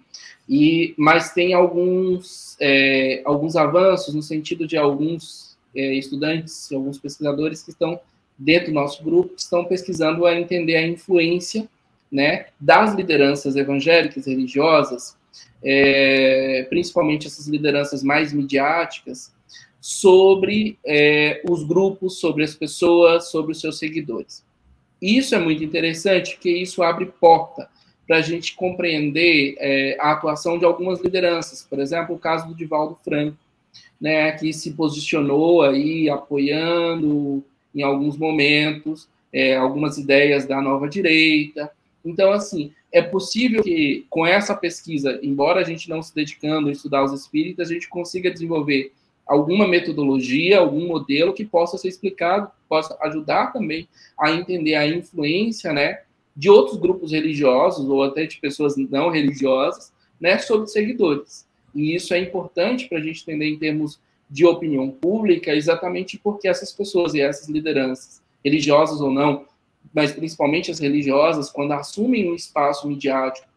e 0.48 0.94
mas 0.98 1.34
tem 1.34 1.54
alguns, 1.54 2.58
é, 2.60 3.22
alguns 3.24 3.56
avanços 3.56 4.14
no 4.14 4.22
sentido 4.22 4.68
de 4.68 4.76
alguns 4.76 5.56
é, 5.74 5.94
estudantes, 5.94 6.70
alguns 6.74 6.98
pesquisadores 6.98 7.64
que 7.64 7.70
estão 7.70 7.98
dentro 8.38 8.68
do 8.68 8.74
nosso 8.74 9.02
grupo, 9.02 9.36
que 9.36 9.42
estão 9.42 9.64
pesquisando 9.64 10.26
a 10.26 10.38
entender 10.38 10.76
a 10.76 10.86
influência 10.86 11.70
né, 12.12 12.48
das 12.60 12.94
lideranças 12.94 13.56
evangélicas 13.56 14.26
religiosas, 14.26 15.16
é, 15.64 16.66
principalmente 16.70 17.28
essas 17.28 17.48
lideranças 17.48 18.04
mais 18.04 18.34
midiáticas, 18.34 19.32
sobre 19.80 20.78
é, 20.86 21.42
os 21.50 21.64
grupos, 21.64 22.20
sobre 22.20 22.44
as 22.44 22.54
pessoas, 22.54 23.30
sobre 23.30 23.54
os 23.54 23.62
seus 23.62 23.80
seguidores. 23.80 24.44
Isso 25.02 25.34
é 25.34 25.40
muito 25.40 25.64
interessante, 25.64 26.34
porque 26.34 26.52
isso 26.52 26.84
abre 26.84 27.06
porta 27.06 27.68
para 28.06 28.18
a 28.18 28.22
gente 28.22 28.56
compreender 28.56 29.56
é, 29.58 29.98
a 30.00 30.12
atuação 30.12 30.60
de 30.60 30.66
algumas 30.66 31.02
lideranças. 31.02 31.66
Por 31.68 31.80
exemplo, 31.80 32.16
o 32.16 32.20
caso 32.20 32.48
do 32.48 32.56
Divaldo 32.56 32.98
Franco, 33.04 33.38
né, 34.00 34.32
que 34.34 34.52
se 34.54 34.72
posicionou 34.74 35.62
aí 35.62 36.10
apoiando 36.10 37.44
em 37.74 37.82
alguns 37.84 38.18
momentos 38.18 39.08
é, 39.32 39.56
algumas 39.56 39.98
ideias 39.98 40.46
da 40.46 40.62
nova 40.62 40.90
direita. 40.90 41.72
Então, 42.04 42.32
assim, 42.32 42.74
é 42.92 43.02
possível 43.02 43.64
que 43.64 44.06
com 44.10 44.26
essa 44.26 44.54
pesquisa, 44.54 45.20
embora 45.24 45.62
a 45.62 45.64
gente 45.64 45.90
não 45.90 46.02
se 46.02 46.14
dedicando 46.14 46.68
a 46.68 46.72
estudar 46.72 47.04
os 47.04 47.14
espíritas, 47.14 47.70
a 47.70 47.74
gente 47.74 47.88
consiga 47.88 48.30
desenvolver 48.30 48.92
alguma 49.32 49.66
metodologia, 49.66 50.60
algum 50.60 50.86
modelo 50.88 51.34
que 51.34 51.46
possa 51.46 51.78
ser 51.78 51.88
explicado, 51.88 52.52
possa 52.68 52.98
ajudar 53.02 53.54
também 53.54 53.88
a 54.20 54.30
entender 54.30 54.76
a 54.76 54.86
influência, 54.86 55.72
né, 55.72 56.02
de 56.36 56.50
outros 56.50 56.78
grupos 56.78 57.14
religiosos 57.14 57.88
ou 57.88 58.04
até 58.04 58.26
de 58.26 58.38
pessoas 58.42 58.76
não 58.76 59.10
religiosas, 59.10 59.94
né, 60.20 60.38
sobre 60.38 60.68
seguidores. 60.68 61.48
E 61.74 61.96
isso 61.96 62.14
é 62.14 62.20
importante 62.20 62.90
para 62.90 62.98
a 62.98 63.02
gente 63.02 63.22
entender 63.22 63.48
em 63.48 63.58
termos 63.58 64.02
de 64.30 64.46
opinião 64.46 64.92
pública, 64.92 65.56
exatamente 65.56 66.18
porque 66.18 66.50
essas 66.50 66.74
pessoas 66.74 67.14
e 67.14 67.22
essas 67.22 67.48
lideranças, 67.48 68.22
religiosas 68.44 69.00
ou 69.00 69.12
não, 69.12 69.46
mas 69.94 70.12
principalmente 70.12 70.70
as 70.70 70.80
religiosas, 70.80 71.50
quando 71.50 71.72
assumem 71.72 72.30
um 72.30 72.36
espaço 72.36 72.86
midiático 72.86 73.48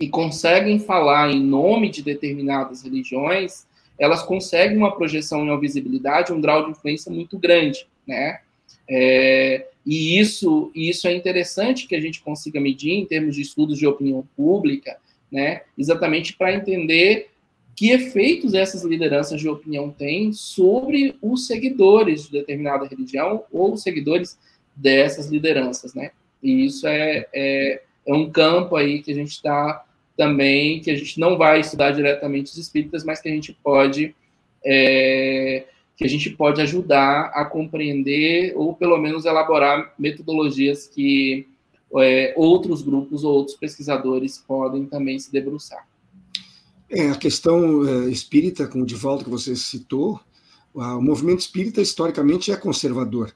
e 0.00 0.08
conseguem 0.08 0.78
falar 0.78 1.30
em 1.30 1.42
nome 1.42 1.90
de 1.90 2.02
determinadas 2.02 2.82
religiões, 2.82 3.68
elas 4.00 4.22
conseguem 4.22 4.78
uma 4.78 4.96
projeção 4.96 5.44
em 5.44 5.50
uma 5.50 5.60
visibilidade, 5.60 6.32
um 6.32 6.40
grau 6.40 6.64
de 6.64 6.70
influência 6.70 7.12
muito 7.12 7.38
grande, 7.38 7.86
né? 8.06 8.40
É, 8.88 9.66
e 9.84 10.18
isso, 10.18 10.72
isso 10.74 11.06
é 11.06 11.14
interessante 11.14 11.86
que 11.86 11.94
a 11.94 12.00
gente 12.00 12.22
consiga 12.22 12.58
medir 12.58 12.92
em 12.92 13.04
termos 13.04 13.36
de 13.36 13.42
estudos 13.42 13.78
de 13.78 13.86
opinião 13.86 14.26
pública, 14.34 14.96
né? 15.30 15.62
Exatamente 15.76 16.34
para 16.34 16.54
entender 16.54 17.28
que 17.76 17.90
efeitos 17.90 18.54
essas 18.54 18.82
lideranças 18.84 19.38
de 19.38 19.48
opinião 19.48 19.90
têm 19.90 20.32
sobre 20.32 21.14
os 21.20 21.46
seguidores 21.46 22.24
de 22.24 22.32
determinada 22.32 22.86
religião 22.86 23.44
ou 23.52 23.74
os 23.74 23.82
seguidores 23.82 24.38
dessas 24.74 25.28
lideranças, 25.28 25.94
né? 25.94 26.10
E 26.42 26.64
isso 26.64 26.86
é, 26.86 27.26
é, 27.34 27.82
é 28.06 28.14
um 28.14 28.30
campo 28.30 28.76
aí 28.76 29.02
que 29.02 29.12
a 29.12 29.14
gente 29.14 29.32
está 29.32 29.84
também 30.20 30.80
que 30.80 30.90
a 30.90 30.94
gente 30.94 31.18
não 31.18 31.38
vai 31.38 31.60
estudar 31.60 31.92
diretamente 31.92 32.52
os 32.52 32.58
espíritas, 32.58 33.04
mas 33.04 33.22
que 33.22 33.28
a 33.30 33.32
gente 33.32 33.56
pode 33.64 34.14
é, 34.62 35.64
que 35.96 36.04
a 36.04 36.08
gente 36.08 36.28
pode 36.28 36.60
ajudar 36.60 37.32
a 37.34 37.42
compreender 37.42 38.52
ou 38.54 38.74
pelo 38.74 38.98
menos 38.98 39.24
elaborar 39.24 39.94
metodologias 39.98 40.86
que 40.86 41.48
é, 41.96 42.34
outros 42.36 42.82
grupos 42.82 43.24
ou 43.24 43.32
outros 43.32 43.56
pesquisadores 43.56 44.36
podem 44.46 44.84
também 44.84 45.18
se 45.18 45.32
debruçar. 45.32 45.88
É, 46.90 47.08
a 47.08 47.16
questão 47.16 47.88
é, 47.88 48.10
espírita, 48.10 48.66
com 48.66 48.82
o 48.82 48.86
Divaldo 48.86 49.24
que 49.24 49.30
você 49.30 49.56
citou, 49.56 50.20
o 50.74 51.00
movimento 51.00 51.40
espírita 51.40 51.80
historicamente 51.80 52.52
é 52.52 52.56
conservador. 52.56 53.34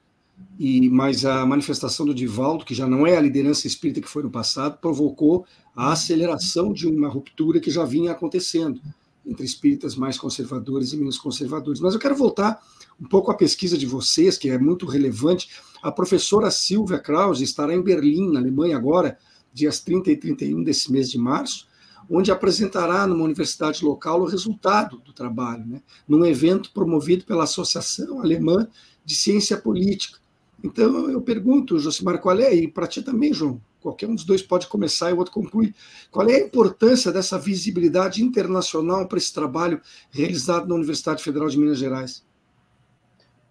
E, 0.59 0.89
mas 0.89 1.25
a 1.25 1.45
manifestação 1.45 2.07
do 2.07 2.15
Divaldo, 2.15 2.65
que 2.65 2.75
já 2.75 2.87
não 2.87 3.07
é 3.07 3.17
a 3.17 3.21
liderança 3.21 3.67
espírita 3.67 4.01
que 4.01 4.09
foi 4.09 4.23
no 4.23 4.31
passado, 4.31 4.79
provocou 4.79 5.45
a 5.75 5.93
aceleração 5.93 6.73
de 6.73 6.87
uma 6.87 7.09
ruptura 7.09 7.59
que 7.59 7.71
já 7.71 7.85
vinha 7.85 8.13
acontecendo 8.13 8.81
entre 9.27 9.45
espíritas 9.45 9.97
mais 9.97 10.19
conservadores 10.19 10.93
e 10.93 10.97
menos 10.97 11.19
conservadores. 11.19 11.81
Mas 11.81 11.95
eu 11.95 12.01
quero 12.01 12.15
voltar 12.15 12.61
um 13.01 13.09
pouco 13.09 13.31
à 13.31 13.35
pesquisa 13.35 13.77
de 13.77 13.87
vocês, 13.87 14.37
que 14.37 14.51
é 14.51 14.59
muito 14.59 14.87
relevante. 14.87 15.49
A 15.83 15.91
professora 15.91 16.51
Silvia 16.51 16.99
Krause 16.99 17.43
estará 17.43 17.75
em 17.75 17.83
Berlim, 17.83 18.31
na 18.31 18.39
Alemanha, 18.39 18.77
agora, 18.77 19.19
dias 19.53 19.81
30 19.81 20.11
e 20.11 20.17
31 20.17 20.63
desse 20.63 20.93
mês 20.93 21.11
de 21.11 21.19
março, 21.19 21.67
onde 22.09 22.31
apresentará 22.31 23.07
numa 23.07 23.25
universidade 23.25 23.85
local 23.85 24.21
o 24.21 24.27
resultado 24.27 24.99
do 24.99 25.13
trabalho, 25.13 25.67
né, 25.67 25.83
num 26.07 26.25
evento 26.25 26.71
promovido 26.73 27.25
pela 27.25 27.45
Associação 27.45 28.21
Alemã 28.21 28.69
de 29.05 29.15
Ciência 29.15 29.57
Política. 29.57 30.19
Então, 30.65 31.11
eu 31.11 31.21
pergunto, 31.21 31.79
Josimar, 31.79 32.19
qual 32.19 32.41
é, 32.41 32.55
e 32.55 32.67
para 32.67 32.87
ti 32.87 33.03
também, 33.03 33.35
João, 33.35 33.61
qualquer 33.83 34.09
um 34.09 34.15
dos 34.15 34.25
dois 34.25 34.41
pode 34.41 34.67
começar 34.67 35.11
e 35.11 35.13
o 35.13 35.19
outro 35.19 35.35
conclui, 35.35 35.75
qual 36.11 36.27
é 36.27 36.37
a 36.37 36.41
importância 36.41 37.13
dessa 37.13 37.39
visibilidade 37.39 38.25
internacional 38.25 39.07
para 39.07 39.19
esse 39.19 39.31
trabalho 39.31 39.79
realizado 40.11 40.67
na 40.67 40.75
Universidade 40.75 41.23
Federal 41.23 41.51
de 41.51 41.59
Minas 41.59 41.79
Gerais? 41.79 42.25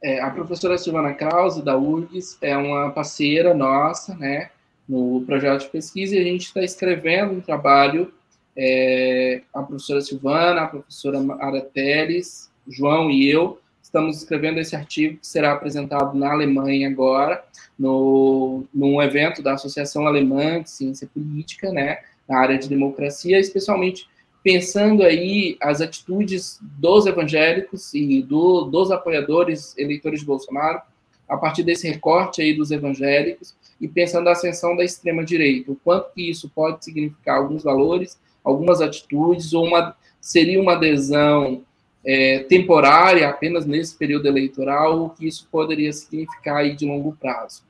É, 0.03 0.19
a 0.21 0.31
professora 0.31 0.75
Silvana 0.75 1.13
Krause, 1.13 1.61
da 1.61 1.77
URGS, 1.77 2.39
é 2.41 2.57
uma 2.57 2.89
parceira 2.89 3.53
nossa, 3.53 4.15
né, 4.15 4.49
no 4.89 5.21
projeto 5.23 5.61
de 5.61 5.69
pesquisa, 5.69 6.15
e 6.15 6.19
a 6.19 6.23
gente 6.23 6.47
está 6.47 6.63
escrevendo 6.63 7.33
um 7.33 7.41
trabalho, 7.41 8.11
é, 8.57 9.43
a 9.53 9.61
professora 9.61 10.01
Silvana, 10.01 10.61
a 10.61 10.67
professora 10.67 11.19
Ara 11.39 11.61
Teles, 11.61 12.51
João 12.67 13.11
e 13.11 13.29
eu, 13.29 13.59
estamos 13.93 14.17
escrevendo 14.17 14.59
esse 14.59 14.75
artigo 14.75 15.19
que 15.19 15.27
será 15.27 15.51
apresentado 15.51 16.17
na 16.17 16.31
Alemanha 16.31 16.89
agora, 16.89 17.45
no, 17.77 18.63
num 18.73 18.99
evento 18.99 19.43
da 19.43 19.53
Associação 19.53 20.07
Alemã 20.07 20.63
de 20.63 20.71
Ciência 20.71 21.07
Política, 21.13 21.71
né, 21.71 21.99
na 22.27 22.39
área 22.39 22.57
de 22.57 22.67
democracia, 22.67 23.39
especialmente 23.39 24.09
pensando 24.41 25.03
aí 25.03 25.57
as 25.61 25.79
atitudes 25.79 26.59
dos 26.59 27.05
evangélicos 27.05 27.93
e 27.93 28.23
do, 28.23 28.63
dos 28.63 28.89
apoiadores 28.89 29.77
eleitores 29.77 30.21
de 30.21 30.25
Bolsonaro, 30.25 30.81
a 31.29 31.37
partir 31.37 31.61
desse 31.61 31.87
recorte 31.87 32.41
aí 32.41 32.51
dos 32.51 32.71
evangélicos, 32.71 33.55
e 33.79 33.87
pensando 33.87 34.27
a 34.27 34.31
ascensão 34.31 34.75
da 34.75 34.83
extrema-direita, 34.83 35.71
o 35.71 35.75
quanto 35.75 36.11
que 36.13 36.27
isso 36.27 36.49
pode 36.49 36.83
significar 36.83 37.37
alguns 37.37 37.63
valores, 37.63 38.19
algumas 38.43 38.81
atitudes, 38.81 39.53
ou 39.53 39.67
uma, 39.67 39.95
seria 40.19 40.59
uma 40.59 40.73
adesão 40.73 41.63
é, 42.05 42.39
temporária, 42.39 43.29
apenas 43.29 43.65
nesse 43.65 43.95
período 43.95 44.27
eleitoral, 44.27 45.05
o 45.05 45.09
que 45.09 45.27
isso 45.27 45.47
poderia 45.51 45.91
significar 45.93 46.57
aí 46.57 46.75
de 46.75 46.85
longo 46.85 47.15
prazo. 47.19 47.63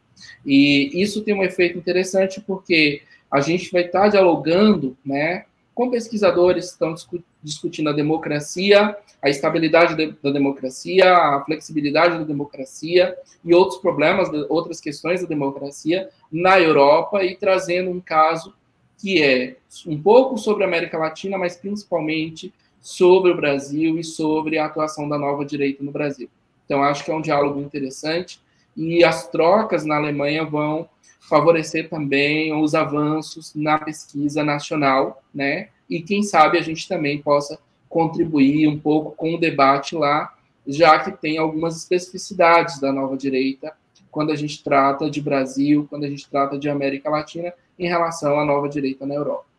E 0.45 0.89
isso 1.01 1.21
tem 1.21 1.33
um 1.33 1.43
efeito 1.43 1.77
interessante 1.77 2.41
porque 2.41 3.01
a 3.29 3.41
gente 3.41 3.71
vai 3.71 3.85
estar 3.85 4.09
dialogando 4.09 4.97
né, 5.05 5.45
com 5.73 5.89
pesquisadores 5.89 6.67
que 6.67 6.71
estão 6.73 6.95
discutindo 7.41 7.89
a 7.89 7.93
democracia, 7.93 8.95
a 9.21 9.29
estabilidade 9.29 9.95
da 10.21 10.31
democracia, 10.31 11.15
a 11.15 11.43
flexibilidade 11.45 12.17
da 12.17 12.23
democracia 12.23 13.15
e 13.43 13.53
outros 13.53 13.79
problemas, 13.79 14.29
outras 14.49 14.79
questões 14.79 15.21
da 15.21 15.27
democracia 15.27 16.09
na 16.31 16.59
Europa 16.59 17.23
e 17.23 17.35
trazendo 17.35 17.89
um 17.89 17.99
caso 17.99 18.53
que 18.97 19.21
é 19.21 19.55
um 19.87 20.01
pouco 20.01 20.37
sobre 20.37 20.63
a 20.63 20.67
América 20.67 20.97
Latina, 20.97 21.37
mas 21.37 21.55
principalmente 21.55 22.53
sobre 22.83 23.31
o 23.31 23.35
Brasil 23.35 23.97
e 23.97 24.03
sobre 24.03 24.57
a 24.57 24.65
atuação 24.65 25.07
da 25.07 25.17
nova 25.17 25.45
direita 25.45 25.81
no 25.81 25.91
Brasil. 25.91 26.29
Então, 26.65 26.83
acho 26.83 27.05
que 27.05 27.09
é 27.09 27.15
um 27.15 27.21
diálogo 27.21 27.61
interessante 27.61 28.41
e 28.75 29.05
as 29.05 29.29
trocas 29.29 29.85
na 29.85 29.95
Alemanha 29.95 30.43
vão 30.43 30.89
favorecer 31.21 31.89
também 31.89 32.53
os 32.53 32.75
avanços 32.75 33.55
na 33.55 33.79
pesquisa 33.79 34.43
nacional, 34.43 35.23
né? 35.33 35.69
E 35.89 36.01
quem 36.01 36.21
sabe 36.23 36.57
a 36.57 36.61
gente 36.61 36.85
também 36.85 37.21
possa 37.21 37.57
contribuir 37.87 38.67
um 38.67 38.77
pouco 38.77 39.11
com 39.11 39.35
o 39.35 39.39
debate 39.39 39.95
lá, 39.95 40.33
já 40.67 40.99
que 40.99 41.11
tem 41.11 41.37
algumas 41.37 41.77
especificidades 41.77 42.81
da 42.81 42.91
nova 42.91 43.15
direita 43.15 43.73
quando 44.11 44.31
a 44.31 44.35
gente 44.35 44.61
trata 44.61 45.09
de 45.09 45.21
Brasil, 45.21 45.87
quando 45.89 46.03
a 46.03 46.09
gente 46.09 46.29
trata 46.29 46.57
de 46.57 46.69
América 46.69 47.09
Latina, 47.09 47.53
em 47.79 47.87
relação 47.87 48.39
à 48.39 48.45
nova 48.45 48.67
direita 48.67 49.05
na 49.05 49.15
Europa. 49.15 49.52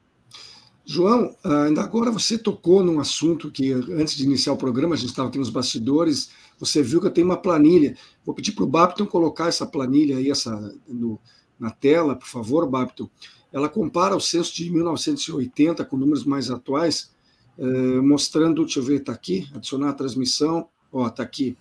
João, 0.87 1.35
ainda 1.43 1.83
agora 1.83 2.11
você 2.11 2.37
tocou 2.37 2.83
num 2.83 3.01
assunto 3.01 3.51
que, 3.51 3.73
antes 3.73 4.15
de 4.15 4.25
iniciar 4.25 4.53
o 4.53 4.57
programa, 4.57 4.95
a 4.95 4.99
gente 4.99 5.11
estava 5.11 5.29
aqui 5.29 5.39
nos 5.39 5.49
bastidores, 5.49 6.31
você 6.59 6.83
viu 6.83 7.01
que 7.01 7.07
eu 7.07 7.11
tenho 7.11 7.27
uma 7.27 7.39
planilha. 7.39 7.97
Vou 8.25 8.35
pedir 8.35 8.53
para 8.53 8.65
o 8.65 8.67
Babton 8.67 9.07
colocar 9.07 9.49
essa 9.49 9.65
planilha 9.65 10.19
aí 10.19 10.31
essa, 10.31 10.75
no, 10.87 11.19
na 11.59 11.71
tela, 11.71 12.15
por 12.15 12.29
favor, 12.29 12.69
Babton. 12.69 13.09
Ela 13.51 13.69
compara 13.69 14.15
o 14.15 14.21
censo 14.21 14.55
de 14.55 14.71
1980 14.71 15.85
com 15.85 15.97
números 15.97 16.25
mais 16.25 16.51
atuais, 16.51 17.13
eh, 17.59 18.01
mostrando, 18.01 18.65
deixa 18.65 18.81
eu 18.81 18.85
ver, 18.85 18.97
está 18.97 19.13
aqui, 19.13 19.49
adicionar 19.55 19.91
a 19.91 19.95
transmissão, 19.95 20.69
ó, 20.93 21.07
está 21.07 21.23
aqui. 21.23 21.57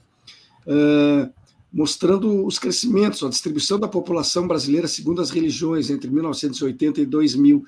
Eh, 0.68 1.30
mostrando 1.72 2.46
os 2.46 2.60
crescimentos, 2.60 3.24
a 3.24 3.30
distribuição 3.30 3.80
da 3.80 3.88
população 3.88 4.48
brasileira 4.48 4.88
segundo 4.88 5.22
as 5.22 5.30
religiões 5.30 5.90
entre 5.90 6.10
1980 6.10 7.02
e 7.02 7.06
2000. 7.06 7.64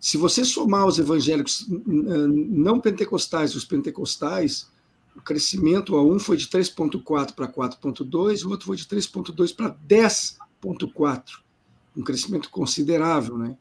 Se 0.00 0.16
você 0.16 0.44
somar 0.44 0.86
os 0.86 0.98
evangélicos 0.98 1.66
não 1.68 2.80
pentecostais 2.80 3.52
e 3.52 3.56
os 3.56 3.64
pentecostais, 3.64 4.68
o 5.16 5.20
crescimento 5.20 5.96
a 5.96 6.04
um 6.04 6.18
foi 6.18 6.36
de 6.36 6.46
3,4 6.46 7.34
para 7.34 7.48
4,2, 7.48 8.44
o 8.44 8.50
outro 8.50 8.66
foi 8.66 8.76
de 8.76 8.84
3,2 8.84 9.54
para 9.54 9.74
10,4, 9.74 11.24
um 11.96 12.02
crescimento 12.02 12.50
considerável, 12.50 13.36
né? 13.36 13.56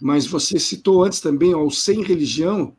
Mas 0.00 0.26
você 0.26 0.58
citou 0.58 1.04
antes 1.04 1.20
também 1.20 1.54
ó, 1.54 1.62
o 1.62 1.70
sem 1.70 2.02
religião, 2.02 2.74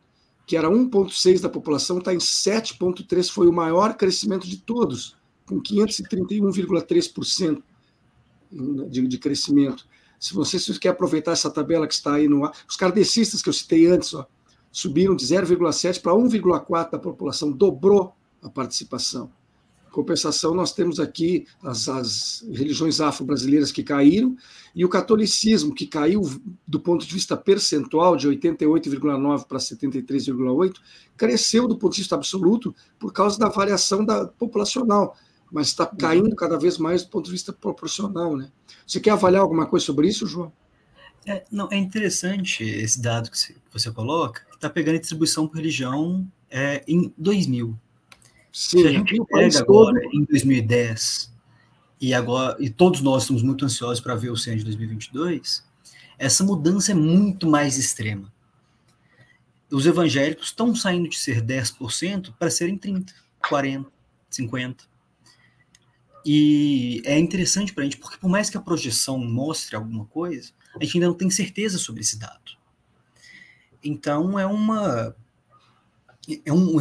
que 0.47 0.57
era 0.57 0.67
1,6 0.67 1.39
da 1.39 1.49
população, 1.49 1.99
está 1.99 2.11
em 2.11 2.17
7,3, 2.17 3.29
foi 3.29 3.47
o 3.47 3.53
maior 3.53 3.95
crescimento 3.95 4.47
de 4.47 4.57
todos, 4.57 5.15
com 5.45 5.61
531,3% 5.61 7.61
de, 8.89 9.07
de 9.07 9.17
crescimento. 9.19 9.87
Se 10.21 10.35
você 10.35 10.59
quer 10.77 10.89
aproveitar 10.89 11.31
essa 11.31 11.49
tabela 11.49 11.87
que 11.87 11.95
está 11.95 12.13
aí 12.13 12.27
no 12.27 12.45
ar, 12.45 12.53
os 12.69 12.75
kardecistas 12.75 13.41
que 13.41 13.49
eu 13.49 13.53
citei 13.53 13.87
antes, 13.87 14.13
ó, 14.13 14.23
subiram 14.71 15.15
de 15.15 15.25
0,7 15.25 15.99
para 15.99 16.13
1,4 16.13 16.91
da 16.91 16.99
população, 16.99 17.51
dobrou 17.51 18.13
a 18.39 18.47
participação. 18.47 19.31
Em 19.87 19.91
compensação, 19.91 20.53
nós 20.53 20.73
temos 20.73 20.99
aqui 20.99 21.47
as, 21.63 21.89
as 21.89 22.45
religiões 22.51 23.01
afro-brasileiras 23.01 23.71
que 23.71 23.81
caíram 23.81 24.35
e 24.75 24.85
o 24.85 24.89
catolicismo, 24.89 25.73
que 25.73 25.87
caiu 25.87 26.21
do 26.67 26.79
ponto 26.79 27.03
de 27.03 27.11
vista 27.11 27.35
percentual, 27.35 28.15
de 28.15 28.29
88,9 28.29 29.47
para 29.47 29.57
73,8, 29.57 30.75
cresceu 31.17 31.67
do 31.67 31.79
ponto 31.79 31.93
de 31.93 32.01
vista 32.01 32.13
absoluto 32.13 32.75
por 32.99 33.11
causa 33.11 33.39
da 33.39 33.49
variação 33.49 34.05
da 34.05 34.27
populacional, 34.27 35.17
mas 35.51 35.67
está 35.67 35.85
caindo 35.85 36.35
cada 36.35 36.57
vez 36.57 36.77
mais 36.77 37.03
do 37.03 37.09
ponto 37.09 37.25
de 37.25 37.31
vista 37.31 37.51
proporcional. 37.51 38.37
Né? 38.37 38.49
Você 38.87 38.99
quer 38.99 39.11
avaliar 39.11 39.41
alguma 39.41 39.65
coisa 39.65 39.85
sobre 39.85 40.07
isso, 40.07 40.25
João? 40.25 40.51
É, 41.25 41.43
não, 41.51 41.67
é 41.69 41.77
interessante 41.77 42.63
esse 42.63 42.99
dado 42.99 43.29
que 43.29 43.37
você, 43.71 43.91
coloca, 43.91 44.45
que 44.49 44.55
está 44.55 44.69
pegando 44.69 44.95
a 44.95 44.99
distribuição 44.99 45.47
por 45.47 45.57
religião 45.57 46.25
é, 46.49 46.83
em 46.87 47.13
2000. 47.17 47.77
Sim, 48.51 48.81
Se 48.81 48.87
a 48.87 48.91
gente 48.91 49.23
pega 49.25 49.59
agora 49.59 50.01
todo... 50.01 50.15
em 50.15 50.23
2010 50.23 51.31
e 51.99 52.13
agora 52.13 52.57
e 52.59 52.69
todos 52.69 53.01
nós 53.01 53.23
estamos 53.23 53.43
muito 53.43 53.63
ansiosos 53.63 53.99
para 53.99 54.15
ver 54.15 54.31
o 54.31 54.37
censo 54.37 54.59
de 54.59 54.65
2022, 54.65 55.63
essa 56.17 56.43
mudança 56.43 56.91
é 56.91 56.95
muito 56.95 57.47
mais 57.47 57.77
extrema. 57.77 58.31
Os 59.71 59.85
evangélicos 59.85 60.47
estão 60.47 60.75
saindo 60.75 61.07
de 61.07 61.17
ser 61.17 61.41
10% 61.41 62.33
para 62.37 62.49
serem 62.49 62.77
30, 62.77 63.13
40, 63.47 63.89
50. 64.29 64.90
E 66.25 67.01
é 67.05 67.17
interessante 67.17 67.73
para 67.73 67.81
a 67.81 67.85
gente, 67.85 67.97
porque 67.97 68.17
por 68.17 68.29
mais 68.29 68.49
que 68.49 68.57
a 68.57 68.61
projeção 68.61 69.17
mostre 69.17 69.75
alguma 69.75 70.05
coisa, 70.05 70.51
a 70.79 70.83
gente 70.83 70.97
ainda 70.97 71.07
não 71.07 71.15
tem 71.15 71.29
certeza 71.29 71.77
sobre 71.77 72.01
esse 72.01 72.17
dado. 72.17 72.57
Então 73.83 74.37
é 74.37 74.45
uma 74.45 75.15
é 76.45 76.53
um, 76.53 76.77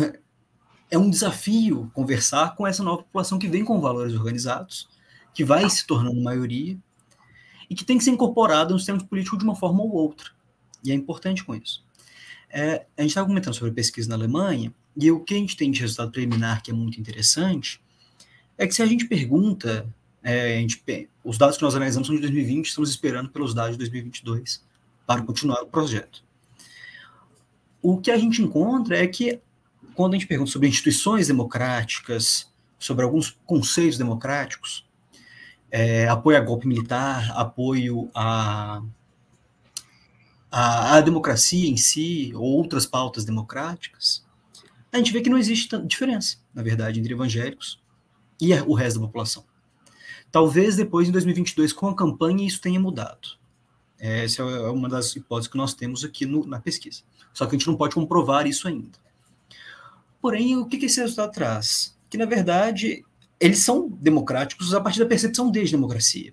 é 0.91 0.99
um 0.99 1.09
desafio 1.09 1.91
conversar 1.95 2.55
com 2.55 2.67
essa 2.67 2.83
nova 2.83 3.03
população 3.03 3.39
que 3.39 3.49
vem 3.49 3.65
com 3.65 3.81
valores 3.81 4.15
organizados, 4.15 4.89
que 5.33 5.45
vai 5.45 5.69
se 5.71 5.87
tornando 5.87 6.21
maioria 6.21 6.79
e 7.69 7.75
que 7.75 7.85
tem 7.85 7.97
que 7.97 8.05
ser 8.05 8.11
incorporada 8.11 8.73
no 8.73 8.79
sistema 8.79 9.03
político 9.03 9.39
de 9.39 9.45
uma 9.45 9.57
forma 9.57 9.83
ou 9.83 9.91
outra. 9.93 10.31
E 10.85 10.91
é 10.91 10.95
importante 10.95 11.45
com 11.45 11.55
isso. 11.55 11.85
É, 12.51 12.87
a 12.97 13.03
gente 13.03 13.11
estava 13.11 13.29
comentando 13.29 13.55
sobre 13.55 13.73
pesquisa 13.73 14.09
na 14.09 14.17
Alemanha 14.17 14.75
e 14.97 15.11
o 15.11 15.21
que 15.21 15.35
a 15.35 15.37
gente 15.37 15.57
tem 15.57 15.71
de 15.71 15.81
resultado 15.81 16.11
preliminar 16.11 16.63
que 16.63 16.71
é 16.71 16.75
muito 16.75 17.01
interessante 17.01 17.81
é 18.61 18.67
que 18.67 18.75
se 18.75 18.83
a 18.83 18.87
gente 18.87 19.07
pergunta 19.07 19.89
é, 20.23 20.59
a 20.59 20.61
gente, 20.61 21.09
os 21.25 21.39
dados 21.39 21.57
que 21.57 21.63
nós 21.63 21.75
analisamos 21.75 22.07
são 22.07 22.15
de 22.15 22.21
2020, 22.21 22.67
estamos 22.67 22.91
esperando 22.91 23.31
pelos 23.31 23.55
dados 23.55 23.73
de 23.73 23.79
2022 23.79 24.63
para 25.07 25.23
continuar 25.23 25.63
o 25.63 25.67
projeto. 25.67 26.23
O 27.81 27.97
que 27.97 28.11
a 28.11 28.19
gente 28.19 28.43
encontra 28.43 28.99
é 28.99 29.07
que, 29.07 29.41
quando 29.95 30.13
a 30.13 30.19
gente 30.19 30.27
pergunta 30.27 30.51
sobre 30.51 30.69
instituições 30.69 31.29
democráticas, 31.29 32.53
sobre 32.79 33.03
alguns 33.03 33.31
conceitos 33.47 33.97
democráticos, 33.97 34.87
é, 35.71 36.07
apoio 36.07 36.37
a 36.37 36.41
golpe 36.41 36.69
militar, 36.69 37.33
apoio 37.35 38.11
a, 38.15 38.83
a, 40.51 40.97
a, 40.97 41.01
democracia 41.01 41.67
em 41.67 41.79
si, 41.79 42.31
ou 42.35 42.43
outras 42.43 42.85
pautas 42.85 43.25
democráticas, 43.25 44.23
a 44.93 44.99
gente 44.99 45.15
vê 45.15 45.23
que 45.23 45.31
não 45.31 45.39
existe 45.39 45.79
diferença, 45.87 46.37
na 46.53 46.63
verdade, 46.63 47.01
entre 47.01 47.15
evangélicos 47.15 47.81
e 48.41 48.53
o 48.63 48.75
resto 48.75 49.01
da 49.01 49.07
população. 49.07 49.45
Talvez 50.31 50.77
depois, 50.77 51.09
em 51.09 51.13
2022, 51.13 51.73
com 51.73 51.89
a 51.89 51.95
campanha, 51.95 52.47
isso 52.47 52.61
tenha 52.61 52.79
mudado. 52.79 53.41
Essa 53.99 54.43
é 54.43 54.71
uma 54.71 54.89
das 54.89 55.15
hipóteses 55.15 55.51
que 55.51 55.59
nós 55.59 55.75
temos 55.75 56.05
aqui 56.05 56.25
no, 56.25 56.47
na 56.47 56.59
pesquisa. 56.59 57.03
Só 57.35 57.47
que 57.47 57.55
a 57.55 57.59
gente 57.59 57.67
não 57.67 57.77
pode 57.77 57.95
comprovar 57.95 58.47
isso 58.47 58.67
ainda. 58.67 58.99
Porém, 60.23 60.57
o 60.57 60.67
que, 60.67 60.79
que 60.79 60.87
esse 60.87 61.01
resultado 61.01 61.33
traz? 61.33 61.97
Que, 62.09 62.17
na 62.17 62.25
verdade, 62.25 63.05
eles 63.39 63.59
são 63.59 63.89
democráticos 63.89 64.73
a 64.75 64.81
partir 64.81 65.01
da 65.01 65.07
percepção 65.07 65.51
de 65.51 65.65
democracia. 65.65 66.33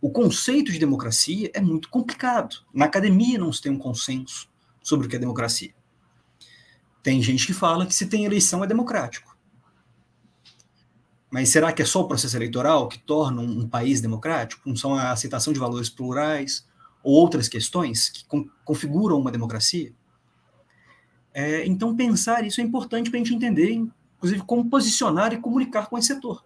O 0.00 0.10
conceito 0.10 0.72
de 0.72 0.78
democracia 0.78 1.50
é 1.52 1.60
muito 1.60 1.88
complicado. 1.88 2.56
Na 2.72 2.86
academia 2.86 3.38
não 3.38 3.52
se 3.52 3.60
tem 3.60 3.72
um 3.72 3.78
consenso 3.78 4.48
sobre 4.82 5.06
o 5.06 5.10
que 5.10 5.16
é 5.16 5.18
democracia. 5.18 5.74
Tem 7.02 7.22
gente 7.22 7.46
que 7.46 7.52
fala 7.52 7.86
que 7.86 7.94
se 7.94 8.06
tem 8.06 8.24
eleição 8.24 8.62
é 8.64 8.66
democrático. 8.66 9.29
Mas 11.30 11.50
será 11.50 11.72
que 11.72 11.80
é 11.80 11.84
só 11.84 12.00
o 12.00 12.08
processo 12.08 12.36
eleitoral 12.36 12.88
que 12.88 12.98
torna 12.98 13.40
um, 13.40 13.68
país 13.68 14.00
democrático? 14.00 14.68
Não 14.68 14.74
são 14.74 14.94
a 14.94 15.12
aceitação 15.12 15.52
de 15.52 15.60
valores 15.60 15.88
plurais 15.88 16.66
ou 17.04 17.14
outras 17.14 17.48
questões 17.48 18.10
que 18.10 18.24
com, 18.26 18.48
configuram 18.64 19.18
uma 19.18 19.30
democracia? 19.30 19.92
É, 21.32 21.64
então, 21.64 21.94
pensar 21.94 22.44
isso 22.44 22.60
é 22.60 22.64
importante 22.64 23.08
para 23.08 23.20
a 23.20 23.22
gente 23.22 23.34
entender, 23.34 23.70
inclusive, 23.70 24.42
como 24.42 24.68
posicionar 24.68 25.32
e 25.32 25.38
comunicar 25.38 25.88
com 25.88 25.96
esse 25.96 26.08
setor. 26.08 26.44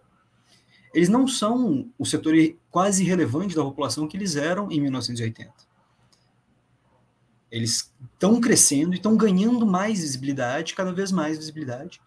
Eles 0.93 1.09
não 1.09 1.27
são 1.27 1.89
o 1.97 2.05
setor 2.05 2.33
quase 2.69 3.03
irrelevante 3.03 3.55
da 3.55 3.63
população 3.63 4.07
que 4.07 4.15
eles 4.15 4.35
eram 4.35 4.71
em 4.71 4.79
1980. 4.79 5.51
Eles 7.51 7.91
estão 8.13 8.39
crescendo 8.39 8.93
e 8.93 8.97
estão 8.97 9.17
ganhando 9.17 9.65
mais 9.65 9.99
visibilidade, 9.99 10.75
cada 10.75 10.93
vez 10.93 11.11
mais 11.11 11.37
visibilidade, 11.37 11.99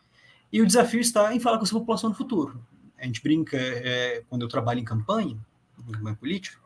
e 0.53 0.61
o 0.63 0.67
desafio 0.67 1.01
está 1.01 1.35
em 1.35 1.41
falar 1.41 1.59
com 1.59 1.65
essa 1.65 1.75
população 1.75 2.11
no 2.11 2.17
futuro. 2.17 2.61
A 2.99 3.05
gente 3.05 3.23
brinca, 3.23 3.57
é, 3.57 4.25
quando 4.29 4.43
eu 4.43 4.49
trabalho 4.49 4.81
em 4.81 4.85
campanha, 4.85 5.39
em 5.79 5.93
campanha 5.93 6.17
política, 6.17 6.59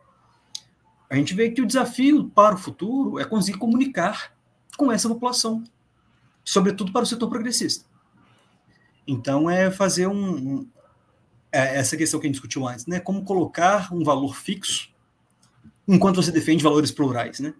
a 1.11 1.17
gente 1.17 1.35
vê 1.35 1.51
que 1.51 1.61
o 1.61 1.67
desafio 1.67 2.29
para 2.31 2.55
o 2.55 2.59
futuro 2.59 3.19
é 3.19 3.25
conseguir 3.25 3.59
comunicar 3.59 4.33
com 4.79 4.91
essa 4.91 5.09
população, 5.09 5.63
sobretudo 6.43 6.91
para 6.91 7.03
o 7.03 7.07
setor 7.07 7.29
progressista. 7.29 7.85
Então, 9.07 9.51
é 9.51 9.71
fazer 9.71 10.07
um, 10.07 10.37
um 10.37 10.69
é 11.53 11.77
essa 11.77 11.99
questão 11.99 12.19
que 12.19 12.27
a 12.27 12.29
gente 12.29 12.37
discutiu 12.37 12.67
antes, 12.67 12.87
né? 12.87 12.99
Como 12.99 13.25
colocar 13.25 13.93
um 13.93 14.03
valor 14.03 14.35
fixo 14.35 14.91
enquanto 15.87 16.17
você 16.17 16.33
defende 16.33 16.65
valores 16.65 16.91
plurais, 16.91 17.41
né? 17.41 17.53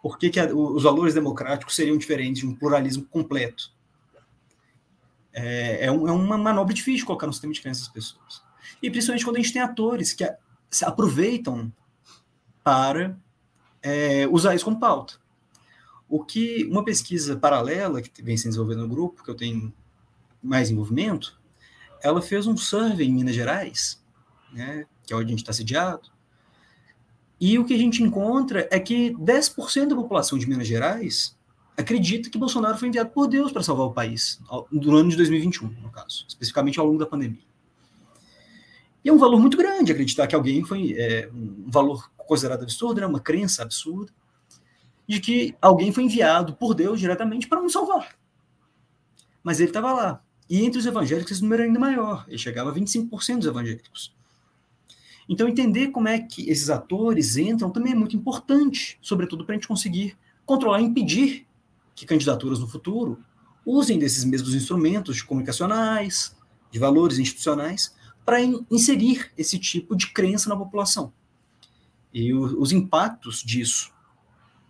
Por 0.00 0.16
que, 0.16 0.30
que 0.30 0.38
a, 0.38 0.46
os 0.54 0.84
valores 0.84 1.12
democráticos 1.12 1.74
seriam 1.74 1.96
diferentes 1.96 2.42
de 2.42 2.46
um 2.46 2.54
pluralismo 2.54 3.04
completo? 3.06 3.72
É, 5.36 5.84
é, 5.84 5.92
um, 5.92 6.08
é, 6.08 6.12
uma 6.12 6.38
manobra 6.38 6.72
difícil 6.72 7.06
colocar 7.06 7.26
no 7.26 7.32
sistema 7.32 7.52
de 7.52 7.60
crenças 7.60 7.84
das 7.84 7.92
pessoas. 7.92 8.42
E 8.82 8.90
principalmente 8.90 9.24
quando 9.24 9.36
a 9.36 9.40
gente 9.40 9.52
tem 9.52 9.60
atores 9.60 10.14
que 10.14 10.24
a, 10.24 10.34
se 10.70 10.84
aproveitam 10.84 11.70
para 12.64 13.16
é, 13.82 14.26
usar 14.28 14.54
isso 14.54 14.64
como 14.64 14.80
pauta. 14.80 15.14
O 16.08 16.24
que 16.24 16.64
uma 16.64 16.84
pesquisa 16.84 17.36
paralela 17.36 18.00
que 18.00 18.22
vem 18.22 18.36
se 18.36 18.48
desenvolvendo 18.48 18.82
no 18.82 18.88
grupo, 18.88 19.22
que 19.22 19.30
eu 19.30 19.34
tenho 19.34 19.72
mais 20.42 20.70
envolvimento, 20.70 21.38
ela 22.02 22.22
fez 22.22 22.46
um 22.46 22.56
survey 22.56 23.06
em 23.06 23.12
Minas 23.12 23.34
Gerais, 23.34 24.02
né, 24.52 24.86
que 25.04 25.12
é 25.12 25.16
onde 25.16 25.26
a 25.26 25.30
gente 25.30 25.40
está 25.40 25.52
sediado, 25.52 26.10
e 27.38 27.58
o 27.58 27.64
que 27.64 27.74
a 27.74 27.78
gente 27.78 28.02
encontra 28.02 28.66
é 28.70 28.80
que 28.80 29.10
10% 29.10 29.88
da 29.88 29.96
população 29.96 30.38
de 30.38 30.48
Minas 30.48 30.66
Gerais 30.66 31.35
acredita 31.76 32.30
que 32.30 32.38
Bolsonaro 32.38 32.78
foi 32.78 32.88
enviado 32.88 33.10
por 33.10 33.28
Deus 33.28 33.52
para 33.52 33.62
salvar 33.62 33.86
o 33.86 33.92
país, 33.92 34.40
no 34.72 34.96
ano 34.96 35.10
de 35.10 35.16
2021, 35.16 35.68
no 35.68 35.90
caso, 35.90 36.24
especificamente 36.26 36.80
ao 36.80 36.86
longo 36.86 36.98
da 36.98 37.06
pandemia. 37.06 37.44
E 39.04 39.08
é 39.08 39.12
um 39.12 39.18
valor 39.18 39.38
muito 39.38 39.56
grande 39.56 39.92
acreditar 39.92 40.26
que 40.26 40.34
alguém 40.34 40.64
foi 40.64 40.94
é, 40.98 41.28
um 41.32 41.70
valor 41.70 42.10
considerado 42.16 42.62
absurdo, 42.62 43.00
né, 43.00 43.06
uma 43.06 43.20
crença 43.20 43.62
absurda, 43.62 44.12
de 45.06 45.20
que 45.20 45.54
alguém 45.60 45.92
foi 45.92 46.04
enviado 46.04 46.54
por 46.54 46.74
Deus 46.74 46.98
diretamente 46.98 47.46
para 47.46 47.60
nos 47.60 47.72
salvar. 47.72 48.16
Mas 49.44 49.60
ele 49.60 49.68
estava 49.68 49.92
lá. 49.92 50.22
E 50.48 50.64
entre 50.64 50.78
os 50.78 50.86
evangélicos 50.86 51.30
esse 51.32 51.42
número 51.42 51.62
era 51.62 51.70
ainda 51.70 51.78
maior, 51.78 52.24
ele 52.26 52.38
chegava 52.38 52.70
a 52.70 52.74
25% 52.74 53.38
dos 53.38 53.46
evangélicos. 53.46 54.16
Então, 55.28 55.48
entender 55.48 55.88
como 55.88 56.08
é 56.08 56.20
que 56.20 56.48
esses 56.48 56.70
atores 56.70 57.36
entram 57.36 57.70
também 57.70 57.92
é 57.92 57.96
muito 57.96 58.16
importante, 58.16 58.96
sobretudo 59.02 59.44
para 59.44 59.54
a 59.54 59.56
gente 59.56 59.66
conseguir 59.66 60.16
controlar 60.44 60.80
e 60.80 60.84
impedir 60.84 61.46
que 61.96 62.06
candidaturas 62.06 62.60
no 62.60 62.68
futuro 62.68 63.18
usem 63.64 63.98
desses 63.98 64.22
mesmos 64.22 64.54
instrumentos 64.54 65.22
comunicacionais, 65.22 66.36
de 66.70 66.78
valores 66.78 67.18
institucionais, 67.18 67.96
para 68.24 68.40
inserir 68.70 69.32
esse 69.36 69.58
tipo 69.58 69.96
de 69.96 70.12
crença 70.12 70.48
na 70.48 70.56
população. 70.56 71.12
E 72.12 72.32
o, 72.32 72.60
os 72.60 72.70
impactos 72.70 73.42
disso 73.42 73.92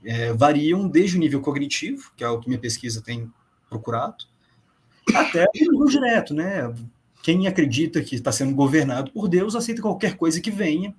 é, 0.05 0.33
variam 0.33 0.89
desde 0.89 1.17
o 1.17 1.21
nível 1.21 1.41
cognitivo, 1.41 2.13
que 2.17 2.25
é 2.25 2.29
o 2.29 2.39
que 2.39 2.49
minha 2.49 2.61
pesquisa 2.61 3.03
tem 3.03 3.31
procurado, 3.69 4.25
até 5.15 5.47
o 5.73 5.85
direto, 5.87 6.33
né? 6.33 6.73
Quem 7.23 7.47
acredita 7.47 8.03
que 8.03 8.15
está 8.15 8.31
sendo 8.31 8.55
governado 8.55 9.11
por 9.11 9.29
Deus 9.29 9.55
aceita 9.55 9.83
qualquer 9.83 10.17
coisa 10.17 10.41
que 10.41 10.51
venha 10.51 10.95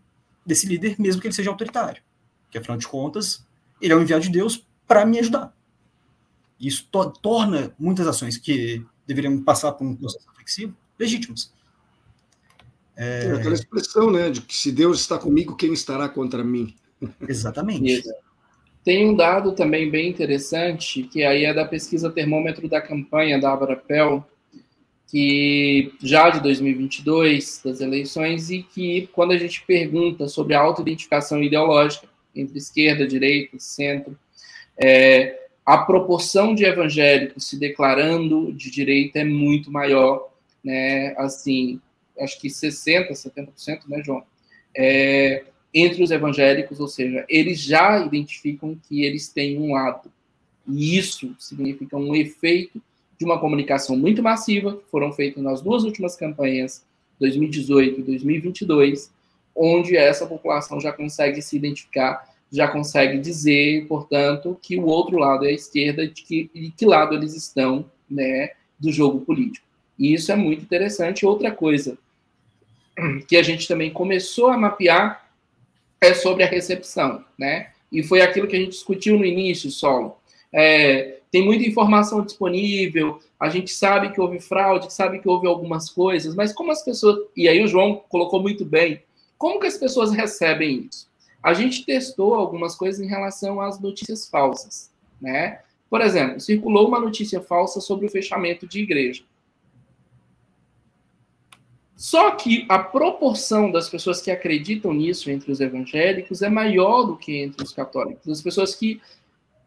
desse 0.45 0.67
líder, 0.67 0.95
mesmo 0.99 1.21
que 1.21 1.27
ele 1.27 1.35
seja 1.35 1.49
autoritário. 1.49 2.01
Que, 2.51 2.57
afinal 2.57 2.77
de 2.77 2.87
contas, 2.87 3.45
ele 3.81 3.93
é 3.93 3.95
o 3.95 4.01
enviado 4.01 4.23
de 4.23 4.29
Deus 4.29 4.65
para 4.85 5.05
me 5.05 5.19
ajudar. 5.19 5.56
Isso 6.59 6.87
to 6.91 7.11
torna 7.21 7.73
muitas 7.77 8.07
ações 8.07 8.37
que 8.37 8.83
deveriam 9.05 9.41
passar 9.43 9.71
por 9.73 9.85
um 9.85 9.95
processo 9.95 10.27
reflexivo 10.29 10.75
legítimas. 10.97 11.53
É... 12.95 13.31
aquela 13.31 13.53
expressão, 13.53 14.11
né, 14.11 14.29
de 14.29 14.41
que 14.41 14.55
se 14.55 14.71
Deus 14.71 14.99
está 14.99 15.19
comigo, 15.19 15.55
quem 15.55 15.71
estará 15.71 16.09
contra 16.09 16.43
mim? 16.43 16.75
Exatamente. 17.27 18.03
Tem 18.83 19.07
um 19.07 19.15
dado 19.15 19.51
também 19.51 19.91
bem 19.91 20.09
interessante, 20.09 21.03
que 21.03 21.23
aí 21.23 21.43
é 21.43 21.53
da 21.53 21.65
pesquisa 21.65 22.09
termômetro 22.09 22.67
da 22.69 22.81
campanha 22.81 23.39
da 23.39 23.51
Abrapel, 23.51 24.25
que 25.07 25.93
já 26.01 26.29
de 26.29 26.41
2022, 26.41 27.61
das 27.63 27.81
eleições, 27.81 28.49
e 28.49 28.63
que 28.63 29.07
quando 29.13 29.31
a 29.31 29.37
gente 29.37 29.63
pergunta 29.65 30.27
sobre 30.27 30.53
a 30.53 30.61
autoidentificação 30.61 31.43
ideológica 31.43 32.07
entre 32.35 32.57
esquerda, 32.57 33.07
direita, 33.07 33.57
centro, 33.59 34.17
é, 34.77 35.46
a 35.67 35.79
proporção 35.79 36.55
de 36.55 36.63
evangélicos 36.63 37.49
se 37.49 37.59
declarando 37.59 38.53
de 38.53 38.71
direita 38.71 39.19
é 39.19 39.25
muito 39.25 39.69
maior, 39.69 40.29
né? 40.63 41.13
Assim, 41.17 41.81
acho 42.17 42.39
que 42.39 42.47
60%, 42.47 43.11
70%, 43.11 43.81
né, 43.89 44.01
João? 44.01 44.23
É, 44.73 45.43
entre 45.73 46.01
os 46.01 46.09
evangélicos, 46.09 46.79
ou 46.79 46.87
seja, 46.87 47.25
eles 47.27 47.59
já 47.59 47.99
identificam 47.99 48.79
que 48.87 49.03
eles 49.03 49.27
têm 49.27 49.59
um 49.59 49.73
lado. 49.73 50.09
E 50.65 50.97
isso 50.97 51.35
significa 51.37 51.97
um 51.97 52.15
efeito 52.15 52.81
de 53.19 53.25
uma 53.25 53.37
comunicação 53.37 53.97
muito 53.97 54.23
massiva, 54.23 54.77
que 54.77 54.89
foram 54.89 55.11
feitas 55.11 55.43
nas 55.43 55.61
duas 55.61 55.83
últimas 55.83 56.15
campanhas, 56.15 56.85
2018 57.19 57.99
e 57.99 58.03
2022, 58.03 59.11
onde 59.53 59.97
essa 59.97 60.25
população 60.25 60.79
já 60.79 60.93
consegue 60.93 61.41
se 61.41 61.57
identificar, 61.57 62.33
já 62.51 62.67
consegue 62.67 63.19
dizer, 63.19 63.85
portanto, 63.87 64.57
que 64.61 64.77
o 64.77 64.85
outro 64.85 65.17
lado 65.17 65.45
é 65.45 65.49
a 65.49 65.53
esquerda, 65.53 66.07
de 66.07 66.23
que, 66.23 66.49
de 66.53 66.71
que 66.71 66.85
lado 66.85 67.15
eles 67.15 67.35
estão 67.35 67.85
né, 68.09 68.51
do 68.79 68.91
jogo 68.91 69.21
político. 69.21 69.65
E 69.97 70.13
isso 70.13 70.31
é 70.31 70.35
muito 70.35 70.63
interessante. 70.63 71.25
Outra 71.25 71.51
coisa 71.51 71.97
que 73.27 73.35
a 73.35 73.43
gente 73.43 73.67
também 73.67 73.91
começou 73.91 74.47
a 74.47 74.57
mapear 74.57 75.29
é 75.99 76.13
sobre 76.13 76.43
a 76.43 76.47
recepção, 76.47 77.23
né? 77.37 77.71
E 77.91 78.03
foi 78.03 78.21
aquilo 78.21 78.47
que 78.47 78.55
a 78.55 78.59
gente 78.59 78.71
discutiu 78.71 79.17
no 79.17 79.25
início, 79.25 79.71
Solo. 79.71 80.17
É, 80.53 81.19
tem 81.31 81.43
muita 81.43 81.67
informação 81.67 82.23
disponível, 82.23 83.19
a 83.39 83.49
gente 83.49 83.71
sabe 83.71 84.11
que 84.11 84.19
houve 84.19 84.39
fraude, 84.39 84.93
sabe 84.93 85.19
que 85.19 85.29
houve 85.29 85.47
algumas 85.47 85.89
coisas, 85.89 86.35
mas 86.35 86.53
como 86.53 86.71
as 86.71 86.83
pessoas. 86.83 87.27
E 87.35 87.47
aí 87.47 87.63
o 87.63 87.67
João 87.67 88.03
colocou 88.09 88.41
muito 88.41 88.65
bem. 88.65 89.01
Como 89.37 89.59
que 89.59 89.67
as 89.67 89.77
pessoas 89.77 90.11
recebem 90.11 90.87
isso? 90.89 91.06
A 91.41 91.53
gente 91.53 91.85
testou 91.85 92.33
algumas 92.33 92.75
coisas 92.75 92.99
em 92.99 93.07
relação 93.07 93.61
às 93.61 93.79
notícias 93.79 94.27
falsas, 94.27 94.91
né? 95.21 95.61
Por 95.89 96.01
exemplo, 96.01 96.39
circulou 96.39 96.87
uma 96.87 96.99
notícia 96.99 97.41
falsa 97.41 97.79
sobre 97.79 98.05
o 98.05 98.09
fechamento 98.09 98.67
de 98.67 98.79
igreja. 98.79 99.23
Só 101.95 102.31
que 102.31 102.63
a 102.69 102.77
proporção 102.77 103.71
das 103.71 103.89
pessoas 103.89 104.21
que 104.21 104.29
acreditam 104.29 104.93
nisso 104.93 105.31
entre 105.31 105.51
os 105.51 105.59
evangélicos 105.59 106.43
é 106.43 106.49
maior 106.49 107.03
do 107.03 107.17
que 107.17 107.37
entre 107.37 107.63
os 107.63 107.73
católicos. 107.73 108.29
As 108.29 108.41
pessoas 108.41 108.75
que, 108.75 109.01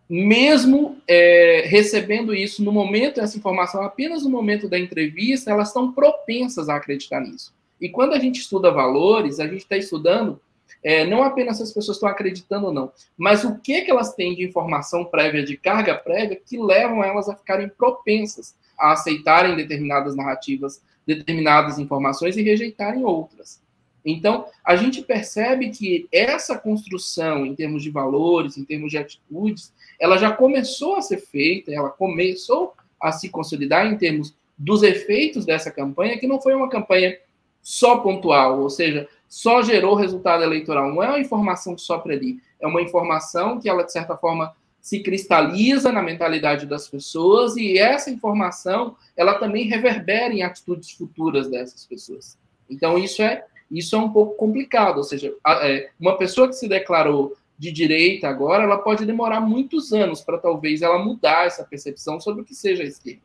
mesmo 0.08 0.98
é, 1.08 1.64
recebendo 1.66 2.32
isso 2.32 2.62
no 2.62 2.70
momento, 2.70 3.20
essa 3.20 3.36
informação 3.36 3.82
apenas 3.82 4.22
no 4.22 4.30
momento 4.30 4.68
da 4.68 4.78
entrevista, 4.78 5.50
elas 5.50 5.68
estão 5.68 5.90
propensas 5.90 6.68
a 6.68 6.76
acreditar 6.76 7.20
nisso. 7.20 7.52
E 7.80 7.88
quando 7.88 8.12
a 8.12 8.18
gente 8.20 8.40
estuda 8.40 8.70
valores, 8.70 9.40
a 9.40 9.48
gente 9.48 9.62
está 9.62 9.76
estudando 9.76 10.40
é, 10.82 11.04
não 11.04 11.22
apenas 11.22 11.58
se 11.58 11.62
as 11.62 11.72
pessoas 11.72 11.96
estão 11.96 12.08
acreditando 12.08 12.66
ou 12.66 12.72
não, 12.72 12.92
mas 13.16 13.44
o 13.44 13.58
que, 13.58 13.82
que 13.82 13.90
elas 13.90 14.14
têm 14.14 14.34
de 14.34 14.44
informação 14.44 15.04
prévia, 15.04 15.44
de 15.44 15.56
carga 15.56 15.94
prévia, 15.94 16.40
que 16.44 16.58
levam 16.58 17.04
elas 17.04 17.28
a 17.28 17.36
ficarem 17.36 17.68
propensas 17.68 18.54
a 18.78 18.92
aceitarem 18.92 19.56
determinadas 19.56 20.16
narrativas, 20.16 20.82
determinadas 21.06 21.78
informações 21.78 22.36
e 22.36 22.42
rejeitarem 22.42 23.04
outras. 23.04 23.60
Então, 24.04 24.46
a 24.64 24.76
gente 24.76 25.02
percebe 25.02 25.68
que 25.68 26.08
essa 26.10 26.58
construção 26.58 27.44
em 27.44 27.54
termos 27.54 27.82
de 27.82 27.90
valores, 27.90 28.56
em 28.56 28.64
termos 28.64 28.90
de 28.90 28.96
atitudes, 28.96 29.72
ela 30.00 30.16
já 30.16 30.32
começou 30.32 30.96
a 30.96 31.02
ser 31.02 31.18
feita, 31.18 31.70
ela 31.70 31.90
começou 31.90 32.72
a 32.98 33.12
se 33.12 33.28
consolidar 33.28 33.86
em 33.86 33.98
termos 33.98 34.34
dos 34.56 34.82
efeitos 34.82 35.44
dessa 35.44 35.70
campanha, 35.70 36.18
que 36.18 36.26
não 36.26 36.40
foi 36.40 36.54
uma 36.54 36.68
campanha 36.68 37.18
só 37.62 37.98
pontual, 37.98 38.60
ou 38.60 38.70
seja, 38.70 39.06
só 39.30 39.62
gerou 39.62 39.94
resultado 39.94 40.42
eleitoral. 40.42 40.92
Não 40.92 41.00
é 41.00 41.08
uma 41.08 41.20
informação 41.20 41.76
que 41.76 41.80
sopra 41.80 42.12
ali, 42.12 42.40
é 42.60 42.66
uma 42.66 42.82
informação 42.82 43.60
que 43.60 43.68
ela, 43.68 43.84
de 43.84 43.92
certa 43.92 44.16
forma, 44.16 44.52
se 44.80 45.00
cristaliza 45.00 45.92
na 45.92 46.02
mentalidade 46.02 46.66
das 46.66 46.88
pessoas 46.88 47.56
e 47.56 47.78
essa 47.78 48.10
informação 48.10 48.96
ela 49.16 49.34
também 49.34 49.68
reverbera 49.68 50.34
em 50.34 50.42
atitudes 50.42 50.90
futuras 50.90 51.48
dessas 51.48 51.86
pessoas. 51.86 52.36
Então 52.68 52.98
isso 52.98 53.22
é 53.22 53.44
isso 53.70 53.94
é 53.94 53.98
um 54.00 54.10
pouco 54.10 54.34
complicado, 54.34 54.96
ou 54.96 55.04
seja, 55.04 55.32
é, 55.62 55.90
uma 56.00 56.18
pessoa 56.18 56.48
que 56.48 56.54
se 56.54 56.66
declarou 56.66 57.36
de 57.56 57.70
direita 57.70 58.26
agora, 58.26 58.64
ela 58.64 58.78
pode 58.78 59.06
demorar 59.06 59.40
muitos 59.40 59.92
anos 59.92 60.22
para 60.22 60.38
talvez 60.38 60.82
ela 60.82 60.98
mudar 60.98 61.46
essa 61.46 61.62
percepção 61.62 62.18
sobre 62.18 62.42
o 62.42 62.44
que 62.44 62.54
seja 62.54 62.82
a 62.82 62.86
esquerda. 62.86 63.20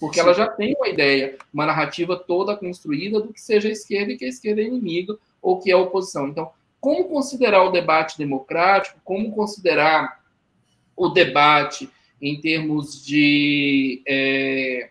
Porque 0.00 0.16
Sim. 0.16 0.20
ela 0.22 0.34
já 0.34 0.48
tem 0.48 0.74
uma 0.74 0.88
ideia, 0.88 1.36
uma 1.52 1.64
narrativa 1.64 2.16
toda 2.16 2.56
construída 2.56 3.20
do 3.20 3.32
que 3.32 3.40
seja 3.40 3.68
a 3.68 3.70
esquerda 3.70 4.12
e 4.12 4.16
que 4.16 4.24
a 4.24 4.28
esquerda 4.28 4.60
é 4.60 4.64
inimigo 4.64 5.16
ou 5.44 5.60
que 5.60 5.70
é 5.70 5.76
oposição. 5.76 6.26
Então, 6.26 6.50
como 6.80 7.04
considerar 7.04 7.62
o 7.64 7.70
debate 7.70 8.16
democrático, 8.16 8.98
como 9.04 9.30
considerar 9.32 10.24
o 10.96 11.08
debate 11.10 11.90
em 12.20 12.40
termos 12.40 13.04
de, 13.04 14.02
é, 14.08 14.88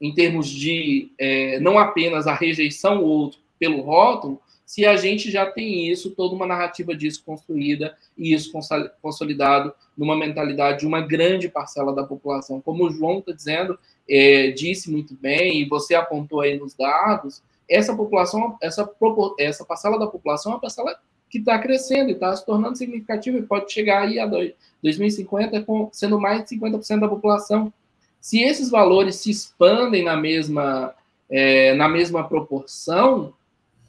em 0.00 0.14
termos 0.14 0.48
de 0.48 1.10
é, 1.18 1.58
não 1.58 1.78
apenas 1.78 2.28
a 2.28 2.34
rejeição 2.34 3.02
ou 3.02 3.08
outro 3.08 3.40
pelo 3.58 3.80
rótulo, 3.80 4.40
se 4.64 4.86
a 4.86 4.96
gente 4.96 5.30
já 5.30 5.46
tem 5.46 5.90
isso, 5.90 6.14
toda 6.14 6.36
uma 6.36 6.46
narrativa 6.46 6.94
disso 6.94 7.24
construída 7.24 7.96
e 8.16 8.32
isso 8.32 8.52
consolidado 9.02 9.74
numa 9.96 10.16
mentalidade 10.16 10.80
de 10.80 10.86
uma 10.86 11.00
grande 11.00 11.48
parcela 11.48 11.92
da 11.92 12.04
população. 12.04 12.60
Como 12.60 12.86
o 12.86 12.90
João 12.90 13.18
está 13.18 13.32
dizendo, 13.32 13.78
é, 14.08 14.50
disse 14.50 14.90
muito 14.90 15.16
bem, 15.16 15.60
e 15.60 15.64
você 15.64 15.94
apontou 15.94 16.40
aí 16.40 16.56
nos 16.56 16.74
dados, 16.74 17.42
essa 17.68 17.94
população, 17.94 18.56
essa, 18.62 18.90
essa 19.38 19.64
parcela 19.64 19.98
da 19.98 20.06
população 20.06 20.52
é 20.52 20.54
uma 20.54 20.60
parcela 20.60 20.98
que 21.28 21.38
está 21.38 21.58
crescendo 21.58 22.08
e 22.08 22.12
está 22.14 22.34
se 22.34 22.44
tornando 22.44 22.78
significativa 22.78 23.36
e 23.36 23.42
pode 23.42 23.70
chegar 23.70 24.02
aí 24.02 24.18
a 24.18 24.26
2050 24.26 25.62
com, 25.62 25.90
sendo 25.92 26.18
mais 26.18 26.42
de 26.44 26.56
50% 26.56 27.00
da 27.00 27.08
população. 27.08 27.72
Se 28.20 28.40
esses 28.42 28.70
valores 28.70 29.16
se 29.16 29.30
expandem 29.30 30.04
na 30.04 30.16
mesma, 30.16 30.94
é, 31.28 31.74
na 31.74 31.88
mesma 31.88 32.26
proporção, 32.26 33.34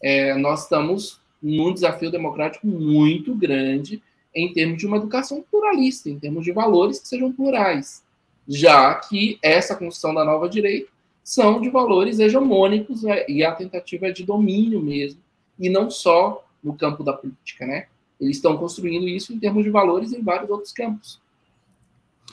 é, 0.01 0.33
nós 0.35 0.63
estamos 0.63 1.19
num 1.41 1.73
desafio 1.73 2.11
democrático 2.11 2.67
muito 2.67 3.33
grande 3.33 4.03
em 4.35 4.53
termos 4.53 4.77
de 4.77 4.85
uma 4.85 4.97
educação 4.97 5.43
pluralista, 5.49 6.09
em 6.09 6.19
termos 6.19 6.43
de 6.43 6.51
valores 6.51 6.99
que 6.99 7.07
sejam 7.07 7.31
plurais, 7.31 8.03
já 8.47 8.93
que 8.95 9.39
essa 9.41 9.75
construção 9.75 10.13
da 10.13 10.25
nova 10.25 10.49
direita 10.49 10.89
são 11.29 11.61
de 11.61 11.69
valores 11.69 12.17
hegemônicos 12.17 13.03
né, 13.03 13.23
e 13.29 13.43
a 13.43 13.51
tentativa 13.51 14.07
é 14.07 14.11
de 14.11 14.25
domínio 14.25 14.81
mesmo, 14.81 15.21
e 15.59 15.69
não 15.69 15.87
só 15.87 16.43
no 16.63 16.75
campo 16.75 17.03
da 17.03 17.13
política, 17.13 17.67
né? 17.67 17.85
Eles 18.19 18.37
estão 18.37 18.57
construindo 18.57 19.07
isso 19.07 19.31
em 19.31 19.37
termos 19.37 19.63
de 19.63 19.69
valores 19.69 20.11
em 20.11 20.23
vários 20.23 20.49
outros 20.49 20.73
campos. 20.73 21.21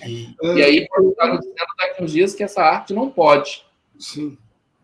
E, 0.03 0.35
e 0.43 0.63
aí, 0.63 0.79
está 0.79 1.37
dizendo 1.37 1.55
daqui 1.77 2.03
uns 2.03 2.13
dias 2.13 2.35
que 2.35 2.43
essa 2.43 2.63
arte 2.63 2.95
não 2.95 3.11
pode. 3.11 3.67
Sim. 3.99 4.39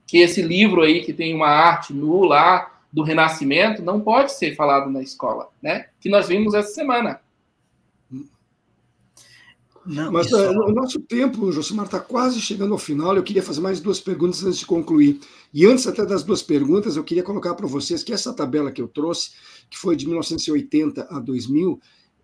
Que 0.07 0.19
esse 0.19 0.43
livro 0.43 0.83
aí, 0.83 1.03
que 1.03 1.15
tem 1.15 1.35
uma 1.35 1.49
arte 1.49 1.95
nula 1.95 2.71
do 2.93 3.03
Renascimento, 3.03 3.81
não 3.81 3.99
pode 3.99 4.33
ser 4.33 4.55
falado 4.55 4.91
na 4.91 5.01
escola, 5.01 5.49
né? 5.63 5.87
Que 5.99 6.11
nós 6.11 6.29
vimos 6.29 6.53
essa 6.53 6.75
semana. 6.75 7.23
Não, 9.85 10.13
Mas 10.13 10.31
uh, 10.31 10.51
o 10.51 10.73
nosso 10.73 11.01
tempo, 11.01 11.51
Josimar, 11.51 11.87
está 11.87 11.99
quase 11.99 12.41
chegando 12.41 12.73
ao 12.73 12.79
final. 12.79 13.17
Eu 13.17 13.23
queria 13.23 13.43
fazer 13.43 13.61
mais 13.61 13.81
duas 13.81 14.01
perguntas 14.01 14.45
antes 14.45 14.61
de 14.61 14.67
concluir. 14.67 15.21
E 15.53 15.67
antes 15.67 15.87
até 15.87 16.07
das 16.07 16.23
duas 16.23 16.43
perguntas, 16.43 16.97
eu 16.97 17.03
queria 17.03 17.23
colocar 17.23 17.55
para 17.55 17.67
vocês 17.67 18.03
que 18.03 18.13
essa 18.13 18.33
tabela 18.33 18.71
que 18.71 18.81
eu 18.81 18.87
trouxe, 18.87 19.33
que 19.69 19.77
foi 19.77 19.97
de 19.97 20.07
1980 20.07 21.09
a 21.11 21.19
2000, 21.19 21.81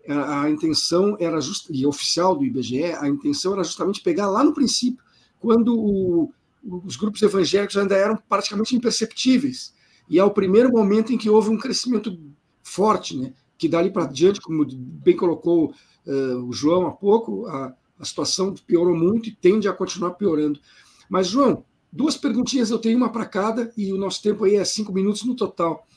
a, 0.07 0.43
a 0.43 0.49
intenção 0.49 1.17
era 1.19 1.41
just, 1.41 1.67
e 1.69 1.85
oficial 1.85 2.35
do 2.35 2.45
IBGE, 2.45 2.83
a 2.83 3.07
intenção 3.07 3.53
era 3.53 3.63
justamente 3.63 4.01
pegar 4.01 4.29
lá 4.29 4.43
no 4.43 4.53
princípio, 4.53 5.03
quando 5.39 5.77
o, 5.77 6.33
os 6.63 6.95
grupos 6.95 7.21
evangélicos 7.21 7.75
ainda 7.75 7.95
eram 7.95 8.17
praticamente 8.29 8.75
imperceptíveis. 8.75 9.73
e 10.09 10.17
é 10.17 10.23
o 10.23 10.31
primeiro 10.31 10.71
momento 10.71 11.11
em 11.11 11.17
que 11.17 11.29
houve 11.29 11.49
um 11.49 11.57
crescimento 11.57 12.17
forte, 12.63 13.17
né? 13.17 13.33
que 13.57 13.67
dali 13.67 13.91
para 13.91 14.05
diante, 14.05 14.39
como 14.39 14.65
bem 14.65 15.15
colocou 15.15 15.73
uh, 16.05 16.43
o 16.45 16.53
João 16.53 16.87
há 16.87 16.91
pouco, 16.91 17.45
a, 17.47 17.73
a 17.99 18.05
situação 18.05 18.53
piorou 18.65 18.95
muito 18.95 19.29
e 19.29 19.35
tende 19.35 19.67
a 19.67 19.73
continuar 19.73 20.11
piorando. 20.11 20.59
Mas, 21.09 21.27
João, 21.27 21.63
duas 21.91 22.15
perguntinhas 22.15 22.69
eu 22.69 22.79
tenho, 22.79 22.97
uma 22.97 23.11
para 23.11 23.25
cada, 23.25 23.71
e 23.75 23.91
o 23.91 23.97
nosso 23.97 24.21
tempo 24.21 24.43
aí 24.43 24.55
é 24.55 24.63
cinco 24.63 24.93
minutos 24.93 25.23
no 25.23 25.35
total. 25.35 25.87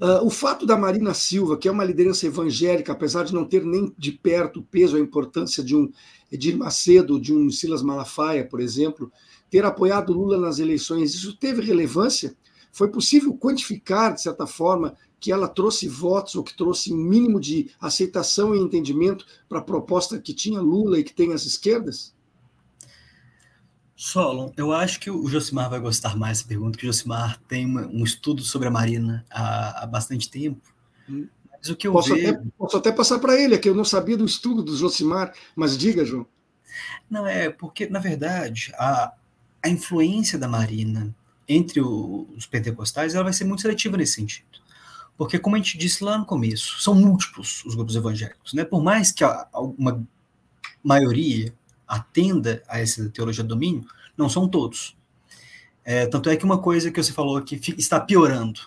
Uh, 0.00 0.24
o 0.24 0.30
fato 0.30 0.64
da 0.64 0.78
Marina 0.78 1.12
Silva, 1.12 1.58
que 1.58 1.68
é 1.68 1.70
uma 1.70 1.84
liderança 1.84 2.26
evangélica, 2.26 2.92
apesar 2.92 3.22
de 3.24 3.34
não 3.34 3.44
ter 3.44 3.62
nem 3.66 3.94
de 3.98 4.12
perto 4.12 4.60
o 4.60 4.62
peso, 4.62 4.96
a 4.96 5.00
importância 5.00 5.62
de 5.62 5.76
um 5.76 5.92
Edir 6.32 6.56
Macedo, 6.56 7.20
de 7.20 7.34
um 7.34 7.50
Silas 7.50 7.82
Malafaia, 7.82 8.46
por 8.46 8.60
exemplo, 8.60 9.12
ter 9.50 9.62
apoiado 9.62 10.14
Lula 10.14 10.38
nas 10.38 10.58
eleições, 10.58 11.14
isso 11.14 11.36
teve 11.36 11.60
relevância? 11.60 12.34
Foi 12.72 12.88
possível 12.88 13.36
quantificar, 13.36 14.14
de 14.14 14.22
certa 14.22 14.46
forma, 14.46 14.96
que 15.20 15.30
ela 15.30 15.46
trouxe 15.46 15.86
votos 15.86 16.34
ou 16.34 16.42
que 16.42 16.56
trouxe 16.56 16.92
um 16.92 16.96
mínimo 16.96 17.38
de 17.38 17.70
aceitação 17.78 18.54
e 18.54 18.58
entendimento 18.58 19.26
para 19.48 19.58
a 19.58 19.62
proposta 19.62 20.18
que 20.18 20.32
tinha 20.32 20.60
Lula 20.60 20.98
e 20.98 21.04
que 21.04 21.12
tem 21.12 21.32
as 21.34 21.44
esquerdas? 21.44 22.14
Solon, 23.94 24.50
eu 24.56 24.72
acho 24.72 24.98
que 24.98 25.10
o 25.10 25.28
Josimar 25.28 25.68
vai 25.68 25.78
gostar 25.78 26.16
mais 26.16 26.38
dessa 26.38 26.48
pergunta, 26.48 26.78
que 26.78 26.86
o 26.86 26.92
Josimar 26.92 27.38
tem 27.46 27.66
uma, 27.66 27.86
um 27.86 28.02
estudo 28.02 28.42
sobre 28.42 28.66
a 28.66 28.70
Marina 28.70 29.26
há, 29.30 29.82
há 29.82 29.86
bastante 29.86 30.30
tempo. 30.30 30.62
Hum. 31.06 31.28
Mas 31.52 31.68
o 31.68 31.76
que 31.76 31.86
eu 31.86 31.92
posso, 31.92 32.14
vejo... 32.14 32.30
até, 32.30 32.42
posso 32.56 32.76
até 32.78 32.90
passar 32.90 33.18
para 33.18 33.38
ele, 33.38 33.54
é 33.54 33.58
que 33.58 33.68
eu 33.68 33.74
não 33.74 33.84
sabia 33.84 34.16
do 34.16 34.24
estudo 34.24 34.62
do 34.62 34.74
Josimar, 34.74 35.34
mas 35.54 35.76
diga, 35.76 36.02
João. 36.02 36.26
Não, 37.10 37.26
é 37.26 37.50
porque, 37.50 37.86
na 37.88 37.98
verdade, 37.98 38.72
a, 38.78 39.12
a 39.62 39.68
influência 39.68 40.38
da 40.38 40.48
Marina 40.48 41.14
entre 41.46 41.82
os 41.82 42.46
pentecostais 42.46 43.14
ela 43.14 43.24
vai 43.24 43.32
ser 43.34 43.44
muito 43.44 43.60
seletiva 43.60 43.98
nesse 43.98 44.14
sentido. 44.14 44.60
Porque, 45.20 45.38
como 45.38 45.54
a 45.54 45.58
gente 45.58 45.76
disse 45.76 46.02
lá 46.02 46.16
no 46.16 46.24
começo, 46.24 46.80
são 46.80 46.94
múltiplos 46.94 47.62
os 47.66 47.74
grupos 47.74 47.94
evangélicos. 47.94 48.54
Né? 48.54 48.64
Por 48.64 48.82
mais 48.82 49.12
que 49.12 49.22
uma 49.76 50.02
maioria 50.82 51.52
atenda 51.86 52.62
a 52.66 52.80
essa 52.80 53.06
teologia 53.10 53.44
do 53.44 53.50
domínio, 53.50 53.86
não 54.16 54.30
são 54.30 54.48
todos. 54.48 54.96
É, 55.84 56.06
tanto 56.06 56.30
é 56.30 56.36
que 56.36 56.44
uma 56.46 56.56
coisa 56.56 56.90
que 56.90 57.02
você 57.02 57.12
falou 57.12 57.38
que 57.42 57.60
está 57.76 58.00
piorando, 58.00 58.62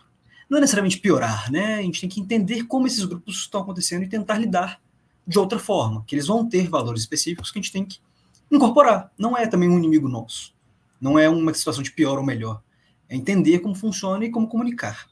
não 0.48 0.60
é 0.60 0.62
necessariamente 0.62 1.00
piorar, 1.00 1.52
né? 1.52 1.80
A 1.80 1.82
gente 1.82 2.02
tem 2.02 2.08
que 2.08 2.22
entender 2.22 2.66
como 2.66 2.86
esses 2.86 3.04
grupos 3.04 3.38
estão 3.38 3.62
acontecendo 3.62 4.04
e 4.04 4.08
tentar 4.08 4.38
lidar 4.38 4.80
de 5.26 5.40
outra 5.40 5.58
forma, 5.58 6.04
que 6.06 6.14
eles 6.14 6.28
vão 6.28 6.48
ter 6.48 6.70
valores 6.70 7.02
específicos 7.02 7.50
que 7.50 7.58
a 7.58 7.62
gente 7.64 7.72
tem 7.72 7.84
que 7.84 7.98
incorporar. 8.52 9.12
Não 9.18 9.36
é 9.36 9.48
também 9.48 9.70
um 9.70 9.80
inimigo 9.80 10.08
nosso. 10.08 10.54
Não 11.02 11.18
é 11.18 11.28
uma 11.28 11.52
situação 11.52 11.82
de 11.82 11.92
pior 11.92 12.20
ou 12.20 12.24
melhor. 12.24 12.62
É 13.10 13.16
entender 13.16 13.58
como 13.58 13.74
funciona 13.74 14.24
e 14.24 14.30
como 14.30 14.48
comunicar. 14.48 15.12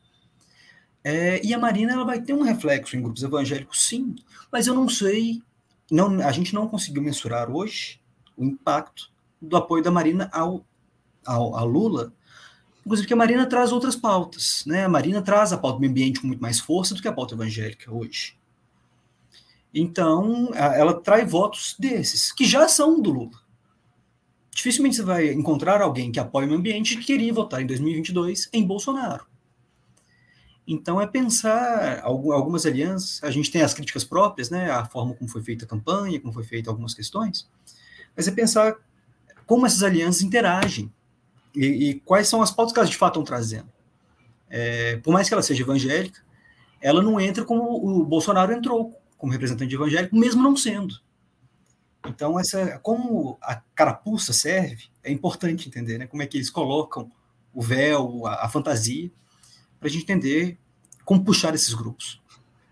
É, 1.04 1.43
e 1.43 1.54
a 1.54 1.58
Marina 1.58 1.93
ela 1.93 2.06
vai 2.06 2.22
ter 2.22 2.34
um 2.34 2.43
reflexo 2.43 2.95
em 2.95 3.02
grupos 3.02 3.24
evangélicos, 3.24 3.88
sim, 3.88 4.16
mas 4.52 4.68
eu 4.68 4.76
não 4.76 4.88
sei, 4.88 5.41
não, 5.89 6.22
a 6.22 6.32
gente 6.32 6.54
não 6.54 6.68
conseguiu 6.68 7.02
mensurar 7.02 7.49
hoje 7.49 7.99
o 8.38 8.43
impacto 8.43 9.12
do 9.41 9.58
apoio 9.58 9.84
da 9.84 9.89
Marina 9.89 10.30
ao, 10.32 10.64
ao, 11.26 11.66
Lula, 11.66 12.14
inclusive 12.82 13.06
porque 13.06 13.14
a 13.14 13.18
Marina 13.18 13.47
traz 13.47 13.72
outras 13.72 13.95
pautas, 13.95 14.64
né? 14.68 14.86
A 14.86 14.89
Marina 14.89 15.22
traz 15.22 15.52
a 15.52 15.58
pauta 15.58 15.78
do 15.78 15.82
meio 15.82 15.91
ambiente 15.91 16.22
com 16.22 16.28
muito 16.28 16.41
mais 16.41 16.60
força 16.60 16.93
do 16.93 17.02
que 17.02 17.08
a 17.08 17.14
pauta 17.14 17.34
evangélica 17.34 17.91
hoje. 17.91 18.38
Então, 19.74 20.52
ela 20.54 20.93
traz 20.93 21.30
votos 21.30 21.76
desses, 21.80 22.32
que 22.32 22.45
já 22.45 22.68
são 22.68 23.02
do 23.02 23.12
Lula. 23.12 23.41
Dificilmente 24.54 24.97
você 24.97 25.04
vai 25.04 25.32
encontrar 25.32 25.82
alguém 25.82 26.12
que 26.12 26.20
apoia 26.20 26.45
o 26.45 26.49
meio 26.49 26.60
ambiente 26.60 26.97
que 26.97 27.06
queria 27.06 27.34
votar 27.34 27.62
em 27.62 27.66
2022 27.66 28.49
em 28.52 28.66
Bolsonaro. 28.66 29.30
Então 30.74 31.01
é 31.01 31.05
pensar 31.05 31.99
algumas 32.01 32.65
alianças, 32.65 33.22
a 33.22 33.30
gente 33.30 33.51
tem 33.51 33.61
as 33.61 33.74
críticas 33.74 34.05
próprias, 34.05 34.49
né, 34.49 34.72
a 34.72 34.86
forma 34.86 35.13
como 35.13 35.30
foi 35.30 35.43
feita 35.43 35.65
a 35.65 35.67
campanha, 35.67 36.17
como 36.17 36.32
foi 36.32 36.45
feita 36.45 36.69
algumas 36.69 36.93
questões, 36.93 37.49
mas 38.15 38.26
é 38.26 38.32
pensar 38.32 38.78
como 39.45 39.65
essas 39.65 39.84
alianças 39.84 40.22
interagem 40.22 40.89
e, 41.53 41.65
e 41.65 41.99
quais 41.99 42.30
são 42.30 42.41
as 42.41 42.51
pautas 42.51 42.72
que 42.72 42.80
elas 42.80 42.89
de 42.89 42.95
fato 42.95 43.19
estão 43.19 43.24
trazendo. 43.26 43.69
É, 44.49 44.95
por 44.97 45.11
mais 45.11 45.28
que 45.28 45.34
ela 45.34 45.43
seja 45.43 45.61
evangélica, 45.61 46.22
ela 46.80 47.03
não 47.03 47.19
entra 47.19 47.43
como 47.43 47.63
o 47.86 48.05
Bolsonaro 48.05 48.53
entrou, 48.53 48.97
como 49.17 49.34
representante 49.34 49.76
evangélico, 49.76 50.15
mesmo 50.15 50.41
não 50.41 50.55
sendo. 50.55 50.95
Então, 52.07 52.39
essa, 52.39 52.80
como 52.80 53.38
a 53.41 53.61
carapuça 53.76 54.32
serve, 54.32 54.86
é 55.03 55.11
importante 55.11 55.67
entender 55.67 55.97
né, 55.97 56.07
como 56.07 56.24
é 56.24 56.28
que 56.28 56.38
eles 56.38 56.49
colocam 56.49 57.11
o 57.53 57.61
véu, 57.61 58.26
a, 58.26 58.45
a 58.45 58.49
fantasia, 58.49 59.11
para 59.82 59.89
a 59.89 59.91
gente 59.91 60.03
entender 60.03 60.59
como 61.03 61.25
puxar 61.25 61.55
esses 61.55 61.73
grupos. 61.73 62.21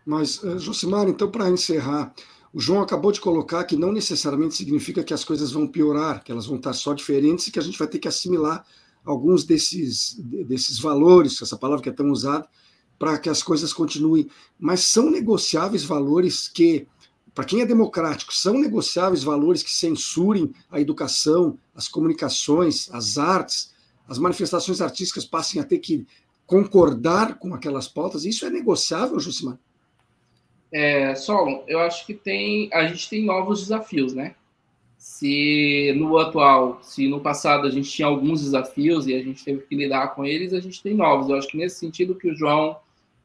Mas, 0.05 0.43
eh, 0.43 0.59
Josimar, 0.59 1.09
então, 1.09 1.29
para 1.29 1.49
encerrar, 1.49 2.13
o 2.53 2.59
João 2.59 2.83
acabou 2.83 3.11
de 3.11 3.19
colocar 3.19 3.63
que 3.63 3.75
não 3.75 3.91
necessariamente 3.91 4.55
significa 4.55 5.03
que 5.03 5.13
as 5.13 5.23
coisas 5.23 5.51
vão 5.51 5.67
piorar, 5.67 6.23
que 6.23 6.31
elas 6.31 6.45
vão 6.45 6.57
estar 6.57 6.73
só 6.73 6.93
diferentes 6.93 7.47
e 7.47 7.51
que 7.51 7.57
a 7.57 7.63
gente 7.63 7.79
vai 7.79 7.87
ter 7.87 7.97
que 7.97 8.07
assimilar 8.07 8.63
alguns 9.03 9.43
desses, 9.43 10.19
desses 10.19 10.77
valores, 10.77 11.41
essa 11.41 11.57
palavra 11.57 11.81
que 11.81 11.89
é 11.89 11.91
tão 11.91 12.11
usada, 12.11 12.47
para 12.99 13.17
que 13.17 13.29
as 13.29 13.41
coisas 13.41 13.73
continuem. 13.73 14.29
Mas 14.59 14.81
são 14.81 15.09
negociáveis 15.09 15.83
valores 15.83 16.47
que, 16.47 16.87
para 17.33 17.45
quem 17.45 17.61
é 17.61 17.65
democrático, 17.65 18.31
são 18.31 18.53
negociáveis 18.53 19.23
valores 19.23 19.63
que 19.63 19.71
censurem 19.71 20.53
a 20.69 20.79
educação, 20.79 21.57
as 21.73 21.87
comunicações, 21.87 22.87
as 22.91 23.17
artes, 23.17 23.73
as 24.07 24.19
manifestações 24.19 24.79
artísticas 24.79 25.25
passem 25.25 25.59
a 25.59 25.63
ter 25.63 25.79
que 25.79 26.05
concordar 26.49 27.37
com 27.37 27.53
aquelas 27.53 27.87
pautas, 27.87 28.25
isso 28.25 28.43
é 28.43 28.49
negociável, 28.49 29.19
Jusimar? 29.19 29.59
É, 30.71 31.13
Solon, 31.13 31.61
eu 31.67 31.79
acho 31.79 32.07
que 32.07 32.13
tem, 32.15 32.71
a 32.73 32.87
gente 32.87 33.07
tem 33.07 33.23
novos 33.23 33.61
desafios, 33.61 34.15
né? 34.15 34.33
Se 34.97 35.93
no 35.95 36.17
atual, 36.17 36.79
se 36.81 37.07
no 37.07 37.21
passado 37.21 37.67
a 37.67 37.69
gente 37.69 37.91
tinha 37.91 38.07
alguns 38.07 38.41
desafios 38.41 39.05
e 39.05 39.13
a 39.13 39.23
gente 39.23 39.45
teve 39.45 39.61
que 39.61 39.75
lidar 39.75 40.15
com 40.15 40.25
eles, 40.25 40.51
a 40.51 40.59
gente 40.59 40.81
tem 40.81 40.95
novos. 40.95 41.29
Eu 41.29 41.35
acho 41.35 41.47
que 41.47 41.57
nesse 41.57 41.77
sentido 41.79 42.15
que 42.15 42.27
o 42.27 42.35
João 42.35 42.77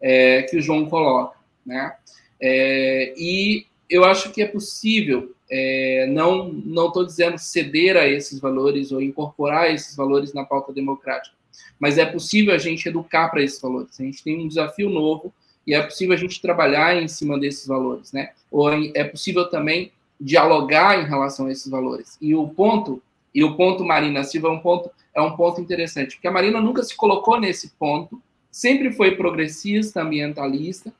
é, 0.02 0.42
que 0.42 0.58
o 0.58 0.60
João 0.60 0.84
coloca, 0.84 1.38
né? 1.64 1.96
É, 2.38 3.14
e 3.16 3.64
eu 3.88 4.04
acho 4.04 4.32
que 4.32 4.42
é 4.42 4.46
possível, 4.46 5.34
é, 5.50 6.06
não 6.10 6.52
não 6.52 6.88
estou 6.88 7.06
dizendo 7.06 7.38
ceder 7.38 7.96
a 7.96 8.06
esses 8.06 8.38
valores 8.38 8.92
ou 8.92 9.00
incorporar 9.00 9.72
esses 9.72 9.96
valores 9.96 10.34
na 10.34 10.44
pauta 10.44 10.74
democrática, 10.74 11.34
mas 11.78 11.98
é 11.98 12.06
possível 12.06 12.54
a 12.54 12.58
gente 12.58 12.88
educar 12.88 13.28
para 13.28 13.42
esses 13.42 13.60
valores. 13.60 14.00
A 14.00 14.04
gente 14.04 14.22
tem 14.22 14.44
um 14.44 14.48
desafio 14.48 14.88
novo 14.88 15.32
e 15.66 15.74
é 15.74 15.82
possível 15.82 16.14
a 16.14 16.18
gente 16.18 16.40
trabalhar 16.40 17.00
em 17.00 17.08
cima 17.08 17.38
desses 17.38 17.66
valores, 17.66 18.12
né? 18.12 18.30
Ou 18.50 18.72
é 18.72 19.04
possível 19.04 19.48
também 19.48 19.92
dialogar 20.20 21.00
em 21.00 21.06
relação 21.06 21.46
a 21.46 21.52
esses 21.52 21.70
valores. 21.70 22.16
E 22.20 22.34
o 22.34 22.48
ponto, 22.48 23.02
e 23.34 23.42
o 23.42 23.56
ponto 23.56 23.84
Marina 23.84 24.22
Silva 24.22 24.48
é 24.48 24.50
um 24.50 24.60
ponto 24.60 24.90
é 25.14 25.22
um 25.22 25.36
ponto 25.36 25.60
interessante, 25.60 26.16
porque 26.16 26.26
a 26.26 26.32
Marina 26.32 26.60
nunca 26.60 26.82
se 26.82 26.96
colocou 26.96 27.38
nesse 27.38 27.70
ponto, 27.78 28.20
sempre 28.50 28.92
foi 28.92 29.14
progressista, 29.14 30.02
ambientalista, 30.02 30.92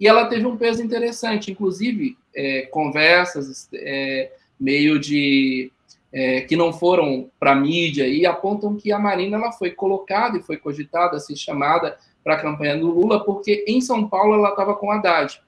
e 0.00 0.08
ela 0.08 0.26
teve 0.26 0.44
um 0.46 0.56
peso 0.56 0.82
interessante, 0.82 1.52
inclusive 1.52 2.16
é, 2.34 2.62
conversas 2.62 3.68
é, 3.72 4.32
meio 4.58 4.98
de 4.98 5.70
é, 6.12 6.42
que 6.42 6.56
não 6.56 6.72
foram 6.72 7.30
para 7.40 7.52
a 7.52 7.54
mídia 7.54 8.06
e 8.06 8.26
apontam 8.26 8.76
que 8.76 8.92
a 8.92 8.98
Marina 8.98 9.38
ela 9.38 9.52
foi 9.52 9.70
colocada 9.70 10.36
e 10.36 10.42
foi 10.42 10.56
cogitada, 10.56 11.18
ser 11.18 11.36
chamada 11.36 11.96
para 12.22 12.34
a 12.34 12.40
campanha 12.40 12.76
do 12.76 12.90
Lula, 12.90 13.24
porque 13.24 13.64
em 13.66 13.80
São 13.80 14.08
Paulo 14.08 14.34
ela 14.34 14.50
estava 14.50 14.74
com 14.74 14.90
Haddad 14.90 15.40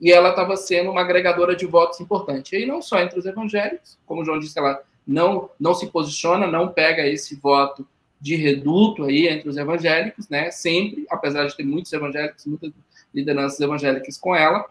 e 0.00 0.12
ela 0.12 0.30
estava 0.30 0.56
sendo 0.56 0.90
uma 0.90 1.00
agregadora 1.00 1.54
de 1.56 1.66
votos 1.66 2.00
importante. 2.00 2.56
E 2.56 2.66
não 2.66 2.80
só 2.80 3.00
entre 3.00 3.18
os 3.18 3.26
evangélicos, 3.26 3.98
como 4.06 4.22
o 4.22 4.24
João 4.24 4.38
disse, 4.38 4.58
ela 4.58 4.82
não, 5.06 5.50
não 5.58 5.74
se 5.74 5.86
posiciona, 5.88 6.46
não 6.46 6.68
pega 6.68 7.06
esse 7.06 7.36
voto 7.36 7.86
de 8.20 8.36
reduto 8.36 9.04
aí 9.04 9.28
entre 9.28 9.48
os 9.48 9.56
evangélicos, 9.56 10.28
né? 10.28 10.50
Sempre, 10.50 11.04
apesar 11.10 11.46
de 11.46 11.56
ter 11.56 11.64
muitos 11.64 11.92
evangélicos, 11.92 12.46
muitas 12.46 12.72
lideranças 13.14 13.60
evangélicas 13.60 14.16
com 14.16 14.34
ela, 14.34 14.64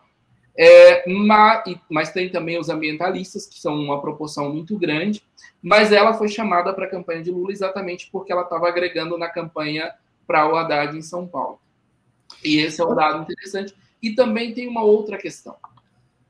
é, 0.57 1.09
mas, 1.09 1.63
mas, 1.89 2.11
tem 2.11 2.29
também 2.29 2.59
os 2.59 2.69
ambientalistas, 2.69 3.45
que 3.45 3.59
são 3.59 3.75
uma 3.75 3.99
proporção 4.01 4.53
muito 4.53 4.77
grande, 4.77 5.23
mas 5.61 5.91
ela 5.91 6.13
foi 6.13 6.27
chamada 6.27 6.73
para 6.73 6.85
a 6.85 6.89
campanha 6.89 7.23
de 7.23 7.31
Lula 7.31 7.51
exatamente 7.51 8.09
porque 8.11 8.31
ela 8.31 8.43
estava 8.43 8.67
agregando 8.67 9.17
na 9.17 9.29
campanha 9.29 9.93
para 10.27 10.47
o 10.47 10.55
Haddad 10.55 10.95
em 10.95 11.01
São 11.01 11.27
Paulo. 11.27 11.59
E 12.43 12.57
esse 12.57 12.81
é 12.81 12.85
um 12.85 12.95
dado 12.95 13.21
interessante. 13.23 13.73
E 14.01 14.13
também 14.13 14.53
tem 14.53 14.67
uma 14.67 14.83
outra 14.83 15.17
questão. 15.17 15.55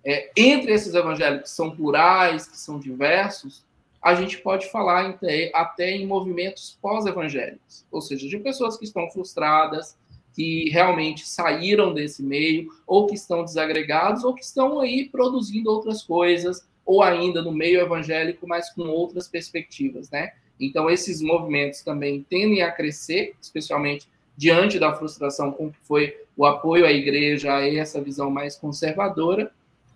É, 0.06 0.32
entre 0.36 0.74
esses 0.74 0.94
evangélicos 0.94 1.50
que 1.50 1.56
são 1.56 1.72
plurais, 1.72 2.46
que 2.46 2.58
são 2.58 2.78
diversos, 2.78 3.66
a 4.02 4.14
gente 4.16 4.38
pode 4.38 4.70
falar 4.70 5.10
até, 5.10 5.50
até 5.54 5.92
em 5.92 6.06
movimentos 6.06 6.78
pós-evangélicos, 6.82 7.86
ou 7.90 8.02
seja, 8.02 8.28
de 8.28 8.38
pessoas 8.38 8.78
que 8.78 8.84
estão 8.84 9.10
frustradas, 9.10 9.98
que 10.34 10.70
realmente 10.70 11.28
saíram 11.28 11.94
desse 11.94 12.24
meio, 12.24 12.70
ou 12.88 13.06
que 13.06 13.16
estão 13.16 13.44
desagregados, 13.44 14.24
ou 14.24 14.34
que 14.34 14.44
estão 14.44 14.80
aí 14.80 15.08
produzindo 15.10 15.70
outras 15.70 16.02
coisas, 16.02 16.66
ou 16.86 17.02
ainda 17.02 17.42
no 17.42 17.52
meio 17.52 17.80
evangélico, 17.80 18.48
mas 18.48 18.70
com 18.74 18.84
outras 18.84 19.28
perspectivas, 19.28 20.10
né? 20.10 20.32
Então, 20.60 20.90
esses 20.90 21.22
movimentos 21.22 21.82
também 21.82 22.26
tendem 22.30 22.62
a 22.62 22.72
crescer, 22.72 23.36
especialmente 23.42 24.08
diante 24.36 24.80
da 24.80 24.94
frustração 24.94 25.52
com 25.52 25.72
que 25.72 25.78
foi 25.82 26.18
o 26.36 26.46
apoio 26.46 26.86
à 26.86 26.92
igreja 26.92 27.56
a 27.56 27.68
essa 27.68 28.02
visão 28.02 28.30
mais 28.30 28.56
conservadora, 28.56 29.52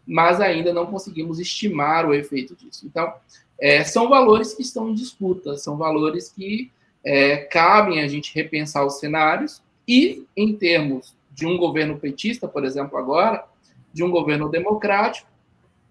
mas 0.05 0.39
ainda 0.39 0.71
não 0.73 0.85
conseguimos 0.85 1.39
estimar 1.39 2.07
o 2.07 2.13
efeito 2.13 2.55
disso. 2.55 2.85
Então, 2.85 3.13
é, 3.59 3.83
são 3.83 4.07
valores 4.07 4.53
que 4.53 4.61
estão 4.61 4.89
em 4.89 4.93
disputa, 4.93 5.57
são 5.57 5.75
valores 5.77 6.29
que 6.29 6.71
é, 7.03 7.37
cabem 7.37 8.01
a 8.01 8.07
gente 8.07 8.33
repensar 8.33 8.85
os 8.85 8.99
cenários 8.99 9.61
e, 9.87 10.25
em 10.35 10.55
termos 10.55 11.15
de 11.31 11.45
um 11.45 11.57
governo 11.57 11.97
petista, 11.97 12.47
por 12.47 12.65
exemplo, 12.65 12.97
agora, 12.97 13.45
de 13.93 14.03
um 14.03 14.11
governo 14.11 14.49
democrático, 14.49 15.29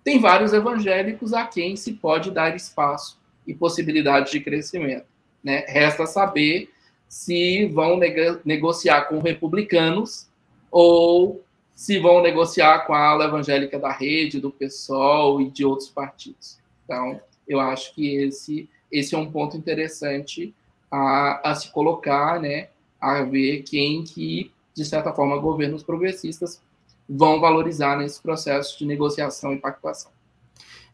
tem 0.05 0.21
vários 0.21 0.53
evangélicos 0.53 1.33
a 1.33 1.47
quem 1.47 1.75
se 1.77 1.95
pode 1.95 2.31
dar 2.31 2.55
espaço 2.55 3.19
e 3.47 3.55
possibilidade 3.55 4.33
de 4.33 4.41
crescimento. 4.41 5.07
Né? 5.43 5.65
Resta 5.67 6.07
saber 6.07 6.71
se 7.09 7.67
vão 7.67 7.99
negociar 8.45 9.03
com 9.03 9.21
republicanos 9.21 10.29
ou 10.71 11.43
se 11.75 11.99
vão 11.99 12.23
negociar 12.23 12.87
com 12.87 12.95
a 12.95 13.09
ala 13.09 13.27
evangélica 13.27 13.79
da 13.79 13.93
rede, 13.93 14.41
do 14.41 14.51
PSOL 14.51 15.41
e 15.41 15.51
de 15.51 15.65
outros 15.65 15.89
partidos. 15.89 16.59
Então, 16.85 17.21
eu 17.47 17.61
acho 17.61 17.95
que 17.95 18.17
esse, 18.17 18.69
esse 18.91 19.15
é 19.15 19.19
um 19.19 19.31
ponto 19.31 19.57
interessante 19.57 20.55
a, 20.91 21.51
a 21.51 21.55
se 21.55 21.71
colocar, 21.71 22.41
né, 22.41 22.69
a 23.01 23.23
ver 23.23 23.63
quem 23.63 24.05
que, 24.05 24.51
de 24.75 24.85
certa 24.85 25.13
forma, 25.13 25.37
governos 25.39 25.83
progressistas 25.83 26.61
vão 27.09 27.41
valorizar 27.41 27.99
nesse 27.99 28.21
processo 28.21 28.79
de 28.79 28.85
negociação 28.85 29.53
e 29.53 29.59
pactuação. 29.59 30.11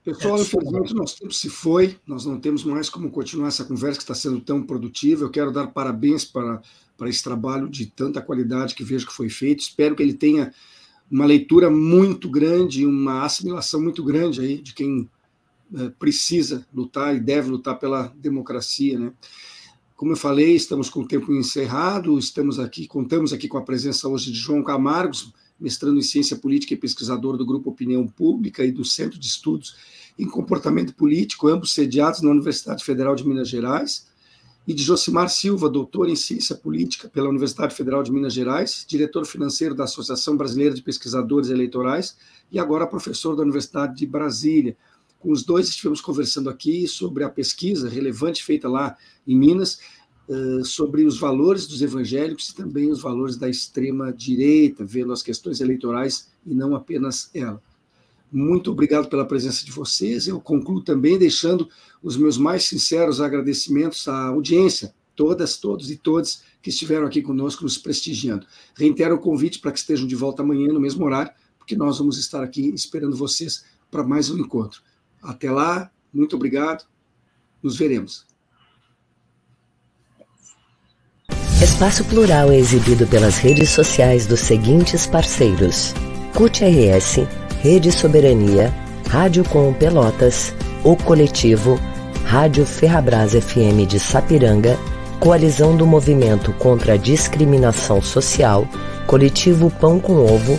Pessoal, 0.05 0.41
infelizmente 0.41 0.95
nosso 0.95 1.17
tempo 1.17 1.33
se 1.33 1.49
foi, 1.49 1.97
nós 2.05 2.27
não 2.27 2.39
temos 2.41 2.65
mais 2.65 2.91
como 2.91 3.09
continuar 3.09 3.49
essa 3.49 3.65
conversa 3.65 3.99
que 3.99 4.03
está 4.03 4.15
sendo 4.15 4.41
tão 4.41 4.61
produtiva. 4.61 5.25
Eu 5.25 5.31
quero 5.31 5.53
dar 5.53 5.69
parabéns 5.69 6.25
para, 6.25 6.61
para 6.99 7.09
esse 7.09 7.23
trabalho 7.23 7.69
de 7.69 7.87
tanta 7.87 8.21
qualidade 8.21 8.75
que 8.75 8.83
vejo 8.83 9.07
que 9.07 9.13
foi 9.13 9.29
feito. 9.29 9.61
Espero 9.61 9.95
que 9.95 10.03
ele 10.03 10.15
tenha 10.15 10.53
uma 11.09 11.25
leitura 11.25 11.71
muito 11.71 12.29
grande, 12.29 12.85
uma 12.85 13.25
assimilação 13.25 13.81
muito 13.81 14.03
grande 14.03 14.41
aí 14.41 14.61
de 14.61 14.75
quem 14.75 15.09
é, 15.77 15.89
precisa 15.91 16.67
lutar 16.75 17.15
e 17.15 17.21
deve 17.21 17.51
lutar 17.51 17.79
pela 17.79 18.13
democracia, 18.17 18.99
né? 18.99 19.13
Como 20.03 20.15
eu 20.15 20.17
falei, 20.17 20.57
estamos 20.57 20.91
com 20.91 21.03
o 21.03 21.07
tempo 21.07 21.33
encerrado, 21.33 22.19
estamos 22.19 22.59
aqui, 22.59 22.89
contamos 22.89 23.33
aqui 23.33 23.47
com 23.47 23.57
a 23.57 23.63
presença 23.63 24.09
hoje 24.09 24.33
de 24.33 24.37
João 24.37 24.61
Camargos, 24.61 25.33
mestrando 25.61 25.97
em 25.97 26.03
ciência 26.03 26.37
política 26.37 26.75
e 26.75 26.77
pesquisador 26.77 27.37
do 27.37 27.47
Grupo 27.47 27.71
Opinião 27.71 28.05
Pública 28.05 28.65
e 28.65 28.73
do 28.73 28.85
Centro 28.85 29.17
de 29.17 29.29
Estudos 29.29 29.77
em 30.19 30.27
Comportamento 30.27 30.93
Político, 30.93 31.47
ambos 31.47 31.73
sediados 31.73 32.21
na 32.21 32.33
Universidade 32.33 32.83
Federal 32.83 33.15
de 33.15 33.25
Minas 33.25 33.49
Gerais, 33.49 34.09
e 34.67 34.75
de 34.75 34.83
Josimar 34.83 35.29
Silva, 35.29 35.71
doutor 35.71 36.09
em 36.09 36.17
ciência 36.17 36.57
política 36.57 37.09
pela 37.09 37.29
Universidade 37.29 37.73
Federal 37.73 38.03
de 38.03 38.11
Minas 38.11 38.33
Gerais, 38.33 38.85
diretor 38.89 39.25
financeiro 39.25 39.73
da 39.73 39.85
Associação 39.85 40.37
Brasileira 40.37 40.75
de 40.75 40.83
Pesquisadores 40.83 41.49
Eleitorais 41.49 42.17
e 42.51 42.59
agora 42.59 42.89
professor 42.89 43.37
da 43.37 43.43
Universidade 43.43 43.97
de 43.97 44.07
Brasília. 44.07 44.77
Com 45.23 45.31
os 45.31 45.45
dois 45.45 45.69
estivemos 45.69 46.01
conversando 46.01 46.51
aqui 46.51 46.89
sobre 46.89 47.23
a 47.23 47.31
pesquisa 47.31 47.89
relevante 47.89 48.43
feita 48.43 48.69
lá 48.69 48.97
em 49.25 49.37
Minas 49.37 49.79
sobre 50.65 51.05
os 51.05 51.19
valores 51.19 51.67
dos 51.67 51.81
evangélicos 51.81 52.49
e 52.49 52.55
também 52.55 52.91
os 52.91 53.01
valores 53.01 53.37
da 53.37 53.49
extrema 53.49 54.13
direita, 54.13 54.85
vendo 54.85 55.13
as 55.13 55.23
questões 55.23 55.61
eleitorais 55.61 56.29
e 56.45 56.55
não 56.55 56.75
apenas 56.75 57.31
ela. 57.35 57.63
Muito 58.31 58.73
obrigado 58.73 59.09
pela 59.09 59.25
presença 59.25 59.65
de 59.65 59.71
vocês. 59.71 60.27
Eu 60.27 60.41
concluo 60.41 60.83
também 60.83 61.19
deixando 61.19 61.69
os 62.03 62.17
meus 62.17 62.37
mais 62.37 62.65
sinceros 62.65 63.21
agradecimentos 63.21 64.09
à 64.09 64.27
audiência, 64.27 64.93
todas, 65.15 65.57
todos 65.57 65.91
e 65.91 65.97
todas 65.97 66.43
que 66.61 66.71
estiveram 66.71 67.07
aqui 67.07 67.23
conosco 67.23 67.63
nos 67.63 67.79
prestigiando. 67.79 68.47
Reitero 68.75 69.15
o 69.15 69.21
convite 69.21 69.61
para 69.61 69.71
que 69.71 69.79
estejam 69.79 70.07
de 70.07 70.17
volta 70.17 70.43
amanhã 70.43 70.73
no 70.73 70.81
mesmo 70.81 71.05
horário, 71.05 71.31
porque 71.59 71.77
nós 71.77 71.99
vamos 71.99 72.19
estar 72.19 72.43
aqui 72.43 72.73
esperando 72.75 73.17
vocês 73.17 73.65
para 73.89 74.03
mais 74.03 74.31
um 74.31 74.39
encontro. 74.39 74.83
Até 75.23 75.51
lá, 75.51 75.91
muito 76.13 76.37
obrigado. 76.37 76.85
Nos 77.63 77.77
veremos. 77.77 78.27
Espaço 81.63 82.05
Plural 82.07 82.51
é 82.51 82.59
exibido 82.59 83.07
pelas 83.07 83.39
redes 83.39 83.71
sociais 83.71 84.27
dos 84.27 84.41
seguintes 84.41 85.07
parceiros: 85.07 85.95
CUT 86.35 86.65
RS, 86.65 87.27
Rede 87.61 87.93
Soberania, 87.93 88.73
Rádio 89.09 89.45
Com 89.45 89.73
Pelotas, 89.73 90.53
O 90.83 90.97
Coletivo, 90.97 91.79
Rádio 92.25 92.67
Ferrabras 92.67 93.33
FM 93.33 93.87
de 93.87 94.01
Sapiranga, 94.01 94.77
Coalizão 95.21 95.77
do 95.77 95.87
Movimento 95.87 96.53
contra 96.55 96.95
a 96.95 96.97
Discriminação 96.97 98.03
Social, 98.03 98.67
Coletivo 99.07 99.71
Pão 99.71 100.01
com 100.01 100.15
Ovo, 100.15 100.59